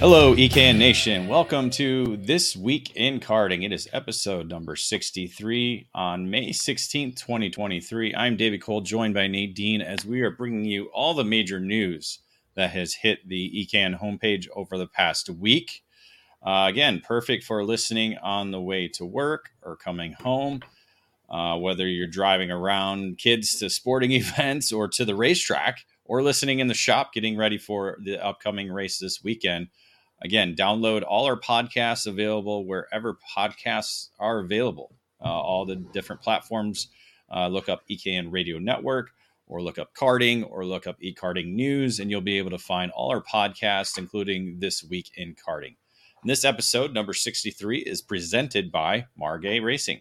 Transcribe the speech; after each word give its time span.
Hello, 0.00 0.32
EKN 0.32 0.78
Nation. 0.78 1.26
Welcome 1.26 1.70
to 1.70 2.18
This 2.18 2.56
Week 2.56 2.94
in 2.94 3.18
Karting. 3.18 3.64
It 3.64 3.72
is 3.72 3.88
episode 3.92 4.48
number 4.48 4.76
63 4.76 5.88
on 5.92 6.30
May 6.30 6.50
16th, 6.50 7.16
2023. 7.16 8.14
I'm 8.14 8.36
David 8.36 8.62
Cole, 8.62 8.80
joined 8.80 9.14
by 9.14 9.26
Nate 9.26 9.56
Dean, 9.56 9.82
as 9.82 10.04
we 10.04 10.20
are 10.20 10.30
bringing 10.30 10.64
you 10.64 10.84
all 10.94 11.14
the 11.14 11.24
major 11.24 11.58
news 11.58 12.20
that 12.54 12.70
has 12.70 12.94
hit 12.94 13.28
the 13.28 13.50
EKN 13.66 14.00
homepage 14.00 14.46
over 14.54 14.78
the 14.78 14.86
past 14.86 15.30
week. 15.30 15.82
Uh, 16.46 16.66
again, 16.68 17.02
perfect 17.04 17.42
for 17.42 17.64
listening 17.64 18.16
on 18.18 18.52
the 18.52 18.60
way 18.60 18.86
to 18.86 19.04
work 19.04 19.50
or 19.62 19.74
coming 19.74 20.12
home, 20.12 20.60
uh, 21.28 21.58
whether 21.58 21.88
you're 21.88 22.06
driving 22.06 22.52
around 22.52 23.18
kids 23.18 23.58
to 23.58 23.68
sporting 23.68 24.12
events 24.12 24.70
or 24.70 24.86
to 24.86 25.04
the 25.04 25.16
racetrack, 25.16 25.84
or 26.04 26.22
listening 26.22 26.60
in 26.60 26.68
the 26.68 26.74
shop 26.74 27.12
getting 27.12 27.36
ready 27.36 27.58
for 27.58 27.98
the 28.04 28.24
upcoming 28.24 28.70
race 28.70 29.00
this 29.00 29.24
weekend. 29.24 29.66
Again, 30.20 30.56
download 30.56 31.04
all 31.06 31.26
our 31.26 31.38
podcasts 31.38 32.06
available 32.06 32.66
wherever 32.66 33.16
podcasts 33.36 34.08
are 34.18 34.40
available. 34.40 34.94
Uh, 35.20 35.28
all 35.28 35.64
the 35.64 35.76
different 35.76 36.22
platforms. 36.22 36.88
Uh, 37.30 37.48
look 37.48 37.68
up 37.68 37.82
EKN 37.90 38.32
Radio 38.32 38.58
Network 38.58 39.10
or 39.46 39.62
look 39.62 39.78
up 39.78 39.94
karting 39.94 40.48
or 40.48 40.64
look 40.64 40.86
up 40.86 41.00
eKarting 41.00 41.52
News, 41.54 41.98
and 41.98 42.10
you'll 42.10 42.20
be 42.20 42.38
able 42.38 42.50
to 42.50 42.58
find 42.58 42.92
all 42.92 43.10
our 43.10 43.22
podcasts, 43.22 43.98
including 43.98 44.58
This 44.60 44.84
Week 44.84 45.10
in 45.16 45.34
Karting. 45.34 45.76
And 46.22 46.30
this 46.30 46.44
episode, 46.44 46.92
number 46.92 47.14
63, 47.14 47.78
is 47.78 48.02
presented 48.02 48.70
by 48.70 49.06
Margay 49.20 49.62
Racing. 49.62 50.00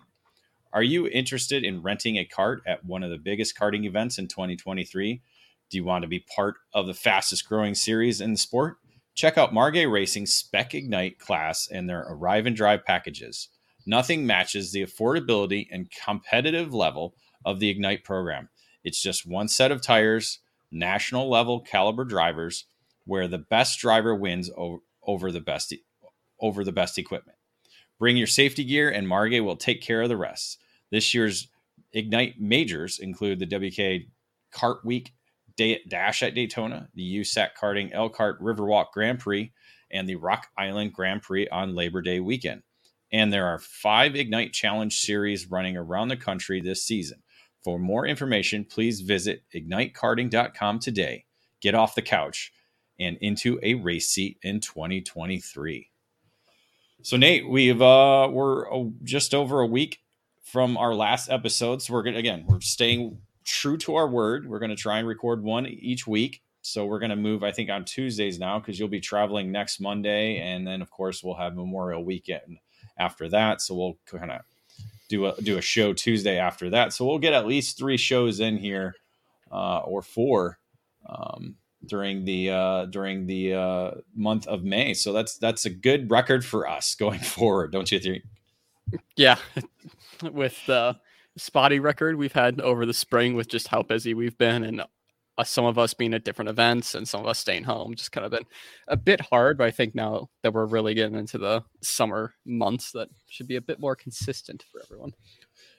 Are 0.73 0.83
you 0.83 1.07
interested 1.07 1.63
in 1.63 1.81
renting 1.81 2.17
a 2.17 2.25
cart 2.25 2.61
at 2.67 2.85
one 2.85 3.03
of 3.03 3.09
the 3.09 3.17
biggest 3.17 3.57
karting 3.57 3.85
events 3.85 4.17
in 4.17 4.27
2023? 4.27 5.21
Do 5.69 5.77
you 5.77 5.83
want 5.83 6.03
to 6.03 6.07
be 6.07 6.19
part 6.19 6.55
of 6.73 6.87
the 6.87 6.93
fastest 6.93 7.47
growing 7.47 7.75
series 7.75 8.19
in 8.19 8.31
the 8.31 8.37
sport? 8.37 8.77
Check 9.17 9.35
out 9.35 9.51
Margay 9.51 9.91
Racing's 9.91 10.35
Spec 10.35 10.75
Ignite 10.75 11.17
class 11.17 11.67
and 11.67 11.89
their 11.89 12.05
Arrive 12.07 12.45
and 12.45 12.55
Drive 12.55 12.85
packages. 12.85 13.49
Nothing 13.83 14.27
matches 14.27 14.71
the 14.71 14.83
affordability 14.83 15.67
and 15.71 15.89
competitive 15.89 16.71
level 16.71 17.15
of 17.43 17.59
the 17.59 17.67
Ignite 17.67 18.03
program. 18.03 18.49
It's 18.83 19.01
just 19.01 19.25
one 19.25 19.47
set 19.47 19.71
of 19.71 19.81
tires, 19.81 20.37
national 20.71 21.31
level 21.31 21.61
caliber 21.61 22.05
drivers, 22.05 22.65
where 23.05 23.27
the 23.27 23.39
best 23.39 23.79
driver 23.79 24.13
wins 24.13 24.51
over, 24.55 25.31
the 25.31 25.41
best 25.41 25.73
over 26.39 26.63
the 26.63 26.71
best 26.71 26.99
equipment. 26.99 27.39
Bring 27.97 28.17
your 28.17 28.27
safety 28.27 28.63
gear, 28.63 28.87
and 28.87 29.07
Margay 29.07 29.43
will 29.43 29.55
take 29.55 29.81
care 29.81 30.03
of 30.03 30.09
the 30.09 30.17
rest. 30.17 30.59
This 30.91 31.15
year's 31.15 31.47
Ignite 31.91 32.39
majors 32.39 32.99
include 32.99 33.39
the 33.39 33.47
WK 33.47 34.05
Kart 34.53 34.85
Week 34.85 35.13
Dash 35.57 36.23
at 36.23 36.35
Daytona, 36.35 36.89
the 36.93 37.17
USAC 37.19 37.49
Karting 37.59 37.93
Elkhart 37.93 38.41
Riverwalk 38.41 38.91
Grand 38.93 39.19
Prix, 39.19 39.51
and 39.91 40.07
the 40.07 40.15
Rock 40.15 40.47
Island 40.57 40.93
Grand 40.93 41.21
Prix 41.21 41.47
on 41.49 41.75
Labor 41.75 42.01
Day 42.01 42.19
weekend. 42.19 42.63
And 43.11 43.31
there 43.31 43.47
are 43.47 43.59
five 43.59 44.15
Ignite 44.15 44.53
Challenge 44.53 44.93
series 44.93 45.49
running 45.49 45.77
around 45.77 46.09
the 46.09 46.17
country 46.17 46.61
this 46.61 46.83
season. 46.83 47.23
For 47.63 47.79
more 47.79 48.05
information, 48.05 48.65
please 48.65 49.01
visit 49.01 49.43
ignitekarting.com 49.53 50.79
today. 50.79 51.25
Get 51.61 51.75
off 51.75 51.95
the 51.95 52.01
couch 52.01 52.51
and 52.99 53.17
into 53.21 53.59
a 53.63 53.75
race 53.75 54.09
seat 54.09 54.37
in 54.41 54.59
2023. 54.59 55.89
So 57.03 57.17
Nate, 57.17 57.47
we've 57.47 57.81
uh 57.81 58.27
we're 58.31 58.71
uh, 58.73 58.89
just 59.03 59.33
over 59.33 59.61
a 59.61 59.67
week 59.67 59.99
from 60.43 60.77
our 60.77 60.93
last 60.93 61.29
episode, 61.29 61.81
so 61.81 61.93
we're 61.93 62.03
gonna 62.03 62.17
again 62.17 62.45
we're 62.47 62.59
staying 62.61 63.19
true 63.47 63.77
to 63.77 63.95
our 63.95 64.07
word. 64.07 64.47
We're 64.47 64.59
going 64.59 64.69
to 64.69 64.75
try 64.75 64.99
and 64.99 65.07
record 65.07 65.41
one 65.41 65.65
each 65.65 66.05
week. 66.05 66.43
So 66.61 66.85
we're 66.85 66.99
going 66.99 67.11
to 67.11 67.15
move, 67.15 67.43
I 67.43 67.51
think, 67.51 67.69
on 67.69 67.85
Tuesdays 67.85 68.37
now 68.39 68.59
because 68.59 68.77
you'll 68.77 68.89
be 68.89 68.99
traveling 68.99 69.51
next 69.51 69.79
Monday, 69.79 70.39
and 70.39 70.67
then 70.67 70.81
of 70.81 70.91
course 70.91 71.23
we'll 71.23 71.35
have 71.35 71.55
Memorial 71.55 72.03
Weekend 72.03 72.59
after 72.99 73.29
that. 73.29 73.61
So 73.61 73.73
we'll 73.73 73.97
kind 74.05 74.31
of 74.31 74.41
do 75.07 75.27
a 75.27 75.41
do 75.41 75.57
a 75.57 75.61
show 75.61 75.93
Tuesday 75.93 76.37
after 76.37 76.69
that. 76.71 76.91
So 76.91 77.05
we'll 77.05 77.19
get 77.19 77.33
at 77.33 77.47
least 77.47 77.77
three 77.77 77.95
shows 77.95 78.41
in 78.41 78.57
here, 78.57 78.95
uh, 79.49 79.79
or 79.79 80.01
four, 80.01 80.59
um, 81.07 81.55
during 81.85 82.25
the 82.25 82.49
uh, 82.49 82.85
during 82.87 83.27
the 83.27 83.53
uh, 83.53 83.91
month 84.13 84.45
of 84.47 84.65
May. 84.65 84.93
So 84.93 85.13
that's 85.13 85.37
that's 85.37 85.65
a 85.65 85.69
good 85.69 86.11
record 86.11 86.43
for 86.43 86.67
us 86.67 86.95
going 86.99 87.19
forward, 87.19 87.71
don't 87.71 87.89
you 87.91 87.99
think? 87.99 88.23
Yeah, 89.15 89.37
with 90.21 90.69
uh, 90.69 90.95
spotty 91.37 91.79
record 91.79 92.15
we've 92.15 92.33
had 92.33 92.59
over 92.61 92.85
the 92.85 92.93
spring 92.93 93.35
with 93.35 93.47
just 93.47 93.67
how 93.67 93.81
busy 93.83 94.13
we've 94.13 94.37
been 94.37 94.63
and 94.63 94.81
uh, 95.37 95.43
some 95.43 95.65
of 95.65 95.77
us 95.77 95.93
being 95.93 96.13
at 96.13 96.23
different 96.23 96.49
events 96.49 96.95
and 96.95 97.07
some 97.07 97.21
of 97.21 97.27
us 97.27 97.39
staying 97.39 97.63
home 97.63 97.93
just 97.95 98.11
kind 98.11 98.25
of 98.25 98.31
been 98.31 98.45
a 98.87 98.97
bit 98.97 99.21
hard 99.21 99.57
but 99.57 99.67
i 99.67 99.71
think 99.71 99.93
now 99.93 100.27
that 100.41 100.53
we're 100.53 100.65
really 100.65 100.93
getting 100.93 101.15
into 101.15 101.37
the 101.37 101.63
summer 101.81 102.33
months 102.45 102.91
that 102.91 103.07
should 103.29 103.47
be 103.47 103.55
a 103.55 103.61
bit 103.61 103.79
more 103.79 103.95
consistent 103.95 104.65
for 104.71 104.81
everyone. 104.83 105.13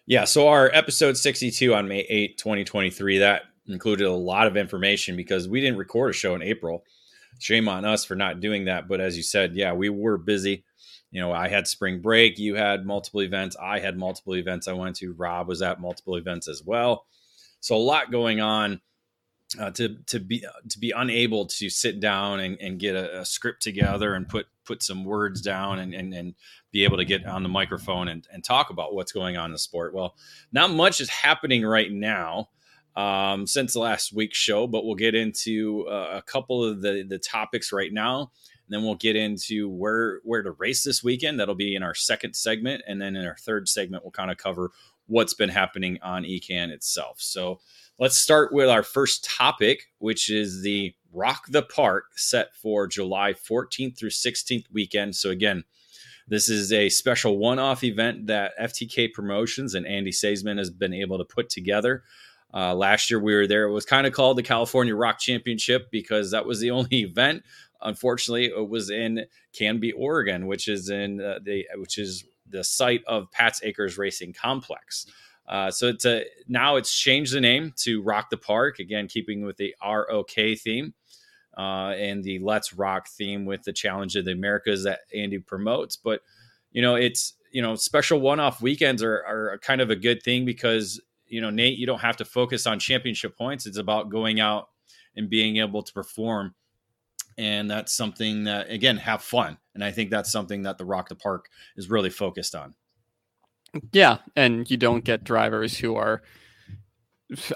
Yeah 0.07 0.25
so 0.25 0.49
our 0.49 0.71
episode 0.73 1.17
62 1.17 1.75
on 1.75 1.89
may 1.89 2.01
8 2.01 2.39
2023 2.39 3.19
that 3.19 3.43
included 3.67 4.07
a 4.07 4.13
lot 4.13 4.47
of 4.47 4.57
information 4.57 5.17
because 5.17 5.49
we 5.49 5.61
didn't 5.61 5.79
record 5.79 6.11
a 6.11 6.15
show 6.15 6.35
in 6.35 6.43
april. 6.43 6.85
Shame 7.41 7.69
on 7.69 7.85
us 7.85 8.05
for 8.05 8.15
not 8.15 8.41
doing 8.41 8.67
that 8.67 8.89
but 8.89 9.01
as 9.01 9.17
you 9.17 9.23
said 9.23 9.55
yeah 9.55 9.73
we 9.73 9.89
were 9.89 10.19
busy 10.19 10.65
you 11.11 11.21
know, 11.21 11.33
I 11.33 11.49
had 11.49 11.67
spring 11.67 12.01
break, 12.01 12.39
you 12.39 12.55
had 12.55 12.85
multiple 12.85 13.23
events, 13.23 13.57
I 13.61 13.81
had 13.81 13.97
multiple 13.97 14.37
events 14.37 14.69
I 14.69 14.73
went 14.73 14.97
to, 14.97 15.13
Rob 15.13 15.49
was 15.49 15.63
at 15.63 15.81
multiple 15.81 16.17
events 16.17 16.49
as 16.49 16.63
well. 16.63 17.07
So 17.61 17.77
a 17.77 17.79
lot 17.79 18.11
going 18.11 18.41
on 18.41 18.81
uh, 19.59 19.71
to 19.71 19.97
to 20.07 20.21
be 20.21 20.45
to 20.69 20.79
be 20.79 20.93
unable 20.95 21.47
to 21.47 21.71
sit 21.71 22.01
down 22.01 22.41
and, 22.41 22.59
and 22.61 22.79
get 22.79 22.95
a, 22.95 23.21
a, 23.21 23.25
script 23.25 23.63
together 23.63 24.15
and 24.15 24.29
put 24.29 24.47
put 24.67 24.83
some 24.83 25.05
words 25.05 25.41
down 25.41 25.79
and, 25.79 25.95
and, 25.95 26.13
and 26.13 26.35
be 26.71 26.85
able 26.85 26.99
to 26.99 27.05
get 27.05 27.25
on 27.25 27.43
the 27.43 27.49
microphone 27.49 28.09
and, 28.09 28.29
and 28.31 28.45
talk 28.45 28.69
about 28.69 28.95
what's 28.95 29.13
going 29.13 29.39
on 29.39 29.47
in 29.47 29.53
the 29.53 29.59
sport. 29.59 29.95
Well, 29.95 30.15
not 30.53 30.71
much 30.71 31.01
is 31.01 31.09
happening 31.09 31.65
right 31.65 31.91
now 31.91 32.51
um, 32.95 33.47
since 33.47 33.75
last 33.75 34.13
week's 34.13 34.37
show, 34.37 34.67
but 34.67 34.85
we'll 34.85 34.97
get 34.97 35.15
into 35.15 35.87
uh, 35.89 36.19
a 36.19 36.23
couple 36.23 36.63
of 36.63 36.83
the 36.83 37.05
the 37.09 37.19
topics 37.19 37.73
right 37.73 37.93
now. 37.93 38.33
And 38.69 38.77
then 38.77 38.85
we'll 38.85 38.97
get 38.97 39.17
into 39.17 39.69
where 39.69 40.21
where 40.25 40.43
to 40.43 40.51
race 40.51 40.85
this 40.85 41.03
weekend. 41.03 41.41
That'll 41.41 41.55
be 41.55 41.75
in 41.75 41.83
our 41.83 41.95
second 41.95 42.35
segment, 42.35 42.83
and 42.87 43.01
then 43.01 43.17
in 43.17 43.27
our 43.27 43.37
third 43.37 43.69
segment, 43.69 44.05
we'll 44.05 44.11
kind 44.11 44.31
of 44.31 44.37
cover 44.37 44.73
what's 45.07 45.33
been 45.33 45.49
happening 45.49 45.99
on 46.03 46.25
EKN 46.25 46.69
itself. 46.69 47.17
So 47.21 47.61
let's 47.99 48.19
start 48.19 48.53
with 48.53 48.69
our 48.69 48.83
first 48.83 49.25
topic, 49.25 49.87
which 49.99 50.31
is 50.31 50.63
the 50.63 50.95
ROK 51.15 51.47
the 51.49 51.63
PARC 51.63 52.05
set 52.17 52.55
for 52.55 52.87
July 52.87 53.33
14th 53.33 53.99
through 53.99 54.11
16th 54.11 54.67
weekend. 54.71 55.17
So 55.17 55.31
again, 55.31 55.65
this 56.29 56.51
is 56.51 56.73
a 56.75 56.91
special 56.91 57.39
one-off 57.39 57.83
event 57.83 58.27
that 58.27 58.53
FTK 58.61 59.15
Promotions 59.15 59.75
and 59.75 59.87
Andy 59.87 60.11
Seidman 60.11 60.59
has 60.59 60.69
been 60.69 60.93
able 60.93 61.17
to 61.17 61.25
put 61.25 61.49
together. 61.49 62.03
Uh, 62.53 62.75
last 62.75 63.11
year 63.11 63.21
we 63.21 63.35
were 63.35 63.47
there. 63.47 63.65
It 63.65 63.73
was 63.73 63.85
kind 63.85 64.07
of 64.07 64.13
called 64.13 64.37
the 64.39 64.43
California 64.43 64.95
Rock 64.95 65.19
Championship 65.19 65.91
because 65.91 66.31
that 66.31 66.47
was 66.47 66.61
the 66.61 66.71
only 66.71 67.01
event 67.01 67.45
unfortunately, 67.83 68.47
it 68.47 68.69
was 68.69 68.91
in 68.91 69.27
Canby, 69.53 69.93
Oregon, 69.93 70.47
which 70.47 70.69
is 70.69 70.91
in 70.91 71.21
uh, 71.21 71.39
the 71.43 71.67
which 71.77 71.99
is 71.99 72.25
the 72.51 72.65
site 72.65 73.03
of 73.07 73.31
Pat's 73.31 73.61
Acres 73.63 73.99
Racing 73.99 74.33
Complex. 74.33 75.07
Uh, 75.47 75.71
so 75.71 75.87
it's 75.89 76.05
a, 76.05 76.25
now 76.47 76.77
it's 76.77 76.95
changed 76.95 77.35
the 77.35 77.41
name 77.41 77.73
to 77.77 78.03
ROK 78.03 78.29
the 78.31 78.37
PARC 78.37 78.81
again, 78.81 79.09
keeping 79.09 79.45
with 79.45 79.57
the 79.57 79.75
ROK 79.83 80.31
theme 80.59 80.93
uh, 81.57 81.95
and 81.97 82.23
the 82.23 82.39
Let's 82.39 82.75
Rock 82.75 83.09
theme 83.09 83.47
with 83.47 83.63
the 83.63 83.73
Challenge 83.73 84.15
of 84.17 84.27
the 84.27 84.33
Americas 84.33 84.85
that 84.85 85.01
Andy 85.15 85.39
promotes. 85.39 85.97
But 85.97 86.21
you 86.73 86.83
know, 86.83 86.97
it's 86.97 87.35
you 87.51 87.63
know, 87.63 87.75
special 87.77 88.21
one-off 88.21 88.61
weekends 88.61 89.03
are, 89.03 89.25
are 89.25 89.59
kind 89.63 89.81
of 89.81 89.91
a 89.91 89.97
good 89.97 90.23
thing 90.23 90.45
because 90.45 91.01
you 91.27 91.41
know, 91.41 91.51
Nate, 91.51 91.79
you 91.79 91.87
don't 91.87 92.01
have 92.01 92.17
to 92.19 92.25
focus 92.25 92.67
on 92.67 92.79
championship 92.79 93.37
points. 93.37 93.67
It's 93.67 93.79
about 93.79 94.11
going 94.11 94.41
out 94.41 94.69
and 95.17 95.29
being 95.29 95.59
able 95.59 95.83
to 95.83 95.93
perform 95.93 96.55
and 97.39 97.71
that's 97.71 97.93
something 97.95 98.45
that 98.45 98.71
again 98.71 98.99
have 98.99 99.23
fun. 99.23 99.57
And 99.75 99.83
i 99.83 99.91
think 99.91 100.11
that's 100.11 100.31
something 100.31 100.63
that 100.63 100.77
the 100.77 100.85
ROK 100.85 101.09
the 101.09 101.15
PARC 101.15 101.47
is 101.77 101.89
really 101.89 102.11
focused 102.11 102.55
on. 102.55 102.75
Yeah 103.93 104.19
and 104.37 104.71
you 104.71 104.77
don't 104.77 105.05
get 105.05 105.25
drivers 105.25 105.79
who 105.79 105.97
are 105.97 106.23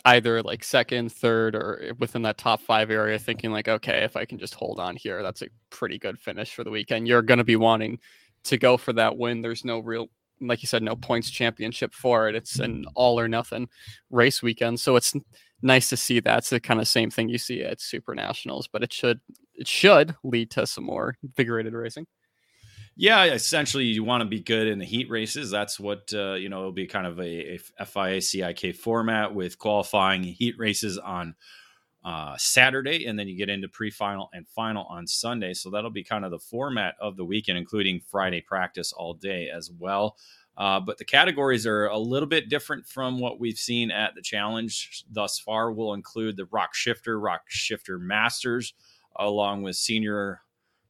either 0.05 0.43
like 0.43 0.62
second 0.62 1.11
third 1.12 1.55
or 1.55 1.93
within 1.99 2.23
that 2.23 2.38
top 2.38 2.61
five 2.61 2.90
area 2.90 3.19
thinking 3.19 3.50
like 3.50 3.69
okay 3.69 4.05
if 4.05 4.17
i 4.17 4.25
can 4.26 4.38
just 4.38 4.55
hold 4.55 4.79
on 4.79 4.94
here 4.94 5.23
that's 5.23 5.40
a 5.40 5.46
pretty 5.70 5.99
good 5.99 6.19
finish 6.19 6.55
for 6.55 6.62
the 6.62 6.70
weekend. 6.70 7.08
You're 7.08 7.23
going 7.23 7.38
to 7.38 7.44
be 7.44 7.56
wanting 7.56 7.99
to 8.44 8.58
go 8.58 8.76
for 8.76 8.93
that 8.93 9.17
win. 9.17 9.43
There's 9.43 9.64
no 9.64 9.81
real 9.81 10.08
like 10.40 10.62
you 10.62 10.67
said 10.67 10.82
no 10.82 10.96
points 10.96 11.31
championship 11.31 11.94
for 11.94 12.29
it. 12.29 12.34
It's 12.34 12.58
an 12.58 12.84
all 12.94 13.19
or 13.19 13.29
nothing 13.29 13.69
race 14.11 14.43
weekend. 14.43 14.81
So 14.81 14.96
it's 14.96 15.14
nice 15.62 15.88
to 15.88 15.96
see 15.96 16.20
that's 16.20 16.50
the 16.50 16.61
kind 16.61 16.81
of 16.81 16.88
same 16.88 17.11
thing 17.11 17.29
you 17.29 17.38
see 17.38 17.62
at 17.62 17.81
super 17.81 18.17
nationals 18.17 18.69
but 18.70 18.82
it 18.82 18.93
should 18.93 19.20
it 19.54 19.69
should 19.69 20.14
lead 20.22 20.50
to 20.52 20.66
some 20.66 20.84
more 20.84 21.16
invigorated 21.22 21.72
racing. 21.72 22.06
Yeah, 22.94 23.25
essentially, 23.25 23.84
you 23.84 24.04
want 24.04 24.20
to 24.20 24.28
be 24.28 24.40
good 24.40 24.66
in 24.66 24.78
the 24.78 24.84
heat 24.84 25.08
races. 25.08 25.50
That's 25.50 25.81
what 25.81 26.12
uh, 26.12 26.34
you 26.34 26.50
know. 26.50 26.58
It'll 26.58 26.72
be 26.72 26.87
kind 26.87 27.06
of 27.06 27.19
a, 27.20 27.58
a 27.78 27.87
FIA 27.87 28.20
CIK 28.20 28.76
format 28.76 29.34
with 29.34 29.58
qualifying 29.58 30.22
heat 30.22 30.56
races 30.58 30.99
on 30.99 31.34
uh, 32.04 32.37
Saturday, 32.37 33.06
and 33.06 33.19
then 33.19 33.28
you 33.28 33.37
get 33.37 33.49
into 33.49 33.69
pre-final 33.69 34.28
and 34.34 34.46
final 34.49 34.84
on 34.90 35.06
Sunday. 35.06 35.55
So 35.55 35.70
that'll 35.70 35.90
be 35.90 36.05
kind 36.05 36.25
of 36.25 36.31
the 36.31 36.38
format 36.38 36.94
of 37.00 37.16
the 37.16 37.25
weekend, 37.25 37.56
including 37.56 38.00
Friday 38.10 38.43
practice 38.43 38.93
all 38.93 39.14
day 39.14 39.48
as 39.48 39.70
well. 39.70 40.16
Uh, 40.56 40.78
but 40.78 40.98
the 40.98 41.05
categories 41.05 41.66
are 41.66 41.87
a 41.87 41.98
little 41.98 42.28
bit 42.28 42.50
different 42.50 42.87
from 42.87 43.19
what 43.19 43.40
we've 43.40 43.58
seen 43.58 43.90
at 43.90 44.14
the 44.14 44.20
challenge 44.20 45.05
thus 45.10 45.38
far. 45.38 45.72
We'll 45.72 45.94
include 45.94 46.37
the 46.37 46.44
ROK 46.50 46.75
Shifter, 46.75 47.19
ROK 47.19 47.40
Shifter 47.48 47.98
Masters, 47.98 48.75
along 49.17 49.62
with 49.62 49.76
Senior 49.76 50.43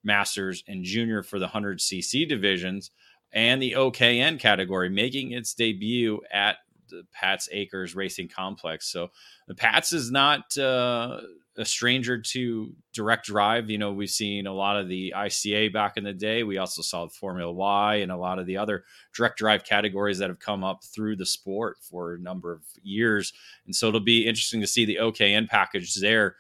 Masters 0.04 0.64
and 0.66 0.84
Junior 0.84 1.22
for 1.22 1.38
the 1.38 1.48
100cc 1.48 2.28
divisions, 2.28 2.90
and 3.32 3.62
the 3.62 3.72
OKN 3.72 4.38
category 4.38 4.88
making 4.88 5.32
its 5.32 5.54
debut 5.54 6.20
at 6.32 6.56
the 6.88 7.04
Pats 7.12 7.48
Acres 7.50 7.94
Racing 7.94 8.28
Complex. 8.28 8.86
So 8.86 9.10
the 9.48 9.54
Pats 9.54 9.92
is 9.92 10.10
not 10.10 10.56
uh, 10.58 11.20
a 11.56 11.64
stranger 11.64 12.18
to 12.18 12.74
direct 12.92 13.26
drive. 13.26 13.68
You 13.68 13.78
know, 13.78 13.92
we've 13.92 14.10
seen 14.10 14.46
a 14.46 14.52
lot 14.52 14.78
of 14.78 14.88
the 14.88 15.12
ICA 15.16 15.72
back 15.72 15.96
in 15.96 16.04
the 16.04 16.12
day. 16.12 16.44
We 16.44 16.58
also 16.58 16.82
saw 16.82 17.08
Formula 17.08 17.52
Y 17.52 17.96
and 17.96 18.12
a 18.12 18.16
lot 18.16 18.38
of 18.38 18.46
the 18.46 18.56
other 18.56 18.84
direct 19.14 19.38
drive 19.38 19.64
categories 19.64 20.18
that 20.18 20.30
have 20.30 20.38
come 20.38 20.64
up 20.64 20.84
through 20.84 21.16
the 21.16 21.26
sport 21.26 21.78
for 21.80 22.14
a 22.14 22.18
number 22.18 22.52
of 22.52 22.62
years. 22.82 23.32
And 23.66 23.74
so 23.74 23.88
it'll 23.88 24.00
be 24.00 24.26
interesting 24.26 24.60
to 24.60 24.66
see 24.66 24.84
the 24.84 24.96
OKN 24.96 25.48
package 25.48 25.94
there. 25.94 26.36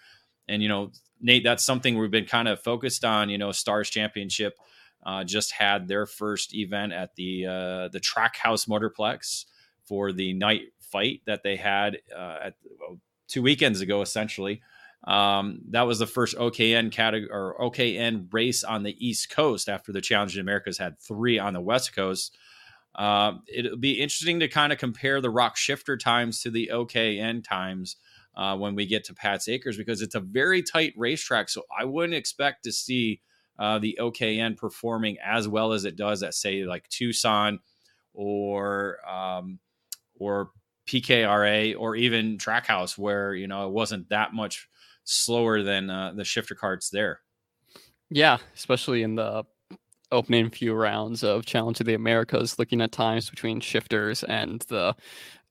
And, 0.48 0.62
you 0.62 0.68
know, 0.68 0.92
Nate, 1.22 1.44
that's 1.44 1.64
something 1.64 1.96
we've 1.96 2.10
been 2.10 2.26
kind 2.26 2.48
of 2.48 2.60
focused 2.60 3.04
on. 3.04 3.30
You 3.30 3.38
know, 3.38 3.52
Stars 3.52 3.88
Championship 3.88 4.54
uh, 5.04 5.24
just 5.24 5.52
had 5.52 5.88
their 5.88 6.06
first 6.06 6.54
event 6.54 6.92
at 6.92 7.14
the 7.16 7.46
uh, 7.46 7.88
the 7.88 8.00
Trackhouse 8.00 8.68
Motorplex 8.68 9.46
for 9.84 10.12
the 10.12 10.32
night 10.32 10.62
fight 10.80 11.22
that 11.26 11.42
they 11.42 11.56
had 11.56 11.98
uh, 12.14 12.38
at 12.44 12.54
well, 12.78 12.98
two 13.28 13.42
weekends 13.42 13.80
ago, 13.80 14.02
essentially. 14.02 14.62
Um, 15.04 15.62
that 15.70 15.82
was 15.82 15.98
the 15.98 16.06
first 16.06 16.36
OKN 16.36 16.92
category 16.92 17.28
or 17.30 17.56
OKN 17.58 18.32
race 18.32 18.62
on 18.62 18.84
the 18.84 18.94
East 19.04 19.30
Coast 19.30 19.68
after 19.68 19.92
the 19.92 20.00
Challenge 20.00 20.36
in 20.36 20.40
Americas 20.40 20.78
had 20.78 21.00
three 21.00 21.38
on 21.38 21.54
the 21.54 21.60
West 21.60 21.94
Coast. 21.94 22.36
Uh, 22.94 23.32
it'll 23.52 23.76
be 23.78 24.00
interesting 24.00 24.38
to 24.40 24.48
kind 24.48 24.72
of 24.72 24.78
compare 24.78 25.20
the 25.20 25.30
ROK 25.30 25.56
shifter 25.56 25.96
times 25.96 26.42
to 26.42 26.50
the 26.50 26.70
OKN 26.72 27.42
times 27.42 27.96
uh, 28.34 28.56
when 28.56 28.74
we 28.74 28.86
get 28.86 29.04
to 29.04 29.14
Pat's 29.14 29.48
Acres 29.48 29.76
because 29.76 30.02
it's 30.02 30.14
a 30.14 30.20
very 30.20 30.62
tight 30.62 30.94
racetrack. 30.96 31.48
So 31.48 31.62
I 31.76 31.84
wouldn't 31.84 32.14
expect 32.14 32.64
to 32.64 32.72
see 32.72 33.20
uh, 33.58 33.78
the 33.78 33.98
OKN 34.00 34.56
performing 34.56 35.18
as 35.22 35.46
well 35.48 35.72
as 35.72 35.84
it 35.84 35.96
does 35.96 36.22
at 36.22 36.34
say 36.34 36.64
like 36.64 36.88
Tucson 36.88 37.60
or 38.14 38.98
um, 39.08 39.58
or 40.18 40.50
PKRA 40.86 41.74
or 41.78 41.96
even 41.96 42.38
Trackhouse, 42.38 42.98
where 42.98 43.34
you 43.34 43.46
know 43.46 43.66
it 43.66 43.72
wasn't 43.72 44.08
that 44.08 44.32
much 44.32 44.68
slower 45.04 45.62
than 45.62 45.90
uh, 45.90 46.12
the 46.14 46.24
shifter 46.24 46.54
carts 46.54 46.90
there. 46.90 47.20
Yeah, 48.10 48.38
especially 48.54 49.02
in 49.02 49.14
the 49.14 49.44
opening 50.10 50.50
few 50.50 50.74
rounds 50.74 51.24
of 51.24 51.46
Challenge 51.46 51.80
of 51.80 51.86
the 51.86 51.94
Americas, 51.94 52.58
looking 52.58 52.80
at 52.82 52.92
times 52.92 53.30
between 53.30 53.60
shifters 53.60 54.22
and 54.24 54.60
the 54.68 54.94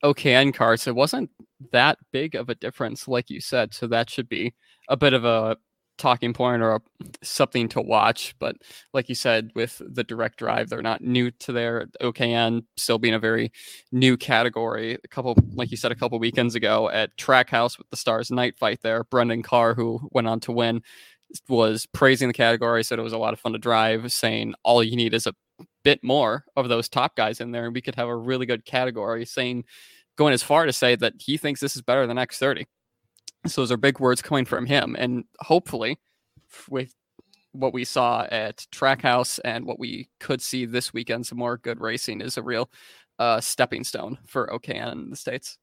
OKN 0.03 0.53
carts, 0.53 0.87
it 0.87 0.95
wasn't 0.95 1.29
that 1.71 1.97
big 2.11 2.35
of 2.35 2.49
a 2.49 2.55
difference, 2.55 3.07
like 3.07 3.29
you 3.29 3.39
said. 3.39 3.73
So 3.73 3.87
that 3.87 4.09
should 4.09 4.29
be 4.29 4.53
a 4.89 4.97
bit 4.97 5.13
of 5.13 5.25
a 5.25 5.57
talking 5.97 6.33
point 6.33 6.63
or 6.63 6.75
a, 6.75 6.81
something 7.21 7.69
to 7.69 7.79
watch. 7.79 8.33
But 8.39 8.55
like 8.93 9.07
you 9.07 9.15
said, 9.15 9.51
with 9.55 9.81
the 9.85 10.03
direct 10.03 10.39
drive, 10.39 10.69
they're 10.69 10.81
not 10.81 11.01
new 11.01 11.29
to 11.31 11.51
their 11.51 11.87
OKN, 12.01 12.65
still 12.75 12.97
being 12.97 13.13
a 13.13 13.19
very 13.19 13.51
new 13.91 14.17
category. 14.17 14.97
A 15.03 15.07
couple, 15.07 15.37
like 15.53 15.69
you 15.69 15.77
said, 15.77 15.91
a 15.91 15.95
couple 15.95 16.17
weekends 16.19 16.55
ago 16.55 16.89
at 16.89 17.15
Trackhouse 17.17 17.77
with 17.77 17.89
the 17.91 17.97
Stars 17.97 18.31
Night 18.31 18.57
Fight 18.57 18.79
there, 18.81 19.03
Brendan 19.05 19.43
Carr, 19.43 19.75
who 19.75 20.09
went 20.11 20.27
on 20.27 20.39
to 20.41 20.51
win, 20.51 20.81
was 21.47 21.85
praising 21.85 22.27
the 22.27 22.33
category, 22.33 22.83
said 22.83 22.99
it 22.99 23.03
was 23.03 23.13
a 23.13 23.17
lot 23.17 23.33
of 23.33 23.39
fun 23.39 23.53
to 23.53 23.59
drive, 23.59 24.11
saying 24.11 24.53
all 24.63 24.83
you 24.83 24.95
need 24.95 25.13
is 25.13 25.27
a 25.27 25.35
bit 25.83 26.03
more 26.03 26.45
of 26.55 26.69
those 26.69 26.89
top 26.89 27.15
guys 27.15 27.41
in 27.41 27.51
there, 27.51 27.65
and 27.65 27.73
we 27.73 27.81
could 27.81 27.95
have 27.95 28.07
a 28.07 28.15
really 28.15 28.45
good 28.45 28.65
category, 28.65 29.25
saying 29.25 29.65
going 30.17 30.33
as 30.33 30.43
far 30.43 30.65
to 30.65 30.73
say 30.73 30.95
that 30.95 31.13
he 31.19 31.37
thinks 31.37 31.59
this 31.59 31.75
is 31.75 31.81
better 31.81 32.05
than 32.05 32.17
X30. 32.17 32.65
So 33.47 33.61
those 33.61 33.71
are 33.71 33.77
big 33.77 33.99
words 33.99 34.21
coming 34.21 34.45
from 34.45 34.65
him. 34.65 34.95
And 34.99 35.23
hopefully, 35.39 35.99
with 36.69 36.93
what 37.53 37.73
we 37.73 37.83
saw 37.83 38.27
at 38.31 38.65
Trackhouse 38.71 39.39
and 39.43 39.65
what 39.65 39.79
we 39.79 40.09
could 40.19 40.41
see 40.41 40.65
this 40.65 40.93
weekend, 40.93 41.25
some 41.25 41.39
more 41.39 41.57
good 41.57 41.79
racing 41.79 42.21
is 42.21 42.37
a 42.37 42.43
real 42.43 42.69
uh, 43.19 43.41
stepping 43.41 43.83
stone 43.83 44.17
for 44.27 44.47
OKN 44.47 44.91
in 44.91 45.09
the 45.09 45.15
States. 45.15 45.57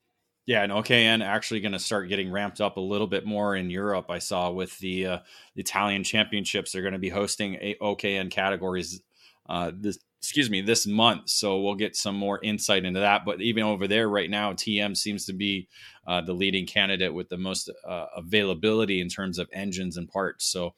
Yeah, 0.46 0.62
and 0.62 0.72
OKN 0.72 1.22
actually 1.22 1.60
going 1.60 1.72
to 1.72 1.78
start 1.78 2.08
getting 2.08 2.32
ramped 2.32 2.60
up 2.60 2.78
a 2.78 2.80
little 2.80 3.06
bit 3.06 3.26
more 3.26 3.54
in 3.54 3.68
Europe. 3.68 4.06
I 4.08 4.18
saw 4.18 4.50
with 4.50 4.78
the, 4.78 5.06
uh, 5.06 5.18
the 5.54 5.60
Italian 5.60 6.02
championships, 6.02 6.72
they're 6.72 6.82
going 6.82 6.94
to 6.94 6.98
be 6.98 7.10
hosting 7.10 7.76
OKN 7.82 8.30
categories 8.30 9.02
uh, 9.48 9.72
this 9.74 9.98
excuse 10.20 10.50
me 10.50 10.60
this 10.60 10.86
month. 10.86 11.28
So 11.30 11.60
we'll 11.60 11.76
get 11.76 11.94
some 11.94 12.16
more 12.16 12.40
insight 12.42 12.84
into 12.84 13.00
that. 13.00 13.24
But 13.24 13.40
even 13.40 13.62
over 13.62 13.86
there 13.86 14.08
right 14.08 14.28
now 14.28 14.52
tm 14.52 14.96
seems 14.96 15.24
to 15.26 15.32
be 15.32 15.68
uh, 16.06 16.20
the 16.22 16.32
leading 16.32 16.66
candidate 16.66 17.14
with 17.14 17.28
the 17.28 17.38
most 17.38 17.70
uh, 17.86 18.06
availability 18.16 19.00
in 19.00 19.08
terms 19.08 19.38
of 19.38 19.48
engines 19.52 19.96
and 19.96 20.08
parts. 20.08 20.44
So 20.44 20.74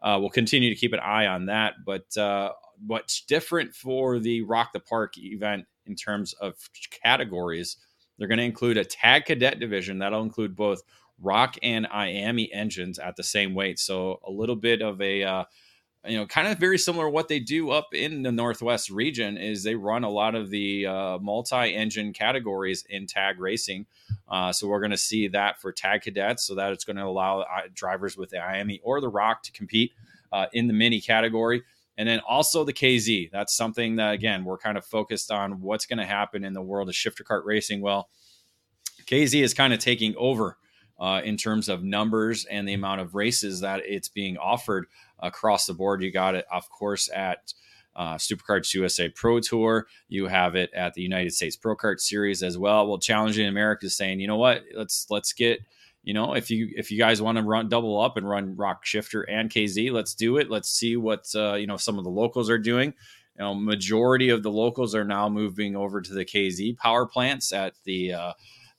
uh, 0.00 0.18
we'll 0.20 0.30
continue 0.30 0.70
to 0.70 0.76
keep 0.76 0.92
an 0.92 1.00
eye 1.00 1.26
on 1.26 1.46
that. 1.46 1.74
But 1.84 2.16
uh, 2.16 2.52
what's 2.86 3.22
different 3.22 3.74
for 3.74 4.20
the 4.20 4.42
ROK 4.42 4.72
the 4.72 4.80
PARC 4.80 5.18
event 5.18 5.64
in 5.86 5.96
terms 5.96 6.32
of 6.34 6.54
categories 7.02 7.76
they're 8.18 8.28
going 8.28 8.38
to 8.38 8.44
include 8.44 8.76
a 8.76 8.84
tag 8.84 9.26
cadet 9.26 9.58
division. 9.58 9.98
That'll 9.98 10.22
include 10.22 10.56
both 10.56 10.82
ROK 11.20 11.56
and 11.62 11.86
IAME 11.86 12.48
engines 12.52 12.98
at 12.98 13.16
the 13.16 13.22
same 13.22 13.54
weight. 13.54 13.78
So 13.78 14.20
a 14.26 14.30
little 14.30 14.56
bit 14.56 14.82
of 14.82 15.00
a 15.00 15.22
uh, 15.22 15.44
you 16.06 16.16
know, 16.16 16.26
kind 16.26 16.48
of 16.48 16.58
very 16.58 16.78
similar 16.78 17.08
what 17.08 17.28
they 17.28 17.40
do 17.40 17.70
up 17.70 17.94
in 17.94 18.22
the 18.22 18.32
Northwest 18.32 18.90
region 18.90 19.38
is 19.38 19.62
they 19.62 19.74
run 19.74 20.04
a 20.04 20.10
lot 20.10 20.34
of 20.34 20.50
the 20.50 20.86
uh, 20.86 21.18
multi-engine 21.18 22.12
categories 22.12 22.84
in 22.90 23.06
tag 23.06 23.40
racing. 23.40 23.86
Uh, 24.28 24.52
so 24.52 24.68
we're 24.68 24.80
going 24.80 24.90
to 24.90 24.98
see 24.98 25.28
that 25.28 25.60
for 25.60 25.72
tag 25.72 26.02
cadets, 26.02 26.44
so 26.44 26.54
that 26.54 26.72
it's 26.72 26.84
going 26.84 26.96
to 26.96 27.04
allow 27.04 27.40
uh, 27.40 27.62
drivers 27.72 28.16
with 28.16 28.30
the 28.30 28.36
IAME 28.36 28.80
or 28.82 29.00
the 29.00 29.08
ROK 29.08 29.42
to 29.42 29.52
compete 29.52 29.92
uh, 30.32 30.46
in 30.52 30.66
the 30.66 30.74
mini 30.74 31.00
category. 31.00 31.62
And 31.96 32.08
then 32.08 32.20
also 32.28 32.64
the 32.64 32.72
KZ. 32.72 33.30
That's 33.30 33.54
something 33.54 33.96
that 33.96 34.14
again 34.14 34.44
we're 34.44 34.58
kind 34.58 34.76
of 34.76 34.84
focused 34.84 35.30
on 35.30 35.60
what's 35.60 35.86
going 35.86 36.00
to 36.00 36.06
happen 36.06 36.44
in 36.44 36.52
the 36.52 36.62
world 36.62 36.88
of 36.88 36.94
shifter 36.94 37.22
cart 37.22 37.44
racing. 37.44 37.80
Well, 37.80 38.08
KZ 39.06 39.40
is 39.42 39.54
kind 39.54 39.72
of 39.72 39.78
taking 39.78 40.14
over 40.16 40.58
uh, 40.98 41.20
in 41.24 41.36
terms 41.36 41.68
of 41.68 41.82
numbers 41.82 42.44
and 42.44 42.68
the 42.68 42.74
amount 42.74 43.00
of 43.00 43.14
races 43.14 43.60
that 43.60 43.82
it's 43.84 44.08
being 44.08 44.36
offered 44.36 44.86
across 45.20 45.66
the 45.66 45.74
board. 45.74 46.02
You 46.02 46.12
got 46.12 46.34
it, 46.34 46.46
of 46.52 46.68
course, 46.70 47.08
at 47.14 47.52
uh, 47.96 48.14
SuperKarts 48.14 48.74
USA 48.74 49.08
Pro 49.08 49.40
Tour. 49.40 49.86
You 50.08 50.26
have 50.26 50.54
it 50.54 50.70
at 50.74 50.94
the 50.94 51.02
United 51.02 51.32
States 51.32 51.56
Pro 51.56 51.76
Kart 51.76 52.00
Series 52.00 52.42
as 52.42 52.58
well. 52.58 52.86
Well, 52.86 52.98
Challenging 52.98 53.46
America 53.46 53.86
is 53.86 53.96
saying, 53.96 54.20
you 54.20 54.26
know 54.26 54.36
what? 54.36 54.64
Let's 54.74 55.06
let's 55.10 55.32
get 55.32 55.60
you 56.02 56.12
know 56.12 56.34
if 56.34 56.50
you 56.50 56.70
if 56.76 56.90
you 56.90 56.98
guys 56.98 57.22
want 57.22 57.38
to 57.38 57.44
run 57.44 57.68
double 57.68 58.00
up 58.00 58.16
and 58.16 58.28
run 58.28 58.56
ROK 58.56 58.84
Shifter 58.84 59.22
and 59.22 59.50
KZ, 59.50 59.92
let's 59.92 60.14
do 60.14 60.36
it. 60.38 60.50
Let's 60.50 60.68
see 60.68 60.96
what 60.96 61.26
uh, 61.34 61.54
you 61.54 61.66
know 61.66 61.76
some 61.76 61.98
of 61.98 62.04
the 62.04 62.10
locals 62.10 62.50
are 62.50 62.58
doing. 62.58 62.94
You 63.36 63.44
know, 63.44 63.54
majority 63.54 64.28
of 64.28 64.42
the 64.42 64.50
locals 64.50 64.94
are 64.94 65.04
now 65.04 65.28
moving 65.28 65.74
over 65.74 66.00
to 66.00 66.14
the 66.14 66.24
KZ 66.24 66.76
power 66.76 67.06
plants 67.06 67.52
at 67.52 67.74
the 67.84 68.12
uh, 68.12 68.32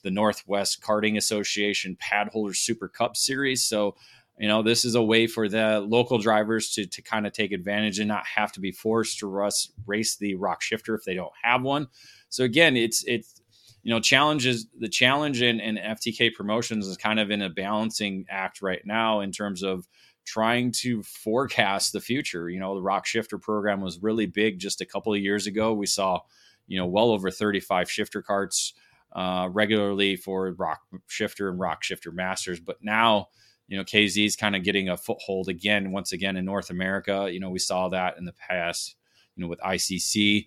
the 0.05 0.11
Northwest 0.11 0.83
Karting 0.83 1.17
Association 1.17 1.97
Pad 1.99 2.29
Holder 2.29 2.53
Super 2.53 2.87
Cup 2.87 3.17
Series. 3.17 3.63
So 3.63 3.95
you 4.37 4.47
know 4.47 4.61
this 4.61 4.85
is 4.85 4.93
a 4.93 5.03
way 5.03 5.25
for 5.25 5.49
the 5.49 5.79
local 5.79 6.19
drivers 6.19 6.71
to, 6.73 6.85
to 6.85 7.01
kind 7.01 7.25
of 7.25 7.33
take 7.33 7.51
advantage 7.51 7.97
and 7.97 8.07
not 8.07 8.25
have 8.27 8.51
to 8.53 8.59
be 8.59 8.71
forced 8.71 9.19
to 9.19 9.49
race 9.87 10.15
the 10.17 10.35
ROK 10.35 10.61
shifter 10.61 10.93
if 10.93 11.03
they 11.03 11.15
don't 11.15 11.33
have 11.41 11.63
one. 11.63 11.87
So 12.29 12.43
again 12.43 12.77
it's 12.77 13.03
it's 13.05 13.41
you 13.81 13.89
know 13.89 13.99
challenges 13.99 14.67
the 14.79 14.89
challenge 14.89 15.41
in, 15.41 15.59
in 15.59 15.75
ftk 15.75 16.33
promotions 16.33 16.87
is 16.87 16.97
kind 16.97 17.19
of 17.19 17.29
in 17.29 17.41
a 17.41 17.49
balancing 17.49 18.25
act 18.29 18.61
right 18.61 18.81
now 18.85 19.21
in 19.21 19.31
terms 19.31 19.63
of 19.63 19.87
trying 20.25 20.71
to 20.71 21.03
forecast 21.03 21.93
the 21.93 22.01
future. 22.01 22.47
You 22.47 22.59
know 22.59 22.75
the 22.75 22.81
ROK 22.81 23.07
shifter 23.07 23.39
program 23.39 23.81
was 23.81 24.03
really 24.03 24.27
big 24.27 24.59
just 24.59 24.81
a 24.81 24.85
couple 24.85 25.15
of 25.15 25.19
years 25.19 25.47
ago. 25.47 25.73
We 25.73 25.87
saw 25.87 26.19
you 26.67 26.77
know 26.77 26.85
well 26.85 27.09
over 27.09 27.31
35 27.31 27.89
shifter 27.89 28.21
carts 28.21 28.73
uh, 29.15 29.49
regularly 29.51 30.15
for 30.15 30.53
ROK 30.57 30.79
shifter 31.07 31.49
and 31.49 31.59
ROK 31.59 31.83
shifter 31.83 32.11
masters 32.11 32.59
but 32.59 32.77
now 32.81 33.27
you 33.67 33.77
know, 33.77 33.83
KZ 33.83 34.25
is 34.25 34.35
kind 34.35 34.55
of 34.55 34.63
getting 34.63 34.89
a 34.89 34.97
foothold 34.97 35.49
again, 35.49 35.91
once 35.91 36.11
again 36.11 36.37
in 36.37 36.45
North 36.45 36.69
America. 36.69 37.29
You 37.31 37.39
know, 37.39 37.49
we 37.49 37.59
saw 37.59 37.89
that 37.89 38.17
in 38.17 38.25
the 38.25 38.33
past, 38.33 38.95
you 39.35 39.43
know, 39.43 39.47
with 39.47 39.59
ICC. 39.59 40.45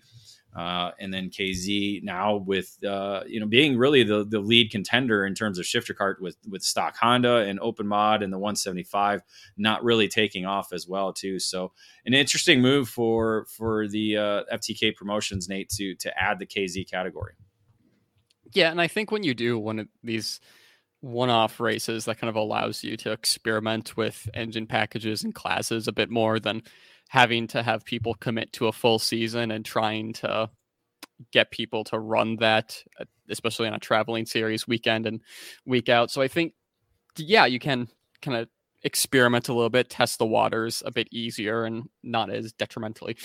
Uh, 0.55 0.91
and 0.99 1.13
then 1.13 1.29
KZ 1.29 2.01
now 2.03 2.37
with 2.37 2.83
uh, 2.83 3.21
you 3.27 3.39
know 3.39 3.45
being 3.45 3.77
really 3.77 4.01
the 4.01 4.25
the 4.25 4.39
lead 4.39 4.71
contender 4.71 5.23
in 5.23 5.35
terms 5.35 5.59
of 5.59 5.65
shifter 5.67 5.93
cart 5.93 6.19
with 6.23 6.37
with 6.49 6.63
stock 6.63 6.97
Honda 6.97 7.37
and 7.37 7.59
Open 7.59 7.85
Mod 7.85 8.23
and 8.23 8.33
the 8.33 8.39
175 8.39 9.21
not 9.57 9.83
really 9.83 10.07
taking 10.07 10.47
off 10.47 10.73
as 10.73 10.87
well 10.87 11.13
too. 11.13 11.37
So 11.37 11.71
an 12.07 12.15
interesting 12.15 12.61
move 12.61 12.89
for 12.89 13.45
for 13.55 13.87
the 13.87 14.17
uh, 14.17 14.43
FTK 14.51 14.95
promotions, 14.95 15.47
Nate, 15.47 15.69
to 15.77 15.93
to 15.93 16.19
add 16.19 16.39
the 16.39 16.47
KZ 16.47 16.89
category. 16.89 17.33
Yeah, 18.53 18.71
and 18.71 18.81
I 18.81 18.87
think 18.87 19.11
when 19.11 19.23
you 19.23 19.33
do 19.33 19.57
one 19.59 19.79
of 19.79 19.87
these 20.03 20.39
one-off 21.01 21.59
races 21.59 22.05
that 22.05 22.19
kind 22.19 22.29
of 22.29 22.35
allows 22.35 22.83
you 22.83 22.97
to 22.97 23.11
experiment 23.11 23.95
with 23.95 24.29
engine 24.33 24.67
packages 24.67 25.23
and 25.23 25.33
classes 25.33 25.87
a 25.87 25.93
bit 25.93 26.09
more 26.09 26.39
than 26.39 26.61
having 27.09 27.47
to 27.47 27.63
have 27.63 27.85
people 27.85 28.13
commit 28.15 28.51
to 28.53 28.67
a 28.67 28.71
full 28.71 28.99
season 28.99 29.51
and 29.51 29.65
trying 29.65 30.13
to 30.13 30.49
get 31.31 31.51
people 31.51 31.83
to 31.83 31.99
run 31.99 32.37
that 32.37 32.83
uh, 32.99 33.05
especially 33.29 33.67
on 33.67 33.73
a 33.73 33.79
traveling 33.79 34.25
series 34.25 34.67
weekend 34.67 35.05
and 35.05 35.21
week 35.65 35.89
out. 35.89 36.11
So 36.11 36.21
i 36.21 36.27
think 36.27 36.53
yeah 37.17 37.45
you 37.45 37.59
can 37.59 37.87
kind 38.21 38.37
of 38.37 38.47
experiment 38.83 39.49
a 39.49 39.53
little 39.53 39.69
bit 39.69 39.89
test 39.89 40.19
the 40.19 40.25
waters 40.25 40.81
a 40.85 40.91
bit 40.91 41.07
easier 41.11 41.65
and 41.65 41.89
not 42.03 42.29
as 42.29 42.53
detrimentally 42.53 43.17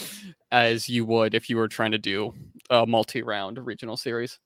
as 0.51 0.89
you 0.89 1.05
would 1.05 1.33
if 1.35 1.49
you 1.49 1.57
were 1.57 1.69
trying 1.69 1.93
to 1.93 1.99
do 1.99 2.35
a 2.71 2.85
multi-round 2.85 3.65
regional 3.65 3.97
series 3.97 4.41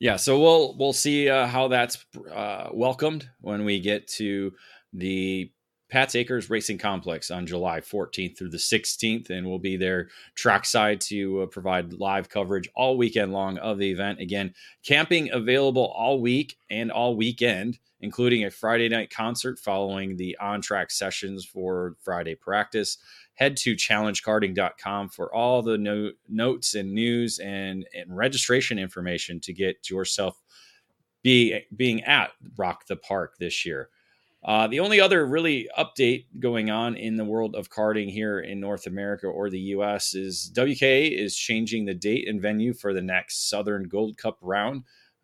yeah, 0.00 0.16
so 0.16 0.40
we'll 0.40 0.76
we'll 0.78 0.92
see 0.92 1.28
uh, 1.28 1.46
how 1.46 1.68
that's 1.68 2.04
uh, 2.32 2.68
welcomed 2.72 3.28
when 3.40 3.64
we 3.64 3.80
get 3.80 4.06
to 4.08 4.52
the 4.92 5.50
Pat's 5.90 6.14
Acres 6.14 6.50
Racing 6.50 6.78
Complex 6.78 7.30
on 7.30 7.46
July 7.46 7.80
14th 7.80 8.36
through 8.36 8.50
the 8.50 8.58
16th, 8.58 9.30
and 9.30 9.46
we'll 9.46 9.58
be 9.58 9.76
there 9.76 10.08
trackside 10.34 11.00
to 11.02 11.42
uh, 11.42 11.46
provide 11.46 11.94
live 11.94 12.28
coverage 12.28 12.68
all 12.76 12.96
weekend 12.96 13.32
long 13.32 13.58
of 13.58 13.78
the 13.78 13.90
event. 13.90 14.20
Again, 14.20 14.54
camping 14.84 15.30
available 15.32 15.86
all 15.96 16.20
week 16.20 16.58
and 16.70 16.92
all 16.92 17.16
weekend, 17.16 17.78
including 18.00 18.44
a 18.44 18.50
Friday 18.50 18.88
night 18.88 19.10
concert 19.10 19.58
following 19.58 20.16
the 20.16 20.36
on 20.38 20.60
track 20.60 20.90
sessions 20.90 21.44
for 21.44 21.96
Friday 22.04 22.34
practice 22.34 22.98
head 23.38 23.56
to 23.56 23.76
challengekarting.com 23.76 25.08
for 25.10 25.32
all 25.32 25.62
the 25.62 25.78
no- 25.78 26.10
notes 26.28 26.74
and 26.74 26.92
news 26.92 27.38
and, 27.38 27.86
and 27.94 28.16
registration 28.16 28.80
information 28.80 29.38
to 29.38 29.52
get 29.52 29.88
yourself 29.88 30.42
be, 31.22 31.60
being 31.74 32.02
at 32.02 32.32
ROK 32.56 32.86
the 32.86 32.96
PARC 32.96 33.38
this 33.38 33.64
year. 33.64 33.90
Uh, 34.44 34.66
the 34.66 34.80
only 34.80 35.00
other 35.00 35.24
really 35.24 35.68
update 35.78 36.26
going 36.40 36.68
on 36.68 36.96
in 36.96 37.16
the 37.16 37.24
world 37.24 37.54
of 37.54 37.70
karting 37.70 38.10
here 38.10 38.40
in 38.40 38.58
North 38.58 38.88
America 38.88 39.28
or 39.28 39.50
the 39.50 39.60
US 39.60 40.14
is 40.14 40.50
WKA 40.54 41.16
is 41.16 41.36
changing 41.36 41.84
the 41.84 41.94
date 41.94 42.28
and 42.28 42.42
venue 42.42 42.74
for 42.74 42.92
the 42.92 43.02
next 43.02 43.48
Southern 43.48 43.84
Gold 43.84 44.16
Cup 44.16 44.38
round. 44.42 44.82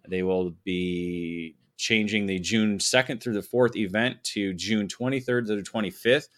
They 0.09 0.23
will 0.23 0.55
be 0.63 1.57
changing 1.77 2.27
the 2.27 2.39
June 2.39 2.79
2nd 2.79 3.21
through 3.21 3.35
the 3.35 3.41
4th 3.41 3.75
event 3.75 4.23
to 4.23 4.55
June 4.55 4.87
23rd 4.87 5.47
to 5.47 5.57
the 5.57 5.63
25th 5.63 6.29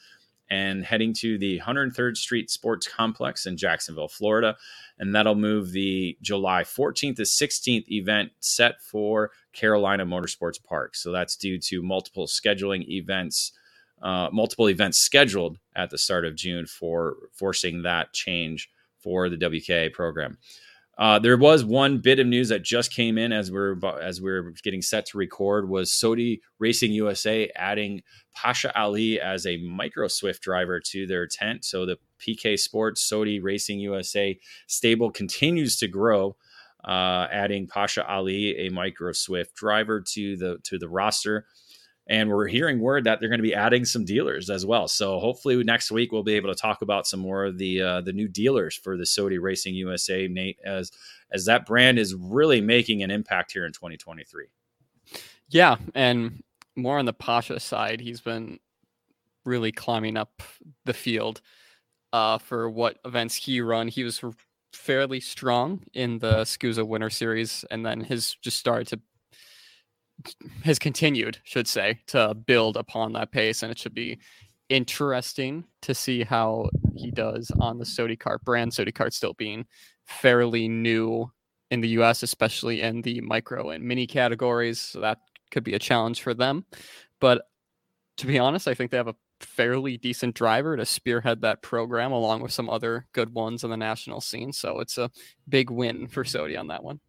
and 0.49 0.85
heading 0.85 1.13
to 1.15 1.39
the 1.39 1.61
103rd 1.61 2.17
Street 2.17 2.51
Sports 2.51 2.87
Complex 2.87 3.47
in 3.47 3.57
Jacksonville, 3.57 4.09
Florida. 4.09 4.57
And 4.99 5.15
that'll 5.15 5.35
move 5.35 5.73
the 5.73 6.17
July 6.23 6.63
14th 6.63 7.17
to 7.17 7.23
16th 7.23 7.89
event 7.89 8.33
set 8.41 8.81
for 8.81 9.31
Carolina 9.53 10.07
Motorsports 10.07 10.63
Park. 10.63 10.95
So 10.95 11.13
that's 11.13 11.37
due 11.37 11.59
to 11.59 11.83
multiple 11.83 12.27
scheduling 12.27 12.87
events, 12.89 13.53
uh, 14.01 14.29
multiple 14.33 14.69
events 14.69 14.99
scheduled 14.99 15.59
at 15.75 15.91
the 15.91 15.99
start 15.99 16.25
of 16.25 16.37
June 16.37 16.67
for 16.67 17.17
forcing 17.33 17.83
that 17.83 18.13
change 18.13 18.71
for 18.99 19.29
the 19.29 19.37
WKA 19.37 19.93
program. 19.93 20.39
Uh, 20.99 21.19
there 21.19 21.37
was 21.37 21.63
one 21.63 21.99
bit 21.99 22.19
of 22.19 22.27
news 22.27 22.49
that 22.49 22.63
just 22.63 22.93
came 22.93 23.19
in 23.19 23.31
as 23.31 23.53
we're 23.53 23.77
as 24.01 24.21
we're 24.21 24.55
getting 24.63 24.81
set 24.81 25.05
to 25.05 25.19
record 25.19 25.69
was 25.69 25.91
Sodi 25.91 26.41
Racing 26.59 26.93
USA 26.93 27.51
adding 27.55 28.03
Pasha 28.37 28.77
Ali 28.79 29.21
as 29.21 29.47
a 29.47 29.57
micro 29.57 30.07
Swift 30.09 30.43
driver 30.43 30.79
to 30.81 31.07
their 31.07 31.27
tent. 31.27 31.65
So 31.65 31.87
the 31.87 31.99
PK 32.21 32.59
Sports 32.59 33.09
Sodi 33.11 33.43
Racing 33.43 33.81
USA 33.81 34.39
stable 34.67 35.11
continues 35.11 35.79
to 35.79 35.89
grow, 35.89 36.37
uh, 36.85 37.27
adding 37.33 37.67
Pasha 37.67 38.07
Ali, 38.07 38.67
a 38.67 38.71
micro 38.71 39.13
Swift 39.13 39.55
driver, 39.55 40.01
to 40.01 40.37
the 40.37 40.59
to 40.65 40.79
the 40.79 40.89
roster 40.89 41.47
and 42.09 42.31
we're 42.31 42.47
hearing 42.47 42.79
word 42.79 43.05
that 43.05 43.19
they're 43.19 43.29
going 43.29 43.41
to 43.41 43.43
be 43.43 43.55
adding 43.55 43.85
some 43.85 44.05
dealers 44.05 44.49
as 44.49 44.65
well. 44.65 44.87
So 44.87 45.19
hopefully 45.19 45.63
next 45.65 45.91
week 45.91 46.13
we'll 46.13 46.23
be 46.23 46.35
able 46.35 46.53
to 46.55 46.61
talk 46.61 46.83
about 46.83 47.07
some 47.07 47.21
more 47.21 47.45
of 47.45 47.59
the 47.59 47.83
uh, 47.83 48.01
the 48.01 48.13
new 48.13 48.29
dealers 48.29 48.77
for 48.77 48.97
the 48.97 49.05
Sodi 49.05 49.41
Racing 49.41 49.75
USA, 49.75 50.29
Nate, 50.29 50.59
as 50.65 50.93
as 51.31 51.47
that 51.47 51.67
brand 51.67 51.99
is 51.99 52.15
really 52.15 52.61
making 52.61 53.03
an 53.03 53.11
impact 53.11 53.53
here 53.53 53.67
in 53.67 53.73
2023. 53.73 54.47
Yeah, 55.49 55.77
and 55.95 56.43
more 56.77 56.99
on 56.99 57.07
the 57.07 57.13
Pasha 57.13 57.59
side, 57.61 58.01
he's 58.01 58.21
been 58.21 58.59
really 59.45 59.73
climbing 59.73 60.17
up 60.17 60.43
the 60.85 60.95
field 60.95 61.41
uh, 62.13 62.39
for 62.39 62.69
what 62.69 62.99
events 63.05 63.35
he 63.35 63.61
run. 63.61 63.89
He 63.89 64.05
was 64.05 64.21
fairly 64.73 65.21
strong 65.21 65.83
in 65.95 66.19
the 66.19 66.43
SKUSA 66.43 66.87
Winter 66.87 67.11
Series, 67.11 67.65
and 67.71 67.85
then 67.85 68.01
his 68.01 68.35
just 68.43 68.59
started 68.59 68.87
to 68.89 69.01
has 70.65 70.79
continued, 70.79 71.39
should 71.45 71.69
say, 71.69 72.01
to 72.07 72.35
build 72.35 72.77
upon 72.77 73.13
that 73.13 73.33
pace, 73.33 73.63
and 73.63 73.71
it 73.71 73.79
should 73.79 73.95
be 73.95 74.19
interesting 74.69 75.65
to 75.83 75.95
see 75.95 76.25
how 76.25 76.69
he 76.97 77.11
does 77.11 77.51
on 77.61 77.79
the 77.79 77.85
Sodi 77.85 78.19
Kart 78.19 78.43
brand. 78.43 78.73
Sodi 78.73 78.93
Kart 78.93 79.13
still 79.13 79.35
being 79.35 79.67
fairly 80.07 80.69
new 80.69 81.31
in 81.71 81.81
the 81.81 81.89
US, 82.01 82.23
especially 82.23 82.81
in 82.81 83.03
the 83.03 83.21
micro 83.21 83.71
and 83.71 83.85
mini 83.85 84.07
categories. 84.07 84.81
So 84.81 85.01
that 85.01 85.19
could 85.51 85.65
be 85.65 85.75
a 85.75 85.79
challenge 85.79 86.23
for 86.23 86.35
them. 86.35 86.65
But 87.21 87.43
to 88.19 88.27
be 88.27 88.39
honest, 88.39 88.69
I 88.69 88.75
think 88.75 88.91
they 88.91 88.97
have 88.97 89.09
a 89.09 89.17
fairly 89.41 89.99
decent 89.99 90.35
driver 90.35 90.77
to 90.77 90.87
spearhead 90.87 91.43
that 91.43 91.63
program 91.63 92.13
along 92.13 92.41
with 92.41 92.53
some 92.53 92.71
other 92.71 93.07
good 93.13 93.35
ones 93.35 93.65
on 93.65 93.71
the 93.71 93.77
national 93.77 94.21
scene. 94.21 94.53
So 94.53 94.81
it's 94.81 94.99
a 94.99 95.11
big 95.49 95.71
win 95.71 96.07
for 96.07 96.25
Sodi 96.25 96.59
on 96.59 96.69
that 96.69 96.83
one. 96.83 97.01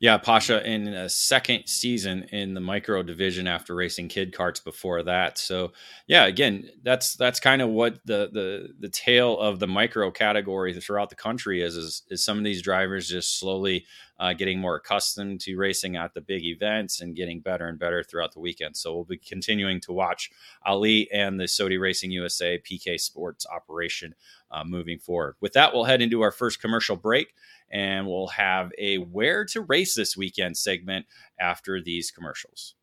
Yeah, 0.00 0.16
Pasha 0.16 0.66
in 0.66 0.88
a 0.88 1.10
second 1.10 1.66
season 1.66 2.24
in 2.32 2.54
the 2.54 2.60
micro 2.60 3.02
division 3.02 3.46
after 3.46 3.74
racing 3.74 4.08
kid 4.08 4.32
carts 4.32 4.58
before 4.58 5.02
that. 5.02 5.36
So 5.36 5.72
yeah, 6.06 6.24
again, 6.24 6.70
that's 6.82 7.14
that's 7.16 7.38
kind 7.38 7.60
of 7.60 7.68
what 7.68 7.98
the 8.06 8.30
the 8.32 8.68
the 8.78 8.88
tail 8.88 9.38
of 9.38 9.58
the 9.58 9.66
micro 9.66 10.10
category 10.10 10.72
throughout 10.72 11.10
the 11.10 11.16
country 11.16 11.60
is 11.62 11.76
is, 11.76 12.02
is 12.08 12.24
some 12.24 12.38
of 12.38 12.44
these 12.44 12.62
drivers 12.62 13.08
just 13.10 13.38
slowly 13.38 13.84
uh, 14.20 14.34
getting 14.34 14.58
more 14.58 14.76
accustomed 14.76 15.40
to 15.40 15.56
racing 15.56 15.96
at 15.96 16.12
the 16.12 16.20
big 16.20 16.44
events 16.44 17.00
and 17.00 17.16
getting 17.16 17.40
better 17.40 17.66
and 17.66 17.78
better 17.78 18.02
throughout 18.02 18.32
the 18.32 18.40
weekend. 18.40 18.76
So 18.76 18.94
we'll 18.94 19.04
be 19.04 19.16
continuing 19.16 19.80
to 19.82 19.92
watch 19.92 20.30
Ali 20.64 21.10
and 21.10 21.40
the 21.40 21.44
Sodi 21.44 21.80
Racing 21.80 22.10
USA 22.10 22.58
PK 22.58 23.00
Sports 23.00 23.46
operation 23.50 24.14
uh, 24.50 24.64
moving 24.64 24.98
forward. 24.98 25.36
With 25.40 25.52
that, 25.54 25.72
we'll 25.72 25.84
head 25.84 26.02
into 26.02 26.22
our 26.22 26.32
first 26.32 26.60
commercial 26.60 26.96
break 26.96 27.34
and 27.70 28.06
we'll 28.06 28.28
have 28.28 28.72
a 28.78 28.96
where 28.98 29.44
to 29.46 29.62
race 29.62 29.94
this 29.94 30.16
weekend 30.16 30.56
segment 30.56 31.06
after 31.38 31.80
these 31.80 32.10
commercials. 32.10 32.74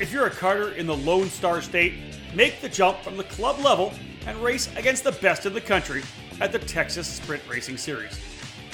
If 0.00 0.12
you're 0.12 0.26
a 0.26 0.30
carter 0.30 0.72
in 0.72 0.86
the 0.86 0.96
Lone 0.96 1.28
Star 1.28 1.62
State, 1.62 1.94
make 2.34 2.60
the 2.60 2.68
jump 2.68 2.98
from 3.02 3.16
the 3.16 3.24
club 3.24 3.60
level 3.60 3.92
and 4.26 4.36
race 4.42 4.68
against 4.76 5.04
the 5.04 5.12
best 5.12 5.46
in 5.46 5.52
the 5.52 5.60
country 5.60 6.02
at 6.40 6.50
the 6.50 6.58
Texas 6.58 7.06
Sprint 7.06 7.42
Racing 7.48 7.76
Series. 7.76 8.18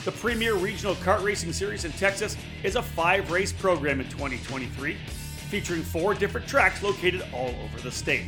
The 0.05 0.13
premier 0.13 0.55
regional 0.55 0.95
kart 0.95 1.23
racing 1.23 1.53
series 1.53 1.85
in 1.85 1.93
Texas 1.93 2.37
is 2.63 2.77
a 2.77 2.83
five 2.83 3.31
race 3.31 3.53
program 3.53 4.01
in 4.01 4.09
2023, 4.09 4.97
featuring 5.51 5.83
four 5.83 6.15
different 6.15 6.47
tracks 6.47 6.83
located 6.83 7.25
all 7.35 7.53
over 7.65 7.81
the 7.83 7.91
state. 7.91 8.27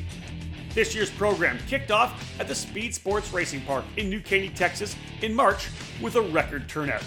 This 0.75 0.95
year's 0.95 1.11
program 1.11 1.59
kicked 1.69 1.91
off 1.91 2.41
at 2.41 2.49
the 2.49 2.55
Speed 2.55 2.95
Sports 2.95 3.33
Racing 3.33 3.61
Park 3.63 3.85
in 3.97 4.11
New 4.11 4.21
Caney, 4.21 4.49
Texas 4.49 4.97
in 5.21 5.33
March 5.33 5.69
with 6.01 6.17
a 6.17 6.21
record 6.21 6.69
turnout. 6.69 7.05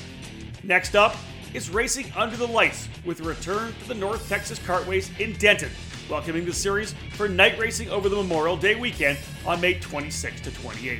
Next 0.63 0.95
up 0.95 1.15
is 1.53 1.69
Racing 1.69 2.11
Under 2.15 2.37
the 2.37 2.47
Lights 2.47 2.87
with 3.05 3.19
a 3.19 3.23
return 3.23 3.73
to 3.81 3.87
the 3.87 3.93
North 3.93 4.27
Texas 4.29 4.59
Cartways 4.59 5.09
in 5.19 5.33
Denton, 5.33 5.71
welcoming 6.09 6.45
the 6.45 6.53
series 6.53 6.93
for 7.13 7.27
night 7.27 7.59
racing 7.59 7.89
over 7.89 8.07
the 8.07 8.15
Memorial 8.15 8.55
Day 8.55 8.75
weekend 8.75 9.17
on 9.45 9.59
May 9.59 9.79
26 9.79 10.41
to 10.41 10.51
28. 10.51 10.99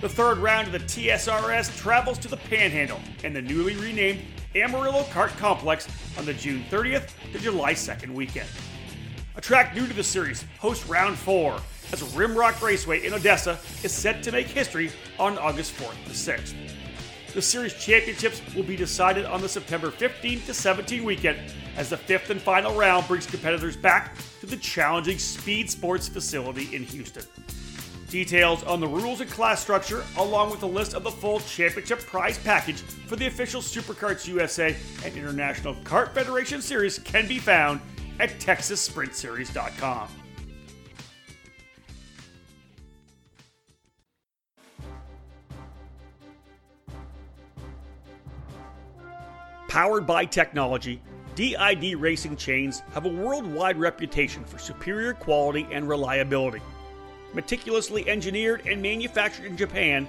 The 0.00 0.08
third 0.08 0.38
round 0.38 0.66
of 0.68 0.72
the 0.72 0.78
TSRS 0.78 1.76
travels 1.76 2.18
to 2.18 2.28
the 2.28 2.36
Panhandle 2.36 3.00
and 3.22 3.36
the 3.36 3.42
newly 3.42 3.76
renamed 3.76 4.20
Amarillo 4.56 5.04
Kart 5.04 5.36
Complex 5.38 5.86
on 6.18 6.24
the 6.24 6.34
June 6.34 6.64
30th 6.70 7.10
to 7.32 7.38
July 7.38 7.72
2nd 7.72 8.10
weekend. 8.10 8.48
A 9.36 9.40
track 9.40 9.76
new 9.76 9.86
to 9.86 9.94
the 9.94 10.02
series 10.02 10.44
hosts 10.58 10.86
round 10.88 11.16
four 11.16 11.60
as 11.92 12.02
Rimrock 12.14 12.60
Raceway 12.60 13.06
in 13.06 13.14
Odessa 13.14 13.58
is 13.84 13.92
set 13.92 14.24
to 14.24 14.32
make 14.32 14.48
history 14.48 14.90
on 15.20 15.38
August 15.38 15.74
4th 15.76 16.04
to 16.04 16.10
6th. 16.10 16.54
The 17.32 17.40
series 17.40 17.74
championships 17.74 18.42
will 18.56 18.64
be 18.64 18.74
decided 18.74 19.24
on 19.24 19.40
the 19.40 19.48
September 19.48 19.92
15th 19.92 20.46
to 20.46 20.52
17th 20.52 21.04
weekend 21.04 21.38
as 21.76 21.90
the 21.90 21.96
fifth 21.96 22.30
and 22.30 22.42
final 22.42 22.76
round 22.76 23.06
brings 23.06 23.26
competitors 23.26 23.76
back 23.76 24.16
to 24.40 24.46
the 24.46 24.56
challenging 24.56 25.18
Speed 25.18 25.70
Sports 25.70 26.08
facility 26.08 26.74
in 26.74 26.82
Houston. 26.82 27.22
Details 28.10 28.64
on 28.64 28.80
the 28.80 28.88
rules 28.88 29.20
and 29.20 29.30
class 29.30 29.62
structure, 29.62 30.02
along 30.16 30.50
with 30.50 30.64
a 30.64 30.66
list 30.66 30.94
of 30.94 31.04
the 31.04 31.10
full 31.12 31.38
championship 31.38 32.00
prize 32.00 32.38
package 32.38 32.80
for 32.82 33.14
the 33.14 33.28
official 33.28 33.60
Superkarts 33.60 34.26
USA 34.26 34.74
and 35.04 35.16
International 35.16 35.76
Kart 35.84 36.12
Federation 36.12 36.60
series, 36.60 36.98
can 36.98 37.28
be 37.28 37.38
found 37.38 37.80
at 38.18 38.30
TexasSprintSeries.com. 38.40 40.08
Powered 49.68 50.04
by 50.04 50.24
technology, 50.24 51.00
DID 51.36 51.94
racing 51.94 52.36
chains 52.36 52.80
have 52.92 53.06
a 53.06 53.08
worldwide 53.08 53.78
reputation 53.78 54.44
for 54.44 54.58
superior 54.58 55.14
quality 55.14 55.68
and 55.70 55.88
reliability. 55.88 56.60
Meticulously 57.32 58.08
engineered 58.08 58.66
and 58.66 58.82
manufactured 58.82 59.46
in 59.46 59.56
Japan, 59.56 60.08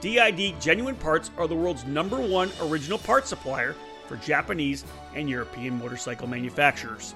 DID 0.00 0.60
genuine 0.60 0.96
parts 0.96 1.30
are 1.36 1.46
the 1.46 1.54
world's 1.54 1.84
number 1.84 2.20
one 2.20 2.50
original 2.62 2.98
parts 2.98 3.28
supplier 3.28 3.76
for 4.08 4.16
Japanese 4.16 4.84
and 5.14 5.28
European 5.28 5.78
motorcycle 5.78 6.26
manufacturers. 6.26 7.14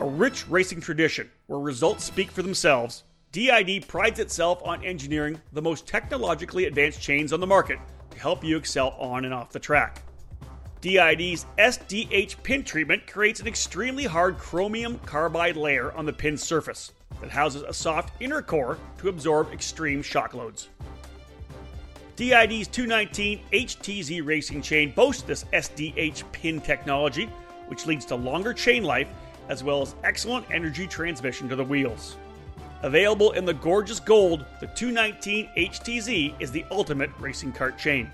A 0.00 0.04
rich 0.04 0.46
racing 0.48 0.80
tradition 0.80 1.30
where 1.46 1.58
results 1.58 2.04
speak 2.04 2.30
for 2.30 2.42
themselves, 2.42 3.04
DID 3.32 3.88
prides 3.88 4.18
itself 4.18 4.60
on 4.62 4.84
engineering 4.84 5.40
the 5.52 5.62
most 5.62 5.86
technologically 5.86 6.66
advanced 6.66 7.00
chains 7.00 7.32
on 7.32 7.40
the 7.40 7.46
market 7.46 7.78
to 8.10 8.18
help 8.18 8.44
you 8.44 8.58
excel 8.58 8.90
on 8.98 9.24
and 9.24 9.32
off 9.32 9.52
the 9.52 9.58
track. 9.58 10.02
DID's 10.82 11.46
SDH 11.58 12.42
pin 12.42 12.62
treatment 12.62 13.06
creates 13.06 13.40
an 13.40 13.46
extremely 13.46 14.04
hard 14.04 14.38
chromium 14.38 14.98
carbide 15.00 15.56
layer 15.56 15.92
on 15.92 16.04
the 16.04 16.12
pin 16.12 16.36
surface 16.36 16.92
that 17.20 17.30
houses 17.30 17.62
a 17.62 17.72
soft 17.72 18.20
inner 18.20 18.42
core 18.42 18.78
to 18.98 19.08
absorb 19.08 19.52
extreme 19.52 20.02
shock 20.02 20.34
loads. 20.34 20.68
DID's 22.16 22.68
219 22.68 23.40
HTZ 23.52 24.24
racing 24.24 24.62
chain 24.62 24.92
boasts 24.96 25.22
this 25.22 25.44
SDH 25.52 26.24
pin 26.32 26.60
technology, 26.60 27.26
which 27.68 27.86
leads 27.86 28.06
to 28.06 28.14
longer 28.14 28.54
chain 28.54 28.82
life 28.82 29.08
as 29.48 29.62
well 29.62 29.82
as 29.82 29.94
excellent 30.02 30.46
energy 30.50 30.86
transmission 30.86 31.48
to 31.48 31.56
the 31.56 31.64
wheels. 31.64 32.16
Available 32.82 33.32
in 33.32 33.44
the 33.44 33.54
gorgeous 33.54 34.00
gold, 34.00 34.44
the 34.60 34.66
219 34.68 35.50
HTZ 35.56 36.34
is 36.40 36.50
the 36.50 36.64
ultimate 36.70 37.10
racing 37.18 37.52
cart 37.52 37.78
chain. 37.78 38.10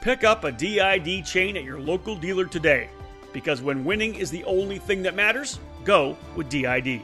Pick 0.00 0.24
up 0.24 0.44
a 0.44 0.52
DID 0.52 1.24
chain 1.24 1.56
at 1.56 1.64
your 1.64 1.80
local 1.80 2.16
dealer 2.16 2.44
today, 2.44 2.88
because 3.32 3.62
when 3.62 3.84
winning 3.84 4.14
is 4.14 4.30
the 4.30 4.44
only 4.44 4.78
thing 4.78 5.02
that 5.02 5.14
matters, 5.14 5.58
go 5.84 6.16
with 6.34 6.48
DID. 6.48 7.02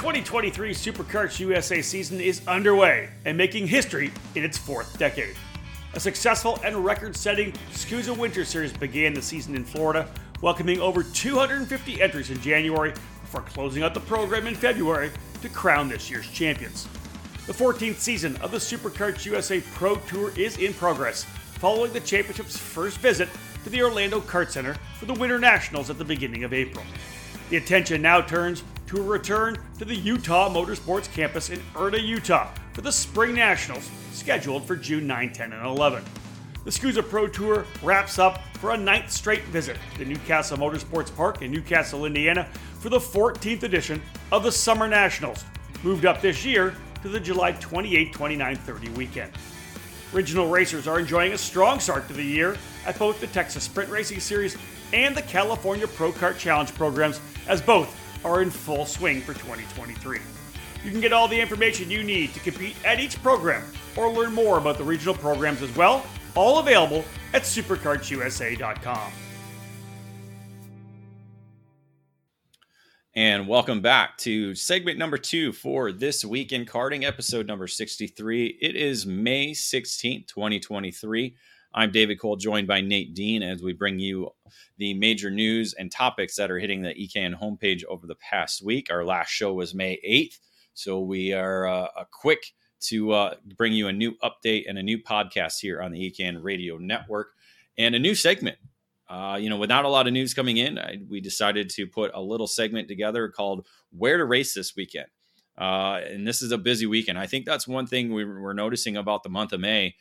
2023 0.00 0.72
SuperKarts 0.72 1.40
USA 1.40 1.82
season 1.82 2.22
is 2.22 2.40
underway 2.48 3.10
and 3.26 3.36
making 3.36 3.66
history 3.66 4.10
in 4.34 4.42
its 4.42 4.56
fourth 4.56 4.98
decade. 4.98 5.36
A 5.92 6.00
successful 6.00 6.58
and 6.64 6.74
record 6.82 7.14
setting 7.14 7.52
SKUSA 7.72 8.16
Winter 8.16 8.46
Series 8.46 8.72
began 8.72 9.12
the 9.12 9.20
season 9.20 9.54
in 9.54 9.62
Florida, 9.62 10.08
welcoming 10.40 10.80
over 10.80 11.02
250 11.02 12.00
entries 12.00 12.30
in 12.30 12.40
January 12.40 12.92
before 13.20 13.42
closing 13.42 13.82
out 13.82 13.92
the 13.92 14.00
program 14.00 14.46
in 14.46 14.54
February 14.54 15.10
to 15.42 15.50
crown 15.50 15.86
this 15.86 16.10
year's 16.10 16.30
champions. 16.30 16.88
The 17.46 17.52
14th 17.52 17.96
season 17.96 18.36
of 18.36 18.52
the 18.52 18.56
SuperKarts 18.56 19.26
USA 19.26 19.60
Pro 19.74 19.96
Tour 19.96 20.32
is 20.34 20.56
in 20.56 20.72
progress, 20.72 21.24
following 21.24 21.92
the 21.92 22.00
championship's 22.00 22.56
first 22.56 22.96
visit 23.00 23.28
to 23.64 23.68
the 23.68 23.82
Orlando 23.82 24.20
Kart 24.20 24.48
Center 24.48 24.76
for 24.98 25.04
the 25.04 25.12
Winter 25.12 25.38
Nationals 25.38 25.90
at 25.90 25.98
the 25.98 26.06
beginning 26.06 26.42
of 26.44 26.54
April. 26.54 26.86
The 27.50 27.58
attention 27.58 28.00
now 28.00 28.22
turns 28.22 28.62
to 28.90 29.00
return 29.00 29.56
to 29.78 29.84
the 29.84 29.94
Utah 29.94 30.52
Motorsports 30.52 31.12
campus 31.12 31.48
in 31.48 31.62
Erda, 31.76 32.00
Utah 32.00 32.48
for 32.72 32.80
the 32.80 32.90
Spring 32.90 33.36
Nationals, 33.36 33.88
scheduled 34.10 34.66
for 34.66 34.74
June 34.74 35.06
9, 35.06 35.32
10, 35.32 35.52
and 35.52 35.64
11. 35.64 36.02
The 36.64 36.72
SKUSA 36.72 37.08
Pro 37.08 37.28
Tour 37.28 37.64
wraps 37.84 38.18
up 38.18 38.42
for 38.56 38.72
a 38.72 38.76
ninth 38.76 39.12
straight 39.12 39.44
visit 39.44 39.76
to 39.94 40.04
Newcastle 40.04 40.58
Motorsports 40.58 41.14
Park 41.14 41.40
in 41.40 41.52
Newcastle, 41.52 42.04
Indiana 42.04 42.48
for 42.80 42.88
the 42.88 42.98
14th 42.98 43.62
edition 43.62 44.02
of 44.32 44.42
the 44.42 44.50
Summer 44.50 44.88
Nationals, 44.88 45.44
moved 45.84 46.04
up 46.04 46.20
this 46.20 46.44
year 46.44 46.74
to 47.02 47.08
the 47.08 47.20
July 47.20 47.52
28, 47.52 48.12
29, 48.12 48.56
30 48.56 48.88
weekend. 48.90 49.30
Regional 50.12 50.50
racers 50.50 50.88
are 50.88 50.98
enjoying 50.98 51.32
a 51.32 51.38
strong 51.38 51.78
start 51.78 52.08
to 52.08 52.12
the 52.12 52.24
year 52.24 52.56
at 52.84 52.98
both 52.98 53.20
the 53.20 53.28
Texas 53.28 53.62
Sprint 53.62 53.88
Racing 53.88 54.18
Series 54.18 54.56
and 54.92 55.16
the 55.16 55.22
California 55.22 55.86
Pro 55.86 56.10
Kart 56.10 56.36
Challenge 56.38 56.74
programs, 56.74 57.20
as 57.46 57.62
both 57.62 57.99
are 58.24 58.42
in 58.42 58.50
full 58.50 58.86
swing 58.86 59.20
for 59.20 59.34
2023. 59.34 60.18
You 60.84 60.90
can 60.90 61.00
get 61.00 61.12
all 61.12 61.28
the 61.28 61.40
information 61.40 61.90
you 61.90 62.02
need 62.02 62.32
to 62.34 62.40
compete 62.40 62.76
at 62.84 63.00
each 63.00 63.22
program 63.22 63.64
or 63.96 64.10
learn 64.10 64.32
more 64.32 64.58
about 64.58 64.78
the 64.78 64.84
regional 64.84 65.14
programs 65.14 65.62
as 65.62 65.74
well, 65.76 66.04
all 66.34 66.58
available 66.58 67.04
at 67.34 67.42
superkartsusa.com. 67.42 69.12
And 73.14 73.48
welcome 73.48 73.80
back 73.80 74.16
to 74.18 74.54
segment 74.54 74.96
number 74.96 75.18
two 75.18 75.52
for 75.52 75.90
this 75.90 76.24
week 76.24 76.52
in 76.52 76.64
karting, 76.64 77.02
episode 77.02 77.46
number 77.46 77.66
63. 77.66 78.58
It 78.60 78.76
is 78.76 79.04
May 79.04 79.50
16th, 79.50 80.28
2023. 80.28 81.34
I'm 81.72 81.90
David 81.90 82.18
Cole, 82.20 82.36
joined 82.36 82.66
by 82.66 82.80
Nate 82.80 83.14
Dean 83.14 83.42
as 83.42 83.62
we 83.62 83.72
bring 83.72 83.98
you 83.98 84.30
the 84.78 84.94
major 84.94 85.30
news 85.30 85.72
and 85.74 85.90
topics 85.90 86.36
that 86.36 86.50
are 86.50 86.58
hitting 86.58 86.82
the 86.82 86.94
EKN 86.94 87.40
homepage 87.40 87.84
over 87.84 88.06
the 88.06 88.16
past 88.16 88.64
week. 88.64 88.88
Our 88.90 89.04
last 89.04 89.30
show 89.30 89.52
was 89.52 89.74
May 89.74 90.00
8th, 90.06 90.38
so 90.74 91.00
we 91.00 91.32
are 91.32 91.66
uh, 91.66 91.88
a 91.96 92.06
quick 92.10 92.52
to 92.80 93.12
uh, 93.12 93.34
bring 93.56 93.72
you 93.72 93.88
a 93.88 93.92
new 93.92 94.12
update 94.22 94.64
and 94.68 94.78
a 94.78 94.82
new 94.82 94.98
podcast 94.98 95.60
here 95.60 95.80
on 95.80 95.92
the 95.92 96.10
EKN 96.10 96.42
Radio 96.42 96.76
Network 96.76 97.32
and 97.78 97.94
a 97.94 97.98
new 97.98 98.14
segment 98.14 98.56
uh, 99.10 99.36
you 99.40 99.50
know, 99.50 99.56
without 99.56 99.84
a 99.84 99.88
lot 99.88 100.06
of 100.06 100.12
news 100.12 100.32
coming 100.32 100.56
in, 100.56 100.78
I, 100.78 100.98
we 101.08 101.20
decided 101.20 101.68
to 101.70 101.86
put 101.86 102.12
a 102.14 102.20
little 102.20 102.46
segment 102.46 102.86
together 102.86 103.28
called 103.28 103.66
"Where 103.90 104.16
to 104.16 104.24
Race 104.24 104.54
This 104.54 104.76
Weekend." 104.76 105.08
Uh, 105.58 106.00
and 106.06 106.26
this 106.26 106.40
is 106.40 106.52
a 106.52 106.58
busy 106.58 106.86
weekend. 106.86 107.18
I 107.18 107.26
think 107.26 107.44
that's 107.44 107.66
one 107.66 107.86
thing 107.88 108.14
we 108.14 108.22
are 108.22 108.54
noticing 108.54 108.96
about 108.96 109.24
the 109.24 109.28
month 109.28 109.52
of 109.52 109.60
May. 109.60 109.96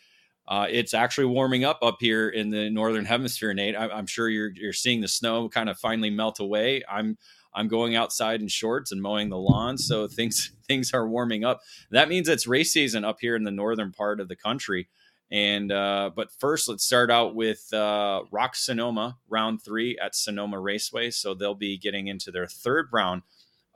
Uh, 0.50 0.66
it's 0.68 0.96
actually 0.96 1.26
warming 1.26 1.64
up 1.64 1.78
up 1.84 1.98
here 2.00 2.30
in 2.30 2.50
the 2.50 2.72
northern 2.72 3.06
hemisphere, 3.06 3.54
Nate. 3.54 3.76
I, 3.76 4.00
am 4.00 4.08
sure 4.08 4.28
you're 4.28 4.52
you're 4.56 4.74
seeing 4.74 5.00
the 5.00 5.08
snow 5.08 5.48
kind 5.48 5.70
of 5.70 5.78
finally 5.78 6.10
melt 6.10 6.40
away. 6.40 6.82
I'm 6.90 7.18
I'm 7.54 7.68
going 7.68 7.96
outside 7.96 8.42
in 8.42 8.48
shorts 8.48 8.92
and 8.92 9.00
mowing 9.00 9.30
the 9.30 9.38
lawn, 9.38 9.78
so 9.78 10.08
things 10.08 10.52
things 10.68 10.92
are 10.92 11.08
warming 11.08 11.46
up. 11.46 11.62
That 11.92 12.10
means 12.10 12.28
it's 12.28 12.48
race 12.48 12.74
season 12.74 13.06
up 13.06 13.18
here 13.22 13.36
in 13.36 13.44
the 13.44 13.52
northern 13.52 13.92
part 13.92 14.20
of 14.20 14.28
the 14.28 14.36
country. 14.36 14.90
And 15.32 15.72
uh, 15.72 16.10
but 16.16 16.32
first, 16.40 16.68
let's 16.68 16.84
start 16.84 17.12
out 17.12 17.36
with 17.36 17.72
uh, 17.72 18.24
ROK 18.32 18.56
Sonoma 18.56 19.18
round 19.30 19.62
three 19.62 20.00
at 20.00 20.16
Sonoma 20.16 20.60
Raceway. 20.60 21.12
So 21.12 21.36
they'll 21.36 21.54
be 21.54 21.78
getting 21.78 22.08
into 22.08 22.32
their 22.32 22.48
third 22.48 22.88
round 22.92 23.22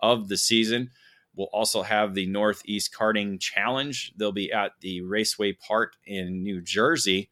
of 0.02 0.28
the 0.28 0.38
season. 0.38 0.90
We'll 1.36 1.48
also 1.48 1.82
have 1.82 2.14
the 2.14 2.28
Northeast 2.28 2.94
Karting 2.94 3.40
Challenge. 3.40 4.14
They'll 4.18 4.32
be 4.32 4.52
at 4.52 4.74
the 4.82 5.02
Raceway 5.02 5.54
Park 5.54 5.94
in 6.06 6.44
New 6.44 6.62
Jersey. 6.62 7.30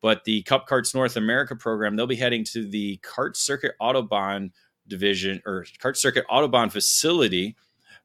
But 0.00 0.24
the 0.24 0.42
Cup 0.42 0.68
Karts 0.68 0.94
North 0.94 1.16
America 1.16 1.56
program, 1.56 1.96
they'll 1.96 2.06
be 2.06 2.16
heading 2.16 2.44
to 2.44 2.68
the 2.68 2.98
Kart 2.98 3.36
Circuit 3.36 3.72
Autobahn 3.80 4.50
division 4.86 5.42
or 5.44 5.64
Kart 5.82 5.96
Circuit 5.96 6.24
Autobahn 6.30 6.70
facility 6.70 7.56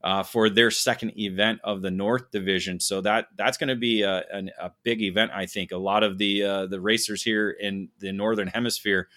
uh, 0.04 0.22
for 0.22 0.50
their 0.50 0.70
second 0.70 1.18
event 1.18 1.60
of 1.64 1.82
the 1.82 1.92
North 1.92 2.30
Division. 2.32 2.80
So 2.80 3.02
that 3.02 3.28
that's 3.38 3.58
going 3.58 3.70
to 3.70 3.76
be 3.76 4.02
a, 4.02 4.24
a, 4.34 4.44
a, 4.60 4.72
big 4.84 5.02
event, 5.02 5.32
I 5.34 5.46
think. 5.46 5.72
A 5.72 5.78
lot 5.78 6.04
of 6.04 6.18
the 6.18 6.44
uh, 6.44 6.66
the 6.68 6.82
racers 6.82 7.24
here 7.24 7.52
in 7.52 7.90
the 8.00 8.12
Northern 8.12 8.48
Hemisphere, 8.48 9.08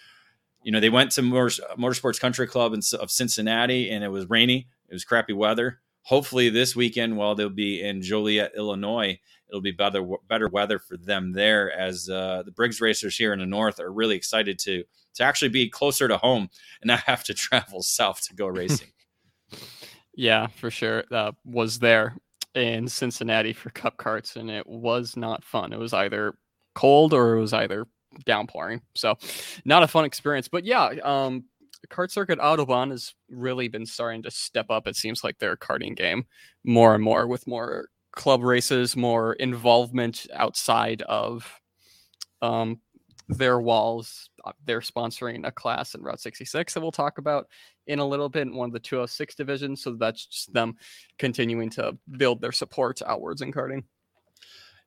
you 0.63 0.71
know, 0.71 0.79
they 0.79 0.89
went 0.89 1.11
to 1.11 1.21
Motor, 1.21 1.61
Motorsports 1.77 2.19
Country 2.19 2.47
Club 2.47 2.73
in, 2.73 2.81
of 2.99 3.11
Cincinnati, 3.11 3.89
and 3.89 4.03
it 4.03 4.09
was 4.09 4.29
rainy. 4.29 4.67
It 4.87 4.93
was 4.93 5.03
crappy 5.03 5.33
weather. 5.33 5.79
Hopefully, 6.07 6.47
this 6.47 6.73
weekend, 6.73 7.17
while 7.17 7.35
they'll 7.35 7.49
be 7.49 7.81
in 7.81 8.01
Joliet, 8.01 8.53
Illinois, 8.55 9.19
it'll 9.49 9.59
be 9.59 9.73
better 9.73 10.01
better 10.29 10.47
weather 10.47 10.79
for 10.79 10.95
them 10.95 11.33
there. 11.33 11.77
As 11.77 12.09
uh, 12.09 12.43
the 12.45 12.51
Briggs 12.51 12.79
racers 12.79 13.17
here 13.17 13.33
in 13.33 13.39
the 13.39 13.45
North 13.45 13.81
are 13.81 13.91
really 13.91 14.15
excited 14.15 14.57
to 14.59 14.85
to 15.15 15.23
actually 15.23 15.49
be 15.49 15.69
closer 15.69 16.07
to 16.07 16.17
home 16.17 16.49
and 16.81 16.87
not 16.87 17.01
have 17.01 17.25
to 17.25 17.33
travel 17.33 17.81
south 17.81 18.21
to 18.27 18.35
go 18.35 18.47
racing. 18.47 18.87
Yeah, 20.15 20.47
for 20.47 20.71
sure. 20.71 21.03
Uh, 21.11 21.33
was 21.43 21.77
there 21.77 22.15
in 22.55 22.87
Cincinnati 22.87 23.51
for 23.51 23.69
Cup 23.71 23.97
carts 23.97 24.37
and 24.37 24.49
it 24.49 24.65
was 24.65 25.17
not 25.17 25.43
fun. 25.43 25.73
It 25.73 25.79
was 25.79 25.93
either 25.93 26.35
cold 26.73 27.13
or 27.13 27.35
it 27.35 27.41
was 27.41 27.51
either 27.51 27.85
downpouring. 28.25 28.81
So, 28.95 29.17
not 29.65 29.83
a 29.83 29.87
fun 29.87 30.05
experience. 30.05 30.47
But 30.47 30.63
yeah, 30.63 30.93
um, 31.03 31.43
Kart 31.89 32.11
Circuit 32.11 32.39
Autobahn 32.39 32.91
has 32.91 33.13
really 33.29 33.67
been 33.67 33.85
starting 33.85 34.23
to 34.23 34.31
step 34.31 34.69
up. 34.69 34.87
It 34.87 34.95
seems 34.95 35.23
like 35.23 35.39
their 35.39 35.55
karting 35.55 35.95
game 35.95 36.25
more 36.63 36.95
and 36.95 37.03
more 37.03 37.27
with 37.27 37.47
more 37.47 37.89
club 38.15 38.43
races, 38.43 38.95
more 38.95 39.33
involvement 39.33 40.25
outside 40.33 41.01
of 41.03 41.59
um, 42.41 42.81
their 43.29 43.59
walls. 43.59 44.29
Uh, 44.43 44.51
they're 44.65 44.81
sponsoring 44.81 45.45
a 45.45 45.51
class 45.51 45.95
in 45.95 46.01
Route 46.01 46.19
66 46.19 46.73
that 46.73 46.81
we'll 46.81 46.91
talk 46.91 47.17
about 47.17 47.47
in 47.87 47.99
a 47.99 48.05
little 48.05 48.29
bit 48.29 48.47
in 48.47 48.55
one 48.55 48.69
of 48.69 48.73
the 48.73 48.79
206 48.79 49.35
divisions. 49.35 49.83
So 49.83 49.93
that's 49.93 50.25
just 50.25 50.53
them 50.53 50.75
continuing 51.19 51.69
to 51.71 51.97
build 52.17 52.41
their 52.41 52.51
support 52.51 53.01
outwards 53.05 53.41
in 53.41 53.51
karting. 53.51 53.83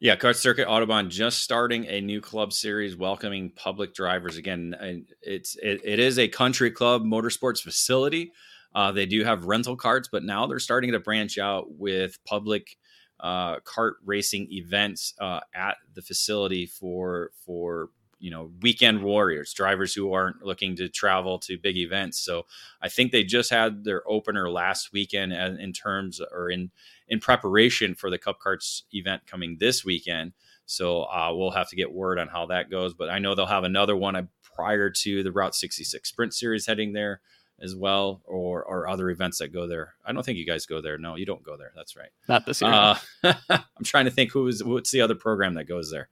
Yeah, 0.02 0.16
Kart 0.16 0.36
Circuit 0.36 0.66
Autobahn 0.66 1.10
just 1.10 1.42
starting 1.42 1.84
a 1.84 2.00
new 2.00 2.22
club 2.22 2.54
series, 2.54 2.96
welcoming 2.96 3.50
public 3.50 3.92
drivers 3.92 4.38
again. 4.38 5.04
It's 5.20 5.56
it, 5.56 5.82
it 5.84 5.98
is 5.98 6.18
a 6.18 6.26
country 6.26 6.70
club 6.70 7.02
motorsports 7.02 7.60
facility. 7.60 8.32
Uh, 8.74 8.92
they 8.92 9.04
do 9.04 9.24
have 9.24 9.44
rental 9.44 9.76
carts, 9.76 10.08
but 10.10 10.24
now 10.24 10.46
they're 10.46 10.58
starting 10.58 10.92
to 10.92 11.00
branch 11.00 11.36
out 11.36 11.72
with 11.72 12.18
public 12.24 12.78
uh, 13.20 13.60
kart 13.60 13.92
racing 14.02 14.48
events 14.52 15.12
uh, 15.20 15.40
at 15.54 15.76
the 15.94 16.00
facility 16.00 16.64
for 16.64 17.32
for 17.44 17.90
you 18.20 18.30
know 18.30 18.52
weekend 18.60 19.02
warriors 19.02 19.52
drivers 19.52 19.94
who 19.94 20.12
aren't 20.12 20.42
looking 20.42 20.76
to 20.76 20.88
travel 20.88 21.38
to 21.40 21.58
big 21.58 21.76
events. 21.76 22.18
So 22.18 22.46
i 22.80 22.88
think 22.88 23.12
they 23.12 23.24
just 23.24 23.50
had 23.50 23.84
their 23.84 24.02
opener 24.08 24.50
last 24.50 24.92
weekend 24.92 25.32
in 25.32 25.72
terms 25.72 26.20
or 26.20 26.50
in 26.50 26.70
in 27.08 27.18
preparation 27.18 27.94
for 27.94 28.10
the 28.10 28.18
cup 28.18 28.38
karts 28.40 28.82
event 28.92 29.26
coming 29.26 29.56
this 29.58 29.84
weekend. 29.84 30.32
So 30.66 31.02
uh, 31.02 31.32
we'll 31.34 31.50
have 31.50 31.68
to 31.70 31.76
get 31.76 31.92
word 31.92 32.18
on 32.20 32.28
how 32.28 32.46
that 32.46 32.70
goes 32.70 32.94
but 32.94 33.10
i 33.10 33.18
know 33.18 33.34
they'll 33.34 33.46
have 33.46 33.64
another 33.64 33.96
one 33.96 34.14
uh, 34.14 34.22
prior 34.42 34.90
to 34.90 35.22
the 35.22 35.32
route 35.32 35.54
66 35.54 36.08
sprint 36.08 36.34
series 36.34 36.66
heading 36.66 36.92
there 36.92 37.20
as 37.60 37.76
well 37.76 38.22
or 38.24 38.64
or 38.64 38.88
other 38.88 39.10
events 39.10 39.38
that 39.38 39.52
go 39.52 39.66
there. 39.66 39.94
I 40.04 40.12
don't 40.12 40.24
think 40.24 40.38
you 40.38 40.46
guys 40.46 40.66
go 40.66 40.80
there. 40.80 40.98
No 40.98 41.16
you 41.16 41.26
don't 41.26 41.42
go 41.42 41.56
there. 41.56 41.72
That's 41.76 41.96
right. 41.96 42.10
Not 42.28 42.46
this 42.46 42.62
year. 42.62 42.70
Uh, 42.70 42.98
i'm 43.50 43.84
trying 43.84 44.06
to 44.06 44.10
think 44.10 44.32
who 44.32 44.46
is 44.48 44.64
what's 44.64 44.90
the 44.90 45.02
other 45.02 45.14
program 45.14 45.54
that 45.54 45.64
goes 45.64 45.90
there? 45.90 46.08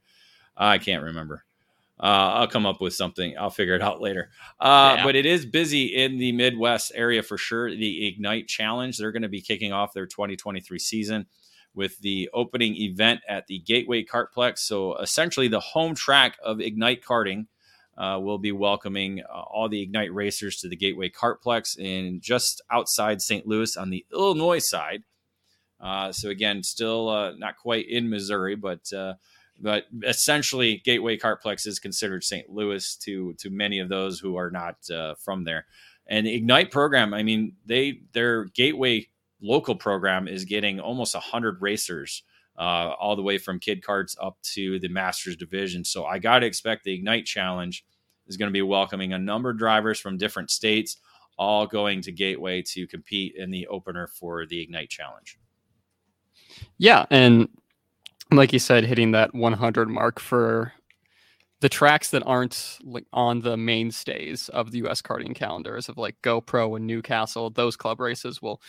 I 0.57 0.79
can't 0.79 1.03
remember 1.03 1.45
uh, 2.01 2.07
I'll 2.35 2.49
come 2.49 2.67
up 2.67 2.81
with 2.81 2.95
something. 2.95 3.37
I'll 3.39 3.51
figure 3.51 3.75
it 3.75 3.83
out 3.83 4.01
later. 4.01 4.31
Uh, 4.61 4.95
yeah. 4.97 5.05
But 5.05 5.17
it 5.17 5.27
is 5.27 5.45
busy 5.45 5.87
in 5.87 6.19
the 6.19 6.33
Midwest 6.33 6.93
area 6.95 7.23
for 7.23 7.37
sure. 7.37 7.71
The 7.71 8.07
Ignite 8.07 8.47
Challenge, 8.47 8.97
they're 8.97 9.13
going 9.13 9.23
to 9.23 9.29
be 9.29 9.41
kicking 9.41 9.73
off 9.73 9.93
their 9.93 10.07
2023 10.07 10.79
season 10.79 11.27
with 11.75 11.99
the 12.01 12.31
opening 12.33 12.77
event 12.77 13.21
at 13.29 13.47
the 13.47 13.59
Gateway 13.59 14.05
Kartplex. 14.05 14.59
So 14.59 14.97
essentially, 14.99 15.49
the 15.49 15.61
home 15.61 15.95
track 15.95 16.37
of 16.45 16.61
Ignite 16.61 17.03
Karting 17.03 17.47
uh, 17.97 18.19
will 18.21 18.39
be 18.39 18.53
welcoming 18.53 19.23
uh, 19.23 19.41
all 19.41 19.69
the 19.69 19.83
Ignite 19.83 20.15
racers 20.15 20.59
to 20.59 20.69
the 20.69 20.77
Gateway 20.77 21.11
Kartplex 21.11 21.77
in 21.77 22.21
just 22.21 22.63
outside 22.71 23.21
St. 23.21 23.47
Louis 23.47 23.77
on 23.77 23.91
the 23.91 24.07
Illinois 24.13 24.61
side. 24.61 25.03
Uh, 25.81 26.13
so 26.13 26.29
again, 26.29 26.63
still 26.63 27.09
uh, 27.09 27.33
not 27.37 27.57
quite 27.57 27.89
in 27.89 28.09
Missouri, 28.09 28.55
but 28.55 28.93
but 29.61 29.85
essentially 30.05 30.81
gateway 30.85 31.17
kartplex 31.17 31.67
is 31.67 31.79
considered 31.79 32.23
st 32.25 32.49
louis 32.49 32.97
to 32.97 33.35
to 33.35 33.51
many 33.51 33.79
of 33.81 33.89
those 33.89 34.21
who 34.21 34.37
are 34.37 34.51
not 34.51 34.77
uh, 34.91 35.15
from 35.17 35.45
there. 35.45 35.67
And 36.07 36.27
ignite 36.27 36.71
program 36.71 37.15
i 37.15 37.23
mean 37.23 37.57
they 37.67 38.01
their 38.13 38.45
gateway 38.47 39.09
local 39.41 39.77
program 39.77 40.27
is 40.27 40.45
getting 40.45 40.81
almost 40.81 41.15
100 41.15 41.61
racers 41.63 42.23
uh, 42.59 42.93
all 42.99 43.15
the 43.15 43.23
way 43.23 43.39
from 43.39 43.61
kid 43.61 43.83
karts 43.83 44.17
up 44.21 44.37
to 44.43 44.81
the 44.81 44.89
masters 44.89 45.37
division. 45.37 45.85
So 45.85 46.05
i 46.05 46.19
got 46.19 46.41
to 46.41 46.47
expect 46.47 46.85
the 46.85 46.95
ignite 46.95 47.27
challenge 47.27 47.85
is 48.27 48.37
going 48.37 48.49
to 48.49 48.53
be 48.53 48.63
welcoming 48.63 49.13
a 49.13 49.19
number 49.19 49.51
of 49.51 49.59
drivers 49.59 49.99
from 49.99 50.19
different 50.19 50.51
states 50.51 50.99
all 51.39 51.67
going 51.67 52.03
to 52.03 52.13
gateway 52.13 52.61
to 52.61 52.87
compete 52.87 53.35
in 53.37 53.51
the 53.51 53.67
opener 53.69 54.09
for 54.09 54.45
the 54.45 54.61
ignite 54.61 54.91
challenge. 54.91 55.39
Yeah 56.79 57.07
and 57.11 57.49
like 58.31 58.53
you 58.53 58.59
said, 58.59 58.85
hitting 58.85 59.13
that 59.13 59.35
100 59.35 59.89
mark 59.89 60.21
for 60.21 60.73
the 61.61 61.69
tracks 61.69 62.11
that 62.11 62.23
aren't 62.25 62.79
like 62.85 63.07
on 63.13 63.41
the 63.41 63.57
mainstays 63.57 64.49
of 64.51 64.71
the 64.71 64.79
U.S. 64.79 65.03
karting 65.03 65.35
calendars 65.35 65.89
of 65.89 65.99
like 65.99 66.17
GoPro 66.23 66.77
and 66.77 66.87
Newcastle. 66.87 67.51
Those 67.51 67.77
club 67.77 68.01
races 68.01 68.41
will 68.41 68.61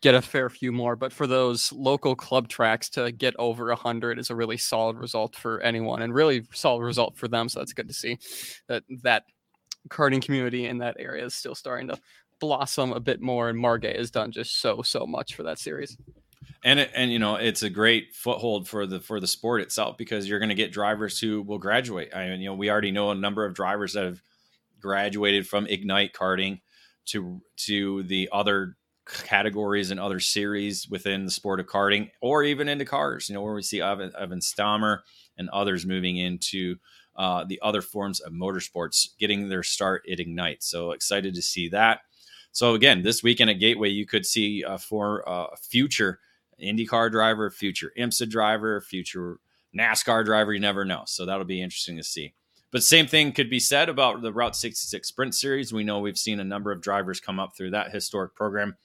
get 0.00 0.14
a 0.14 0.22
fair 0.22 0.48
few 0.48 0.72
more, 0.72 0.96
but 0.96 1.12
for 1.12 1.26
those 1.26 1.72
local 1.72 2.14
club 2.16 2.48
tracks 2.48 2.88
to 2.90 3.12
get 3.12 3.34
over 3.38 3.66
100 3.66 4.18
is 4.18 4.30
a 4.30 4.34
really 4.36 4.56
solid 4.56 4.96
result 4.96 5.36
for 5.36 5.60
anyone, 5.60 6.02
and 6.02 6.14
really 6.14 6.44
solid 6.52 6.82
result 6.82 7.16
for 7.16 7.28
them. 7.28 7.48
So 7.48 7.60
that's 7.60 7.72
good 7.72 7.88
to 7.88 7.94
see 7.94 8.18
that 8.68 8.84
that 9.02 9.24
karting 9.88 10.22
community 10.22 10.66
in 10.66 10.78
that 10.78 10.96
area 10.98 11.24
is 11.24 11.34
still 11.34 11.54
starting 11.54 11.88
to 11.88 11.98
blossom 12.40 12.92
a 12.92 13.00
bit 13.00 13.20
more, 13.20 13.48
and 13.48 13.58
Margay 13.58 13.96
has 13.96 14.10
done 14.10 14.32
just 14.32 14.60
so 14.60 14.82
so 14.82 15.06
much 15.06 15.34
for 15.34 15.42
that 15.44 15.58
series 15.58 15.96
and 16.64 16.80
it, 16.80 16.90
and 16.94 17.12
you 17.12 17.18
know 17.18 17.36
it's 17.36 17.62
a 17.62 17.70
great 17.70 18.14
foothold 18.14 18.68
for 18.68 18.86
the 18.86 19.00
for 19.00 19.20
the 19.20 19.26
sport 19.26 19.60
itself 19.60 19.96
because 19.96 20.28
you're 20.28 20.38
going 20.38 20.48
to 20.48 20.54
get 20.54 20.72
drivers 20.72 21.18
who 21.18 21.42
will 21.42 21.58
graduate. 21.58 22.14
I 22.14 22.28
mean, 22.28 22.40
you 22.40 22.48
know, 22.48 22.54
we 22.54 22.70
already 22.70 22.90
know 22.90 23.10
a 23.10 23.14
number 23.14 23.44
of 23.44 23.54
drivers 23.54 23.92
that 23.92 24.04
have 24.04 24.22
graduated 24.80 25.46
from 25.46 25.66
Ignite 25.66 26.12
karting 26.12 26.60
to 27.06 27.40
to 27.58 28.02
the 28.04 28.28
other 28.32 28.76
categories 29.06 29.90
and 29.90 29.98
other 29.98 30.20
series 30.20 30.88
within 30.88 31.24
the 31.24 31.30
sport 31.30 31.60
of 31.60 31.66
karting, 31.66 32.10
or 32.20 32.42
even 32.42 32.68
into 32.68 32.84
cars. 32.84 33.28
You 33.28 33.34
know, 33.34 33.42
where 33.42 33.54
we 33.54 33.62
see 33.62 33.80
Evan, 33.80 34.12
Evan 34.18 34.40
Stammer 34.40 35.02
and 35.36 35.48
others 35.50 35.86
moving 35.86 36.16
into 36.16 36.76
uh, 37.16 37.44
the 37.44 37.60
other 37.62 37.82
forms 37.82 38.20
of 38.20 38.32
motorsports, 38.32 39.08
getting 39.18 39.48
their 39.48 39.62
start 39.62 40.02
at 40.10 40.20
Ignite. 40.20 40.62
So 40.62 40.92
excited 40.92 41.34
to 41.34 41.42
see 41.42 41.68
that. 41.70 42.00
So 42.52 42.74
again, 42.74 43.02
this 43.02 43.22
weekend 43.22 43.50
at 43.50 43.60
Gateway, 43.60 43.90
you 43.90 44.06
could 44.06 44.26
see 44.26 44.64
uh, 44.64 44.78
for 44.78 45.28
uh, 45.28 45.46
future 45.56 46.18
IndyCar 46.62 47.10
driver, 47.10 47.50
future 47.50 47.92
IMSA 47.98 48.28
driver, 48.28 48.80
future 48.80 49.38
NASCAR 49.76 50.24
driver. 50.24 50.52
You 50.52 50.60
never 50.60 50.84
know. 50.84 51.02
So 51.06 51.26
that'll 51.26 51.44
be 51.44 51.62
interesting 51.62 51.96
to 51.96 52.04
see. 52.04 52.34
But 52.70 52.82
same 52.82 53.06
thing 53.06 53.32
could 53.32 53.48
be 53.48 53.60
said 53.60 53.88
about 53.88 54.20
the 54.20 54.32
Route 54.32 54.56
66 54.56 55.08
Sprint 55.08 55.34
Series. 55.34 55.72
We 55.72 55.84
know 55.84 56.00
we've 56.00 56.18
seen 56.18 56.38
a 56.38 56.44
number 56.44 56.70
of 56.70 56.82
drivers 56.82 57.20
come 57.20 57.40
up 57.40 57.56
through 57.56 57.70
that 57.70 57.92
historic 57.92 58.34
program. 58.34 58.76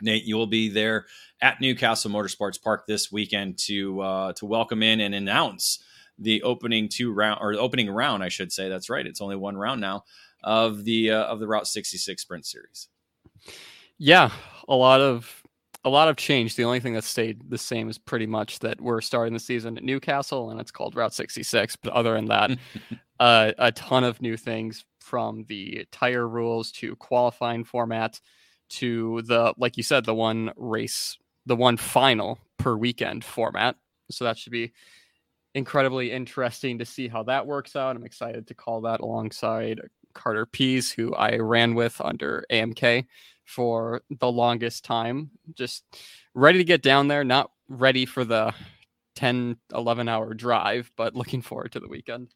Nate, 0.00 0.24
you 0.24 0.36
will 0.36 0.46
be 0.46 0.70
there 0.70 1.06
at 1.42 1.60
Newcastle 1.60 2.10
Motorsports 2.10 2.60
Park 2.62 2.86
this 2.86 3.12
weekend 3.12 3.58
to 3.66 4.00
uh, 4.00 4.32
to 4.34 4.46
welcome 4.46 4.82
in 4.82 5.00
and 5.00 5.14
announce 5.14 5.84
the 6.18 6.42
opening 6.42 6.88
two 6.88 7.12
round 7.12 7.40
or 7.42 7.52
opening 7.54 7.90
round, 7.90 8.22
I 8.22 8.28
should 8.28 8.52
say. 8.52 8.68
That's 8.68 8.88
right. 8.88 9.06
It's 9.06 9.20
only 9.20 9.36
one 9.36 9.56
round 9.56 9.80
now 9.80 10.04
of 10.42 10.84
the 10.84 11.10
uh, 11.10 11.24
of 11.24 11.40
the 11.40 11.46
Route 11.46 11.66
66 11.66 12.22
Sprint 12.22 12.46
Series. 12.46 12.88
Yeah, 13.98 14.30
a 14.66 14.74
lot 14.74 15.02
of 15.02 15.39
a 15.84 15.88
lot 15.88 16.08
of 16.08 16.16
change. 16.16 16.56
The 16.56 16.64
only 16.64 16.80
thing 16.80 16.94
that 16.94 17.04
stayed 17.04 17.48
the 17.48 17.58
same 17.58 17.88
is 17.88 17.98
pretty 17.98 18.26
much 18.26 18.58
that 18.60 18.80
we're 18.80 19.00
starting 19.00 19.32
the 19.32 19.40
season 19.40 19.76
at 19.76 19.84
Newcastle 19.84 20.50
and 20.50 20.60
it's 20.60 20.70
called 20.70 20.94
Route 20.94 21.14
66. 21.14 21.76
But 21.76 21.92
other 21.92 22.14
than 22.14 22.26
that, 22.26 22.50
uh, 23.20 23.52
a 23.58 23.72
ton 23.72 24.04
of 24.04 24.20
new 24.20 24.36
things 24.36 24.84
from 25.00 25.44
the 25.48 25.86
tire 25.90 26.28
rules 26.28 26.70
to 26.72 26.96
qualifying 26.96 27.64
format 27.64 28.20
to 28.70 29.22
the, 29.22 29.54
like 29.56 29.76
you 29.76 29.82
said, 29.82 30.04
the 30.04 30.14
one 30.14 30.52
race, 30.56 31.16
the 31.46 31.56
one 31.56 31.76
final 31.76 32.38
per 32.58 32.76
weekend 32.76 33.24
format. 33.24 33.76
So 34.10 34.24
that 34.24 34.38
should 34.38 34.52
be 34.52 34.72
incredibly 35.54 36.12
interesting 36.12 36.78
to 36.78 36.84
see 36.84 37.08
how 37.08 37.22
that 37.24 37.46
works 37.46 37.74
out. 37.74 37.96
I'm 37.96 38.04
excited 38.04 38.46
to 38.46 38.54
call 38.54 38.82
that 38.82 39.00
alongside 39.00 39.80
Carter 40.14 40.46
Pease, 40.46 40.90
who 40.90 41.14
I 41.14 41.36
ran 41.36 41.74
with 41.74 42.00
under 42.00 42.44
AMK 42.50 43.06
for 43.44 44.02
the 44.10 44.30
longest 44.30 44.84
time. 44.84 45.30
Just 45.54 45.84
ready 46.34 46.58
to 46.58 46.64
get 46.64 46.82
down 46.82 47.08
there, 47.08 47.24
not 47.24 47.50
ready 47.68 48.06
for 48.06 48.24
the 48.24 48.54
10, 49.16 49.56
11 49.74 50.08
hour 50.08 50.34
drive, 50.34 50.90
but 50.96 51.14
looking 51.14 51.42
forward 51.42 51.72
to 51.72 51.80
the 51.80 51.88
weekend. 51.88 52.28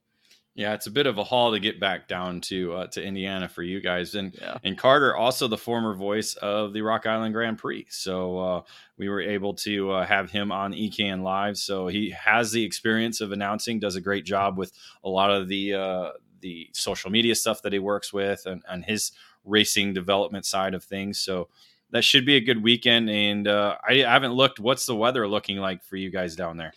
Yeah, 0.56 0.74
it's 0.74 0.87
a 0.87 0.90
bit 0.90 1.08
of 1.08 1.18
a 1.18 1.24
haul 1.24 1.50
to 1.50 1.58
get 1.58 1.80
back 1.80 2.06
down 2.06 2.40
to 2.42 2.74
uh, 2.74 2.87
to 2.88 3.02
Indiana 3.02 3.48
for 3.48 3.64
you 3.64 3.80
guys, 3.80 4.14
and 4.14 4.37
yeah. 4.40 4.58
and 4.62 4.78
Carter, 4.78 5.16
also 5.16 5.48
the 5.48 5.58
former 5.58 5.94
voice 5.94 6.34
of 6.34 6.72
the 6.72 6.82
Rock 6.82 7.06
Island 7.06 7.34
Grand 7.34 7.58
Prix. 7.58 7.87
So 7.90 8.38
uh, 8.38 8.62
we 8.96 9.08
were 9.08 9.20
able 9.20 9.54
to 9.54 9.90
uh, 9.90 10.06
have 10.06 10.30
him 10.30 10.52
on 10.52 10.72
EKN 10.72 11.22
Live. 11.22 11.58
So 11.58 11.88
he 11.88 12.10
has 12.10 12.52
the 12.52 12.62
experience 12.62 13.20
of 13.20 13.32
announcing, 13.32 13.80
does 13.80 13.96
a 13.96 14.00
great 14.00 14.24
job 14.24 14.56
with 14.56 14.72
a 15.02 15.08
lot 15.08 15.32
of 15.32 15.48
the 15.48 15.74
uh, 15.74 16.10
the 16.44 16.68
social 16.72 17.11
media 17.11 17.35
stuff 17.35 17.62
that 17.62 17.72
he 17.72 17.78
works 17.78 18.12
with, 18.12 18.44
and, 18.44 18.62
and 18.68 18.85
his 18.85 19.12
racing 19.44 19.94
development 19.94 20.44
side 20.44 20.74
of 20.74 20.85
things. 20.85 21.18
So 21.18 21.48
that 21.90 22.04
should 22.04 22.26
be 22.26 22.37
a 22.37 22.40
good 22.40 22.62
weekend. 22.62 23.09
And 23.09 23.48
uh, 23.48 23.76
I, 23.83 24.04
I, 24.04 24.12
haven't 24.12 24.33
looked. 24.33 24.61
What's 24.61 24.85
the 24.85 24.94
weather 24.94 25.26
looking 25.26 25.57
like 25.57 25.83
for 25.83 25.96
you 25.96 26.11
guys 26.11 26.37
down 26.37 26.59
there? 26.59 26.74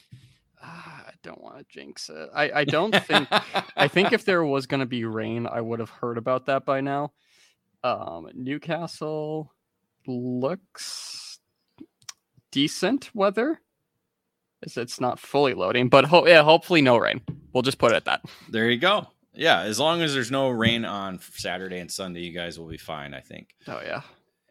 Uh, 0.64 0.68
I 0.68 1.12
don't 1.22 1.42
want 1.42 1.58
to 1.58 1.66
jinx 1.70 2.10
it. 2.10 2.30
I, 2.34 2.52
I 2.62 2.64
don't 2.64 2.96
think. 2.96 3.28
I 3.76 3.90
think 3.90 4.14
if 4.14 4.24
there 4.24 4.46
was 4.46 4.68
going 4.68 4.80
to 4.80 4.86
be 4.86 5.04
rain, 5.04 5.46
I 5.46 5.60
would 5.60 5.80
have 5.80 5.90
heard 5.90 6.18
about 6.18 6.46
that 6.46 6.66
by 6.66 6.80
now. 6.80 7.12
Um, 7.84 8.30
Newcastle 8.34 9.54
looks 10.08 11.40
decent 12.52 13.14
weather. 13.14 13.60
It's 14.62 15.00
not 15.00 15.20
fully 15.20 15.54
loading, 15.54 15.90
but 15.90 16.06
ho- 16.06 16.26
yeah, 16.26 16.42
hopefully 16.42 16.82
no 16.82 16.98
rain. 16.98 17.22
We'll 17.54 17.64
just 17.64 17.78
put 17.78 17.92
it 17.92 17.96
at 17.96 18.06
that. 18.06 18.22
There 18.50 18.70
you 18.70 18.78
go. 18.78 19.08
Yeah, 19.38 19.62
as 19.62 19.80
long 19.80 20.02
as 20.02 20.14
there's 20.14 20.32
no 20.32 20.50
rain 20.50 20.84
on 20.84 21.20
Saturday 21.20 21.80
and 21.80 21.92
Sunday, 21.92 22.22
you 22.22 22.34
guys 22.34 22.60
will 22.60 22.68
be 22.68 22.78
fine. 22.78 23.14
I 23.14 23.22
think. 23.22 23.56
Oh 23.68 23.80
yeah. 23.84 24.02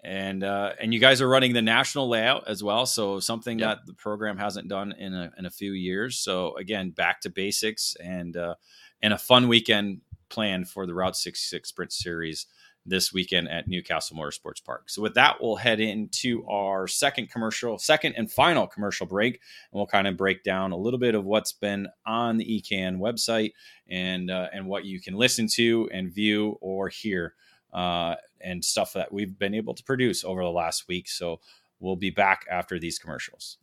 And 0.04 0.44
uh, 0.44 0.72
and 0.80 0.94
you 0.94 1.00
guys 1.00 1.20
are 1.20 1.28
running 1.28 1.52
the 1.52 1.62
national 1.62 2.08
layout 2.08 2.46
as 2.46 2.62
well, 2.62 2.86
so 2.86 3.18
something 3.18 3.58
yep. 3.58 3.78
that 3.78 3.86
the 3.86 3.94
program 3.94 4.38
hasn't 4.38 4.68
done 4.68 4.92
in 4.92 5.12
a 5.12 5.32
in 5.36 5.46
a 5.46 5.50
few 5.50 5.72
years. 5.72 6.18
So 6.18 6.56
again, 6.56 6.90
back 6.90 7.20
to 7.22 7.30
basics 7.30 7.96
and 8.00 8.36
uh, 8.36 8.54
and 9.02 9.12
a 9.12 9.18
fun 9.18 9.48
weekend 9.48 10.02
plan 10.28 10.64
for 10.64 10.86
the 10.86 10.94
Route 10.94 11.16
66 11.16 11.68
Sprint 11.68 11.92
Series 11.92 12.46
this 12.86 13.12
weekend 13.12 13.48
at 13.48 13.68
Newcastle 13.68 14.16
Motorsports 14.16 14.64
Park. 14.64 14.88
So, 14.88 15.02
with 15.02 15.14
that, 15.14 15.36
we'll 15.40 15.56
head 15.56 15.80
into 15.80 16.46
our 16.46 16.86
second 16.86 17.30
commercial, 17.30 17.78
second 17.78 18.14
and 18.16 18.30
final 18.30 18.66
commercial 18.66 19.06
break, 19.06 19.34
and 19.34 19.78
we'll 19.78 19.86
kind 19.86 20.06
of 20.06 20.16
break 20.16 20.44
down 20.44 20.72
a 20.72 20.76
little 20.76 20.98
bit 20.98 21.14
of 21.14 21.24
what's 21.24 21.52
been 21.52 21.88
on 22.06 22.36
the 22.36 22.44
EKN 22.44 22.98
website 22.98 23.52
and 23.88 24.30
uh, 24.30 24.48
and 24.52 24.66
what 24.66 24.84
you 24.84 25.00
can 25.00 25.14
listen 25.14 25.46
to 25.48 25.88
and 25.92 26.12
view 26.12 26.56
or 26.60 26.88
hear 26.88 27.34
uh, 27.72 28.14
and 28.40 28.64
stuff 28.64 28.92
that 28.92 29.12
we've 29.12 29.38
been 29.38 29.54
able 29.54 29.74
to 29.74 29.82
produce 29.82 30.24
over 30.24 30.42
the 30.42 30.50
last 30.50 30.88
week. 30.88 31.08
So, 31.08 31.40
we'll 31.80 31.96
be 31.96 32.10
back 32.10 32.46
after 32.50 32.78
these 32.78 32.98
commercials. 32.98 33.58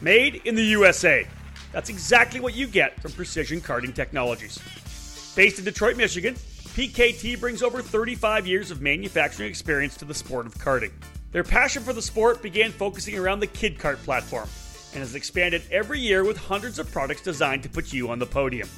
Made 0.00 0.42
in 0.44 0.56
the 0.56 0.64
USA 0.64 1.28
that's 1.72 1.88
exactly 1.88 2.38
what 2.38 2.54
you 2.54 2.66
get 2.66 3.00
from 3.00 3.12
Precision 3.12 3.60
Karting 3.60 3.94
Technologies. 3.94 4.58
Based 5.34 5.58
in 5.58 5.64
Detroit, 5.64 5.96
Michigan, 5.96 6.34
PKT 6.34 7.40
brings 7.40 7.62
over 7.62 7.80
35 7.80 8.46
years 8.46 8.70
of 8.70 8.82
manufacturing 8.82 9.48
experience 9.48 9.96
to 9.96 10.04
the 10.04 10.14
sport 10.14 10.46
of 10.46 10.54
karting. 10.54 10.92
Their 11.32 11.44
passion 11.44 11.82
for 11.82 11.94
the 11.94 12.02
sport 12.02 12.42
began 12.42 12.70
focusing 12.72 13.18
around 13.18 13.40
the 13.40 13.46
Kid 13.46 13.78
Kart 13.78 13.96
platform 14.04 14.48
and 14.92 15.00
has 15.00 15.14
expanded 15.14 15.62
every 15.70 15.98
year 15.98 16.24
with 16.24 16.36
hundreds 16.36 16.78
of 16.78 16.92
products 16.92 17.22
designed 17.22 17.62
to 17.62 17.70
put 17.70 17.92
you 17.92 18.10
on 18.10 18.18
the 18.18 18.26
podium. 18.26 18.68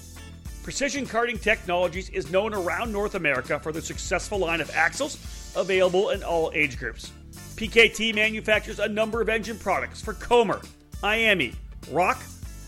Precision 0.62 1.04
Karting 1.04 1.40
Technologies 1.40 2.09
is 2.11 2.30
known 2.30 2.54
around 2.54 2.92
North 2.92 3.16
America 3.16 3.59
for 3.59 3.72
their 3.72 3.83
successful 3.83 4.38
line 4.38 4.61
of 4.61 4.70
axles 4.70 5.18
available 5.57 6.11
in 6.11 6.22
all 6.22 6.52
age 6.54 6.78
groups. 6.78 7.11
PKT 7.57 8.14
manufactures 8.14 8.78
a 8.78 8.88
number 8.88 9.20
of 9.20 9.28
engine 9.28 9.59
products 9.59 10.00
for 10.00 10.14
Comer, 10.14 10.61
IAME, 11.02 11.54
ROK, 11.90 12.18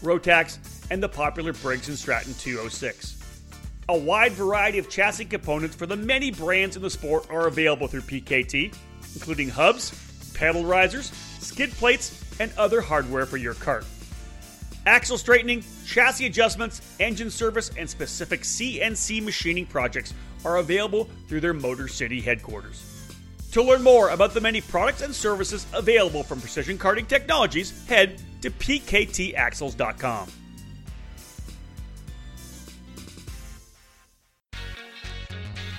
Rotax, 0.03 0.59
and 0.91 1.03
the 1.03 1.09
popular 1.09 1.53
Briggs 1.53 1.87
& 1.99 1.99
Stratton 1.99 2.35
206. 2.35 3.17
A 3.89 3.97
wide 3.97 4.33
variety 4.33 4.79
of 4.79 4.89
chassis 4.89 5.25
components 5.25 5.77
for 5.77 5.87
the 5.87 5.97
many 5.97 6.31
brands 6.31 6.77
in 6.77 6.83
the 6.83 6.91
sport 6.91 7.27
are 7.31 7.47
available 7.47 7.87
through 7.87 8.03
PKT, 8.03 8.75
including 9.15 9.49
hubs, 9.49 10.33
pedal 10.35 10.65
risers, 10.65 11.13
skid 11.41 11.71
plates, 11.73 12.23
and 12.41 12.53
other 12.59 12.81
hardware 12.81 13.27
for 13.27 13.37
your 13.37 13.55
cart. 13.55 13.85
Axle 14.87 15.19
straightening, 15.19 15.65
chassis 15.85 16.27
adjustments, 16.27 16.81
engine 17.01 17.31
service, 17.31 17.71
and 17.77 17.89
specific 17.89 18.43
CNC 18.43 19.23
machining 19.23 19.67
projects 19.67 20.15
are 20.45 20.59
available 20.59 21.09
through 21.29 21.41
their 21.41 21.55
Motor 21.55 21.89
City 21.89 22.21
headquarters. 22.21 22.93
To 23.53 23.63
learn 23.63 23.83
more 23.83 24.11
about 24.11 24.35
the 24.35 24.41
many 24.41 24.61
products 24.61 25.01
and 25.03 25.15
services 25.15 25.67
available 25.73 26.23
from 26.23 26.41
Precision 26.41 26.77
Karting 26.77 27.09
Technologies, 27.09 27.87
head 27.87 28.21
to 28.47 28.53
pktaxles.com. 28.53 30.29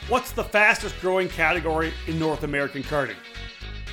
What's 0.09 0.31
the 0.31 0.43
fastest 0.43 0.99
growing 0.99 1.29
category 1.29 1.93
in 2.07 2.19
North 2.19 2.43
American 2.43 2.83
karting? 2.83 3.15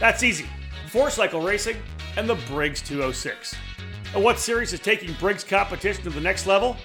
That's 0.01 0.25
easy. 0.25 0.47
Four 0.89 1.11
cycle 1.11 1.41
racing 1.41 1.77
and 2.17 2.29
the 2.29 2.35
Briggs 2.49 2.83
206. 2.83 3.55
And 4.13 4.23
what 4.25 4.41
series 4.41 4.73
is 4.73 4.81
taking 4.81 5.13
Briggs 5.15 5.45
competition 5.45 6.03
to 6.05 6.11
the 6.11 6.21
next 6.21 6.47
level? 6.47 6.77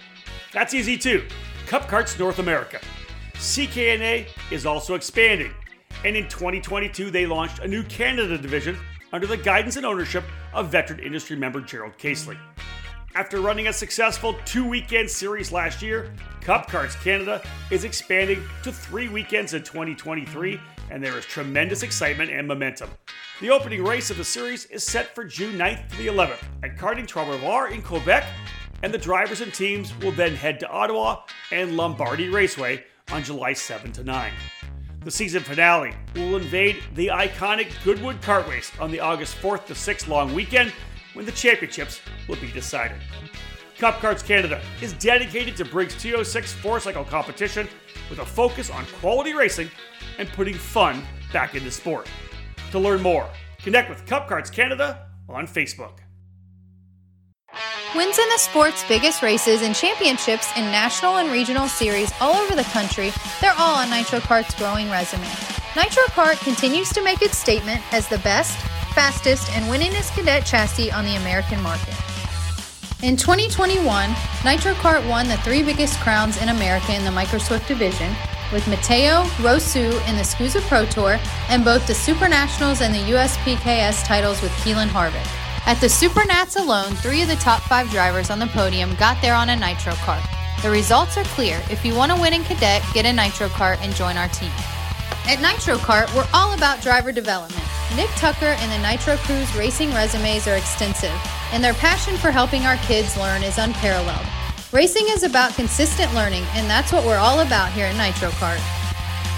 That's 0.53 0.75
easy 0.75 0.97
too. 0.97 1.25
Cup 1.65 1.87
Karts 1.87 2.19
North 2.19 2.37
America. 2.37 2.79
CKNA 3.33 4.27
is 4.51 4.65
also 4.65 4.95
expanding, 4.95 5.53
and 6.05 6.15
in 6.15 6.27
2022 6.27 7.09
they 7.09 7.25
launched 7.25 7.59
a 7.59 7.67
new 7.67 7.83
Canada 7.83 8.37
division 8.37 8.77
under 9.11 9.27
the 9.27 9.37
guidance 9.37 9.75
and 9.75 9.85
ownership 9.85 10.23
of 10.53 10.69
veteran 10.69 10.99
industry 10.99 11.35
member 11.35 11.61
Gerald 11.61 11.97
Casely. 11.97 12.37
After 13.15 13.41
running 13.41 13.67
a 13.67 13.73
successful 13.73 14.35
two 14.45 14.67
weekend 14.67 15.09
series 15.09 15.51
last 15.51 15.81
year, 15.81 16.13
Cup 16.41 16.69
Karts 16.69 16.95
Canada 17.03 17.41
is 17.71 17.83
expanding 17.83 18.43
to 18.63 18.71
three 18.71 19.07
weekends 19.09 19.53
in 19.55 19.63
2023, 19.63 20.59
and 20.91 21.03
there 21.03 21.17
is 21.17 21.25
tremendous 21.25 21.81
excitement 21.81 22.29
and 22.29 22.47
momentum. 22.47 22.89
The 23.41 23.49
opening 23.49 23.83
race 23.83 24.11
of 24.11 24.17
the 24.17 24.23
series 24.23 24.65
is 24.65 24.83
set 24.83 25.15
for 25.15 25.23
June 25.23 25.57
9th 25.57 25.89
to 25.89 25.97
the 25.97 26.07
11th 26.07 26.43
at 26.61 26.77
Karting 26.77 27.07
Trois 27.07 27.65
in 27.73 27.81
Quebec, 27.81 28.25
and 28.83 28.93
the 28.93 28.97
drivers 28.97 29.41
and 29.41 29.53
teams 29.53 29.97
will 29.99 30.11
then 30.11 30.35
head 30.35 30.59
to 30.59 30.69
Ottawa 30.69 31.23
and 31.51 31.75
Lombardy 31.75 32.29
Raceway 32.29 32.83
on 33.11 33.23
July 33.23 33.53
7 33.53 33.91
to 33.93 34.03
9. 34.03 34.31
The 35.01 35.11
season 35.11 35.43
finale 35.43 35.93
will 36.13 36.35
invade 36.35 36.83
the 36.95 37.07
iconic 37.07 37.71
Goodwood 37.85 38.21
Kart 38.21 38.49
Race 38.49 38.69
on 38.81 38.91
the 38.91 38.99
August 38.99 39.37
4th 39.37 39.65
to 39.67 39.73
6th 39.73 40.09
long 40.09 40.33
weekend 40.33 40.73
when 41.13 41.25
the 41.25 41.31
championships 41.31 42.01
will 42.27 42.35
be 42.35 42.51
decided. 42.51 42.97
Cup 43.77 43.99
Karts 43.99 44.25
Canada 44.25 44.61
is 44.81 44.91
dedicated 44.93 45.55
to 45.55 45.63
Briggs 45.63 45.95
206 46.01 46.51
four 46.55 46.81
cycle 46.81 47.05
competition 47.05 47.69
with 48.09 48.19
a 48.19 48.25
focus 48.25 48.69
on 48.69 48.85
quality 48.99 49.33
racing 49.33 49.71
and 50.17 50.27
putting 50.33 50.55
fun 50.55 51.01
back 51.31 51.55
into 51.55 51.71
sport. 51.71 52.09
To 52.71 52.79
learn 52.79 53.01
more, 53.01 53.29
connect 53.59 53.89
with 53.89 54.05
Cup 54.05 54.27
Karts 54.27 54.51
Canada 54.51 55.07
on 55.29 55.47
Facebook. 55.47 55.99
Wins 57.95 58.19
in 58.19 58.29
the 58.29 58.37
sport's 58.37 58.87
biggest 58.87 59.23
races 59.23 59.63
and 59.63 59.73
championships 59.73 60.47
in 60.55 60.65
national 60.65 61.17
and 61.17 61.31
regional 61.31 61.67
series 61.67 62.11
all 62.21 62.35
over 62.35 62.55
the 62.55 62.63
country, 62.65 63.11
they're 63.41 63.55
all 63.57 63.77
on 63.77 63.89
Nitro 63.89 64.19
Kart's 64.19 64.53
growing 64.53 64.91
resume. 64.91 65.27
Nitro 65.75 66.03
Kart 66.13 66.39
continues 66.43 66.93
to 66.93 67.03
make 67.03 67.23
its 67.23 67.39
statement 67.39 67.81
as 67.91 68.07
the 68.07 68.19
best, 68.19 68.55
fastest, 68.93 69.51
and 69.53 69.65
winningest 69.65 70.13
cadet 70.15 70.45
chassis 70.45 70.91
on 70.91 71.03
the 71.03 71.15
American 71.15 71.59
market. 71.63 71.95
In 73.01 73.17
2021, 73.17 73.81
Nitro 74.45 74.73
Kart 74.73 75.07
won 75.09 75.27
the 75.27 75.37
three 75.37 75.63
biggest 75.63 75.99
crowns 75.99 76.39
in 76.43 76.49
America 76.49 76.93
in 76.93 77.03
the 77.03 77.09
Microswift 77.09 77.65
division, 77.67 78.13
with 78.53 78.67
Matteo 78.67 79.23
Rosu 79.41 79.89
in 80.07 80.15
the 80.15 80.21
SKUSA 80.21 80.61
Pro 80.67 80.85
Tour 80.85 81.17
and 81.49 81.65
both 81.65 81.87
the 81.87 81.95
Super 81.95 82.29
Nationals 82.29 82.81
and 82.81 82.93
the 82.93 83.13
USPKS 83.13 84.05
titles 84.05 84.43
with 84.43 84.51
Keelan 84.63 84.89
Harvick. 84.89 85.38
At 85.65 85.79
the 85.81 85.89
Super 85.89 86.25
Nats 86.25 86.55
alone, 86.55 86.95
three 86.95 87.21
of 87.21 87.27
the 87.27 87.35
top 87.35 87.61
five 87.61 87.89
drivers 87.89 88.29
on 88.29 88.39
the 88.39 88.47
podium 88.47 88.95
got 88.95 89.21
there 89.21 89.35
on 89.35 89.49
a 89.49 89.55
Nitro 89.55 89.93
Kart. 89.93 90.25
The 90.63 90.69
results 90.69 91.15
are 91.17 91.23
clear. 91.25 91.61
If 91.69 91.85
you 91.85 91.95
want 91.95 92.11
to 92.11 92.19
win 92.19 92.33
in 92.33 92.43
cadet, 92.43 92.83
get 92.93 93.05
a 93.05 93.13
Nitro 93.13 93.47
Kart 93.49 93.77
and 93.81 93.95
join 93.95 94.17
our 94.17 94.27
team. 94.29 94.51
At 95.27 95.41
Nitro 95.41 95.77
Kart, 95.77 96.13
we're 96.15 96.27
all 96.33 96.53
about 96.53 96.81
driver 96.81 97.11
development. 97.11 97.63
Nick 97.95 98.09
Tucker 98.15 98.57
and 98.59 98.71
the 98.71 98.87
Nitro 98.87 99.15
Crew's 99.17 99.55
racing 99.55 99.89
resumes 99.93 100.47
are 100.47 100.55
extensive, 100.55 101.13
and 101.51 101.63
their 101.63 101.73
passion 101.75 102.17
for 102.17 102.31
helping 102.31 102.63
our 102.63 102.77
kids 102.77 103.15
learn 103.15 103.43
is 103.43 103.57
unparalleled. 103.57 104.25
Racing 104.71 105.07
is 105.09 105.23
about 105.23 105.53
consistent 105.53 106.13
learning, 106.13 106.43
and 106.53 106.69
that's 106.69 106.91
what 106.91 107.05
we're 107.05 107.17
all 107.17 107.39
about 107.39 107.71
here 107.73 107.85
at 107.85 107.97
Nitro 107.97 108.29
Kart. 108.31 108.61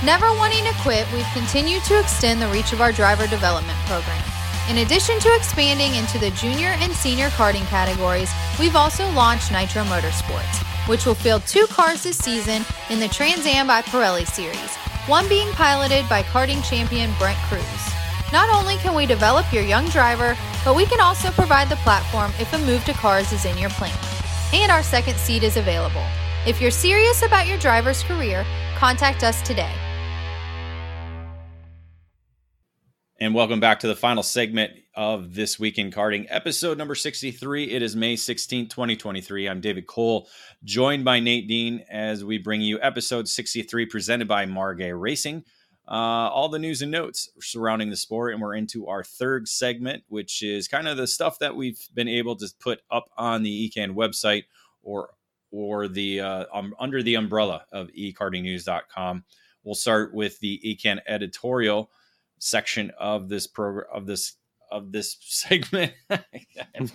Never 0.05 0.27
wanting 0.37 0.63
to 0.65 0.73
quit, 0.81 1.05
we've 1.13 1.25
continued 1.33 1.83
to 1.83 1.99
extend 1.99 2.41
the 2.41 2.47
reach 2.47 2.73
of 2.73 2.81
our 2.81 2.91
driver 2.91 3.27
development 3.27 3.77
program. 3.85 4.40
In 4.71 4.77
addition 4.77 5.19
to 5.19 5.35
expanding 5.35 5.95
into 5.95 6.17
the 6.17 6.31
junior 6.31 6.69
and 6.79 6.93
senior 6.93 7.27
karting 7.31 7.65
categories, 7.67 8.31
we've 8.57 8.77
also 8.77 9.03
launched 9.11 9.51
Nitro 9.51 9.83
Motorsports, 9.83 10.87
which 10.87 11.05
will 11.05 11.13
field 11.13 11.41
two 11.45 11.67
cars 11.67 12.03
this 12.03 12.17
season 12.17 12.63
in 12.89 13.01
the 13.01 13.09
Trans 13.09 13.45
Am 13.45 13.67
by 13.67 13.81
Pirelli 13.81 14.25
series, 14.25 14.73
one 15.07 15.27
being 15.27 15.51
piloted 15.55 16.07
by 16.07 16.23
karting 16.23 16.63
champion 16.63 17.11
Brent 17.19 17.37
Cruz. 17.49 17.65
Not 18.31 18.49
only 18.49 18.77
can 18.77 18.95
we 18.95 19.05
develop 19.05 19.51
your 19.51 19.63
young 19.63 19.89
driver, 19.89 20.37
but 20.63 20.77
we 20.77 20.85
can 20.85 21.01
also 21.01 21.31
provide 21.31 21.67
the 21.67 21.75
platform 21.83 22.31
if 22.39 22.53
a 22.53 22.57
move 22.59 22.85
to 22.85 22.93
cars 22.93 23.33
is 23.33 23.43
in 23.43 23.57
your 23.57 23.71
plan. 23.71 23.91
And 24.53 24.71
our 24.71 24.83
second 24.83 25.17
seat 25.17 25.43
is 25.43 25.57
available. 25.57 26.05
If 26.47 26.61
you're 26.61 26.71
serious 26.71 27.23
about 27.23 27.45
your 27.45 27.57
driver's 27.57 28.03
career, 28.03 28.45
contact 28.77 29.21
us 29.21 29.41
today. 29.41 29.75
And 33.21 33.35
welcome 33.35 33.59
back 33.59 33.81
to 33.81 33.87
the 33.87 33.95
final 33.95 34.23
segment 34.23 34.73
of 34.95 35.35
this 35.35 35.59
week 35.59 35.77
in 35.77 35.91
karting, 35.91 36.25
episode 36.29 36.79
number 36.79 36.95
63. 36.95 37.65
It 37.65 37.83
is 37.83 37.95
May 37.95 38.15
16, 38.15 38.67
2023. 38.67 39.47
I'm 39.47 39.61
David 39.61 39.85
Cole, 39.85 40.27
joined 40.63 41.05
by 41.05 41.19
Nate 41.19 41.47
Dean 41.47 41.85
as 41.87 42.25
we 42.25 42.39
bring 42.39 42.61
you 42.61 42.79
episode 42.81 43.29
63 43.29 43.85
presented 43.85 44.27
by 44.27 44.47
Margay 44.47 44.99
Racing. 44.99 45.43
Uh, 45.87 46.31
all 46.31 46.49
the 46.49 46.57
news 46.57 46.81
and 46.81 46.91
notes 46.91 47.29
surrounding 47.39 47.91
the 47.91 47.95
sport, 47.95 48.33
and 48.33 48.41
we're 48.41 48.55
into 48.55 48.87
our 48.87 49.03
third 49.03 49.47
segment, 49.47 50.01
which 50.07 50.41
is 50.41 50.67
kind 50.67 50.87
of 50.87 50.97
the 50.97 51.05
stuff 51.05 51.37
that 51.37 51.55
we've 51.55 51.89
been 51.93 52.07
able 52.07 52.35
to 52.37 52.47
put 52.59 52.79
up 52.89 53.11
on 53.17 53.43
the 53.43 53.69
EKN 53.69 53.93
website 53.93 54.45
or 54.81 55.11
or 55.51 55.87
the 55.87 56.21
uh, 56.21 56.45
um, 56.51 56.73
under 56.79 57.03
the 57.03 57.13
umbrella 57.13 57.65
of 57.71 57.87
ekartingnews.com. 57.89 59.23
We'll 59.63 59.75
start 59.75 60.11
with 60.11 60.39
the 60.39 60.59
EKN 60.65 61.01
editorial 61.05 61.91
section 62.41 62.91
of 62.99 63.29
this 63.29 63.47
program 63.47 63.85
of 63.93 64.05
this 64.05 64.35
of 64.71 64.91
this 64.91 65.17
segment. 65.21 65.93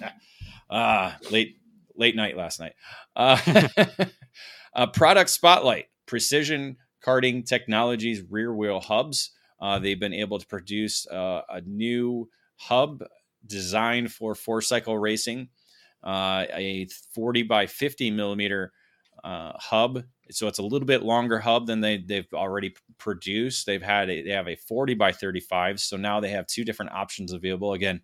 uh, 0.70 1.12
late 1.30 1.56
late 1.96 2.16
night 2.16 2.36
last 2.36 2.60
night. 2.60 2.74
Uh, 3.14 3.68
uh, 4.74 4.86
product 4.88 5.30
spotlight: 5.30 5.86
Precision 6.04 6.76
Karting 7.04 7.46
Technologies 7.46 8.22
rear 8.28 8.52
wheel 8.52 8.80
hubs. 8.80 9.30
Uh, 9.60 9.78
they've 9.78 10.00
been 10.00 10.12
able 10.12 10.38
to 10.38 10.46
produce 10.46 11.06
uh, 11.06 11.40
a 11.48 11.62
new 11.62 12.28
hub 12.56 13.02
designed 13.46 14.12
for 14.12 14.34
four 14.34 14.60
cycle 14.60 14.98
racing, 14.98 15.48
uh, 16.04 16.44
a 16.52 16.86
40 17.14 17.44
by 17.44 17.66
50 17.66 18.10
millimeter 18.10 18.72
uh, 19.24 19.52
hub 19.56 20.02
so 20.30 20.48
it's 20.48 20.58
a 20.58 20.62
little 20.62 20.86
bit 20.86 21.02
longer 21.02 21.38
hub 21.38 21.66
than 21.66 21.80
they 21.80 21.98
they've 21.98 22.32
already 22.34 22.74
produced. 22.98 23.66
They've 23.66 23.82
had 23.82 24.10
a, 24.10 24.22
they 24.22 24.30
have 24.30 24.48
a 24.48 24.56
40 24.56 24.94
by 24.94 25.12
35, 25.12 25.80
so 25.80 25.96
now 25.96 26.20
they 26.20 26.30
have 26.30 26.46
two 26.46 26.64
different 26.64 26.92
options 26.92 27.32
available. 27.32 27.72
Again, 27.72 28.00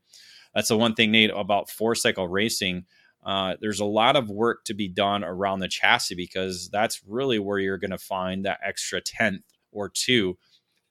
that's 0.54 0.68
the 0.68 0.76
one 0.76 0.94
thing 0.94 1.10
Nate 1.10 1.30
about 1.34 1.70
four 1.70 1.94
cycle 1.94 2.28
racing. 2.28 2.84
Uh, 3.24 3.54
there's 3.60 3.80
a 3.80 3.84
lot 3.84 4.16
of 4.16 4.30
work 4.30 4.64
to 4.64 4.74
be 4.74 4.88
done 4.88 5.22
around 5.22 5.60
the 5.60 5.68
chassis 5.68 6.14
because 6.14 6.68
that's 6.70 7.02
really 7.06 7.38
where 7.38 7.58
you're 7.58 7.78
going 7.78 7.92
to 7.92 7.98
find 7.98 8.44
that 8.44 8.60
extra 8.64 9.00
tenth 9.00 9.42
or 9.70 9.88
two. 9.88 10.36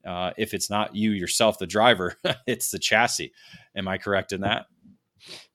Uh, 0.06 0.32
if 0.38 0.54
it's 0.54 0.70
not 0.70 0.96
you 0.96 1.12
yourself, 1.12 1.60
the 1.60 1.68
driver, 1.68 2.16
it's 2.48 2.72
the 2.72 2.80
chassis. 2.80 3.34
Am 3.76 3.88
I 3.88 3.98
correct 3.98 4.32
in 4.32 4.42
that? 4.42 4.66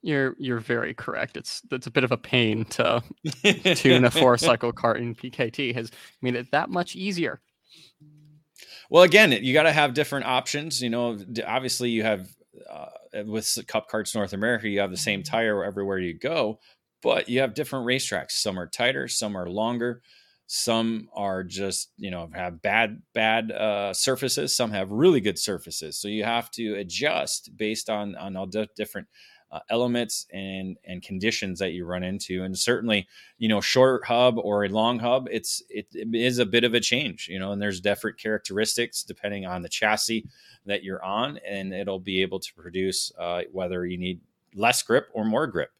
You're 0.01 0.35
you're 0.37 0.59
very 0.59 0.93
correct. 0.93 1.37
It's 1.37 1.61
it's 1.71 1.87
a 1.87 1.91
bit 1.91 2.03
of 2.03 2.11
a 2.11 2.17
pain 2.17 2.65
to 2.65 3.03
tune 3.75 4.05
a 4.05 4.11
four 4.11 4.37
cycle 4.37 4.71
cart 4.71 4.99
in 4.99 5.15
PKT 5.15 5.73
has 5.75 5.91
made 6.21 6.35
it 6.35 6.51
that 6.51 6.69
much 6.69 6.95
easier. 6.95 7.41
Well, 8.89 9.03
again, 9.03 9.31
you 9.31 9.53
got 9.53 9.63
to 9.63 9.73
have 9.73 9.93
different 9.93 10.25
options. 10.25 10.81
You 10.81 10.89
know, 10.89 11.17
obviously 11.45 11.89
you 11.89 12.03
have 12.03 12.29
uh, 12.69 13.23
with 13.25 13.57
Cup 13.67 13.89
Karts 13.89 14.15
North 14.15 14.33
America, 14.33 14.69
you 14.69 14.79
have 14.79 14.91
the 14.91 14.97
same 14.97 15.23
tire 15.23 15.63
everywhere 15.63 15.99
you 15.99 16.17
go, 16.17 16.59
but 17.01 17.29
you 17.29 17.41
have 17.41 17.53
different 17.53 17.85
racetracks. 17.85 18.31
Some 18.31 18.57
are 18.59 18.67
tighter, 18.67 19.07
some 19.07 19.35
are 19.35 19.49
longer, 19.49 20.01
some 20.47 21.09
are 21.13 21.43
just 21.43 21.91
you 21.97 22.09
know 22.09 22.29
have 22.33 22.61
bad 22.61 23.01
bad 23.13 23.51
uh, 23.51 23.93
surfaces. 23.93 24.55
Some 24.55 24.71
have 24.71 24.91
really 24.91 25.19
good 25.21 25.37
surfaces. 25.37 25.99
So 25.99 26.07
you 26.07 26.23
have 26.23 26.49
to 26.51 26.75
adjust 26.75 27.55
based 27.57 27.89
on 27.89 28.15
on 28.15 28.35
all 28.35 28.47
the 28.47 28.67
different 28.75 29.07
uh, 29.51 29.59
elements 29.69 30.25
and 30.33 30.77
and 30.85 31.01
conditions 31.01 31.59
that 31.59 31.71
you 31.71 31.85
run 31.85 32.03
into 32.03 32.43
and 32.43 32.57
certainly 32.57 33.07
you 33.37 33.47
know 33.47 33.61
short 33.61 34.05
hub 34.05 34.37
or 34.37 34.65
a 34.65 34.69
long 34.69 34.99
hub 34.99 35.27
it's 35.31 35.63
it, 35.69 35.87
it 35.93 36.13
is 36.13 36.39
a 36.39 36.45
bit 36.45 36.63
of 36.63 36.73
a 36.73 36.79
change 36.79 37.27
you 37.29 37.39
know 37.39 37.51
and 37.51 37.61
there's 37.61 37.79
different 37.79 38.17
characteristics 38.17 39.03
depending 39.03 39.45
on 39.45 39.61
the 39.61 39.69
chassis 39.69 40.25
that 40.65 40.83
you're 40.83 41.03
on 41.03 41.39
and 41.47 41.73
it'll 41.73 41.99
be 41.99 42.21
able 42.21 42.39
to 42.39 42.53
produce 42.55 43.11
uh, 43.19 43.41
whether 43.51 43.85
you 43.85 43.97
need 43.97 44.19
less 44.53 44.81
grip 44.83 45.07
or 45.13 45.23
more 45.23 45.47
grip 45.47 45.71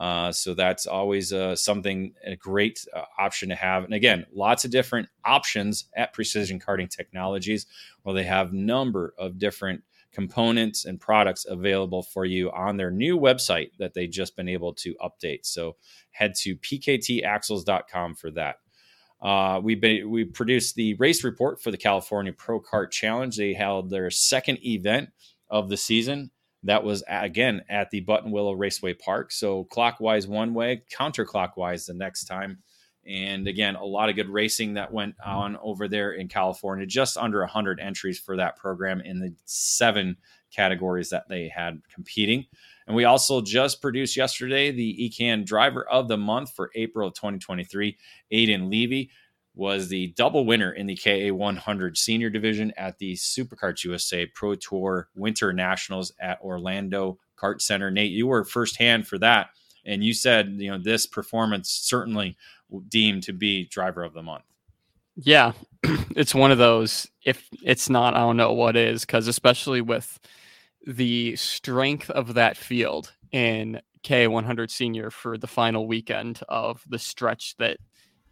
uh, 0.00 0.32
so 0.32 0.54
that's 0.54 0.86
always 0.86 1.30
uh, 1.30 1.54
something 1.54 2.14
a 2.24 2.34
great 2.34 2.86
uh, 2.96 3.02
option 3.18 3.50
to 3.50 3.54
have. 3.54 3.84
And 3.84 3.92
again, 3.92 4.24
lots 4.32 4.64
of 4.64 4.70
different 4.70 5.10
options 5.26 5.90
at 5.94 6.14
Precision 6.14 6.58
Karting 6.58 6.88
Technologies, 6.88 7.66
where 8.02 8.14
they 8.14 8.24
have 8.24 8.54
number 8.54 9.12
of 9.18 9.38
different 9.38 9.84
components 10.12 10.84
and 10.84 11.00
products 11.00 11.46
available 11.48 12.02
for 12.02 12.24
you 12.24 12.50
on 12.50 12.76
their 12.76 12.90
new 12.90 13.18
website 13.18 13.70
that 13.78 13.94
they've 13.94 14.10
just 14.10 14.36
been 14.36 14.48
able 14.48 14.74
to 14.74 14.94
update. 15.02 15.44
So 15.44 15.76
head 16.10 16.34
to 16.40 16.56
pktaxles.com 16.56 18.14
for 18.16 18.30
that. 18.32 18.56
Uh, 19.20 19.60
we 19.62 19.74
been, 19.74 20.10
we 20.10 20.24
produced 20.24 20.74
the 20.74 20.94
race 20.94 21.24
report 21.24 21.60
for 21.60 21.70
the 21.70 21.76
California 21.76 22.32
Pro 22.32 22.60
Kart 22.60 22.90
Challenge. 22.90 23.36
They 23.36 23.52
held 23.52 23.90
their 23.90 24.10
second 24.10 24.64
event 24.64 25.10
of 25.50 25.68
the 25.68 25.76
season. 25.76 26.30
That 26.62 26.84
was 26.84 27.02
again 27.08 27.62
at 27.68 27.90
the 27.90 28.04
Buttonwillow 28.04 28.58
Raceway 28.58 28.94
Park. 28.94 29.32
So 29.32 29.64
clockwise 29.64 30.26
one 30.26 30.54
way, 30.54 30.82
counterclockwise 30.94 31.86
the 31.86 31.94
next 31.94 32.24
time. 32.24 32.58
And 33.06 33.48
again, 33.48 33.76
a 33.76 33.84
lot 33.84 34.08
of 34.08 34.16
good 34.16 34.28
racing 34.28 34.74
that 34.74 34.92
went 34.92 35.16
mm-hmm. 35.18 35.30
on 35.30 35.56
over 35.62 35.88
there 35.88 36.12
in 36.12 36.28
California. 36.28 36.86
Just 36.86 37.16
under 37.16 37.40
100 37.40 37.80
entries 37.80 38.18
for 38.18 38.36
that 38.36 38.56
program 38.56 39.00
in 39.00 39.18
the 39.18 39.34
seven 39.44 40.16
categories 40.54 41.10
that 41.10 41.28
they 41.28 41.48
had 41.48 41.80
competing. 41.92 42.46
And 42.86 42.96
we 42.96 43.04
also 43.04 43.40
just 43.40 43.80
produced 43.80 44.16
yesterday 44.16 44.72
the 44.72 45.10
EKN 45.10 45.46
Driver 45.46 45.88
of 45.88 46.08
the 46.08 46.16
Month 46.16 46.52
for 46.54 46.70
April 46.74 47.08
of 47.08 47.14
2023. 47.14 47.96
Aiden 48.32 48.68
Levy 48.68 49.10
was 49.54 49.88
the 49.88 50.08
double 50.16 50.46
winner 50.46 50.72
in 50.72 50.86
the 50.86 50.96
KA 50.96 51.34
100 51.34 51.96
Senior 51.96 52.30
Division 52.30 52.72
at 52.76 52.98
the 52.98 53.14
SuperKarts 53.14 53.84
USA 53.84 54.26
Pro 54.26 54.54
Tour 54.54 55.08
Winter 55.14 55.52
Nationals 55.52 56.12
at 56.20 56.40
Orlando 56.40 57.18
Kart 57.36 57.60
Center. 57.60 57.90
Nate, 57.90 58.12
you 58.12 58.26
were 58.26 58.44
firsthand 58.44 59.06
for 59.06 59.18
that, 59.18 59.50
and 59.84 60.04
you 60.04 60.14
said 60.14 60.56
you 60.58 60.70
know 60.70 60.78
this 60.78 61.06
performance 61.06 61.70
certainly 61.70 62.36
deemed 62.88 63.22
to 63.24 63.32
be 63.32 63.66
driver 63.66 64.02
of 64.02 64.14
the 64.14 64.22
month. 64.22 64.44
Yeah, 65.16 65.52
it's 66.16 66.34
one 66.34 66.50
of 66.50 66.58
those. 66.58 67.08
If 67.24 67.48
it's 67.62 67.90
not, 67.90 68.14
I 68.14 68.20
don't 68.20 68.36
know 68.36 68.52
what 68.52 68.76
is, 68.76 69.02
because 69.02 69.28
especially 69.28 69.80
with 69.80 70.18
the 70.86 71.36
strength 71.36 72.10
of 72.10 72.34
that 72.34 72.56
field 72.56 73.12
in 73.32 73.80
K100 74.02 74.70
Senior 74.70 75.10
for 75.10 75.36
the 75.36 75.46
final 75.46 75.86
weekend 75.86 76.40
of 76.48 76.82
the 76.88 76.98
stretch 76.98 77.56
that 77.58 77.76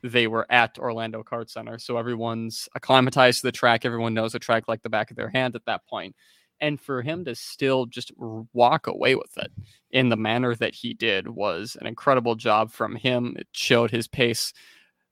they 0.03 0.27
were 0.27 0.46
at 0.51 0.79
Orlando 0.79 1.22
Kart 1.22 1.51
Center. 1.51 1.79
So 1.79 1.98
everyone's 1.98 2.68
acclimatized 2.74 3.40
to 3.40 3.48
the 3.48 3.53
track. 3.53 3.85
Everyone 3.85 4.14
knows 4.14 4.33
the 4.33 4.38
track 4.38 4.64
like 4.68 4.83
the 4.83 4.88
back 4.88 5.11
of 5.11 5.16
their 5.16 5.29
hand 5.29 5.57
at 5.57 5.64
that 5.66 5.87
point 5.87 6.14
and 6.61 6.81
for 6.81 7.03
him 7.03 7.25
to 7.25 7.35
still 7.35 7.87
just 7.87 8.12
walk 8.53 8.87
away 8.87 9.14
with 9.14 9.37
it 9.38 9.53
in 9.90 10.09
the 10.09 10.16
manner 10.16 10.55
that 10.55 10.75
he 10.75 10.94
did 10.94 11.29
was 11.29 11.77
an 11.81 11.87
incredible 11.87 12.35
job 12.35 12.71
from 12.71 12.97
him. 12.97 13.35
It 13.38 13.49
showed 13.53 13.90
his 13.90 14.09
pace 14.09 14.53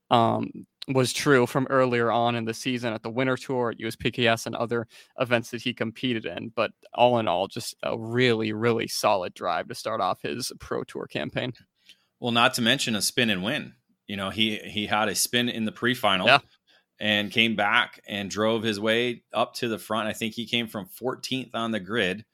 um, 0.09 0.51
was 0.87 1.11
true 1.11 1.45
from 1.45 1.67
earlier 1.69 2.11
on 2.11 2.35
in 2.35 2.45
the 2.45 2.53
season 2.53 2.93
at 2.93 3.03
the 3.03 3.09
winter 3.09 3.35
tour 3.35 3.71
at 3.71 3.79
USPKS 3.79 4.45
and 4.45 4.55
other 4.55 4.87
events 5.19 5.51
that 5.51 5.61
he 5.61 5.73
competed 5.73 6.25
in 6.25 6.49
but 6.55 6.71
all 6.93 7.19
in 7.19 7.27
all 7.27 7.47
just 7.47 7.75
a 7.83 7.97
really 7.97 8.53
really 8.53 8.87
solid 8.87 9.33
drive 9.33 9.67
to 9.67 9.75
start 9.75 9.99
off 9.99 10.21
his 10.21 10.51
pro 10.59 10.83
tour 10.83 11.07
campaign. 11.07 11.51
Well 12.19 12.31
not 12.31 12.53
to 12.53 12.61
mention 12.61 12.95
a 12.95 13.01
spin 13.01 13.29
and 13.29 13.43
win. 13.43 13.73
You 14.07 14.15
know 14.15 14.29
he 14.29 14.57
he 14.57 14.87
had 14.87 15.09
a 15.09 15.15
spin 15.15 15.49
in 15.49 15.65
the 15.65 15.73
pre-final 15.73 16.27
yeah 16.27 16.39
and 16.99 17.31
came 17.31 17.55
back 17.55 18.01
and 18.07 18.29
drove 18.29 18.63
his 18.63 18.79
way 18.79 19.23
up 19.33 19.53
to 19.55 19.67
the 19.67 19.77
front. 19.77 20.07
I 20.07 20.13
think 20.13 20.33
he 20.33 20.45
came 20.45 20.67
from 20.67 20.87
14th 20.87 21.51
on 21.53 21.71
the 21.71 21.79
grid 21.79 22.25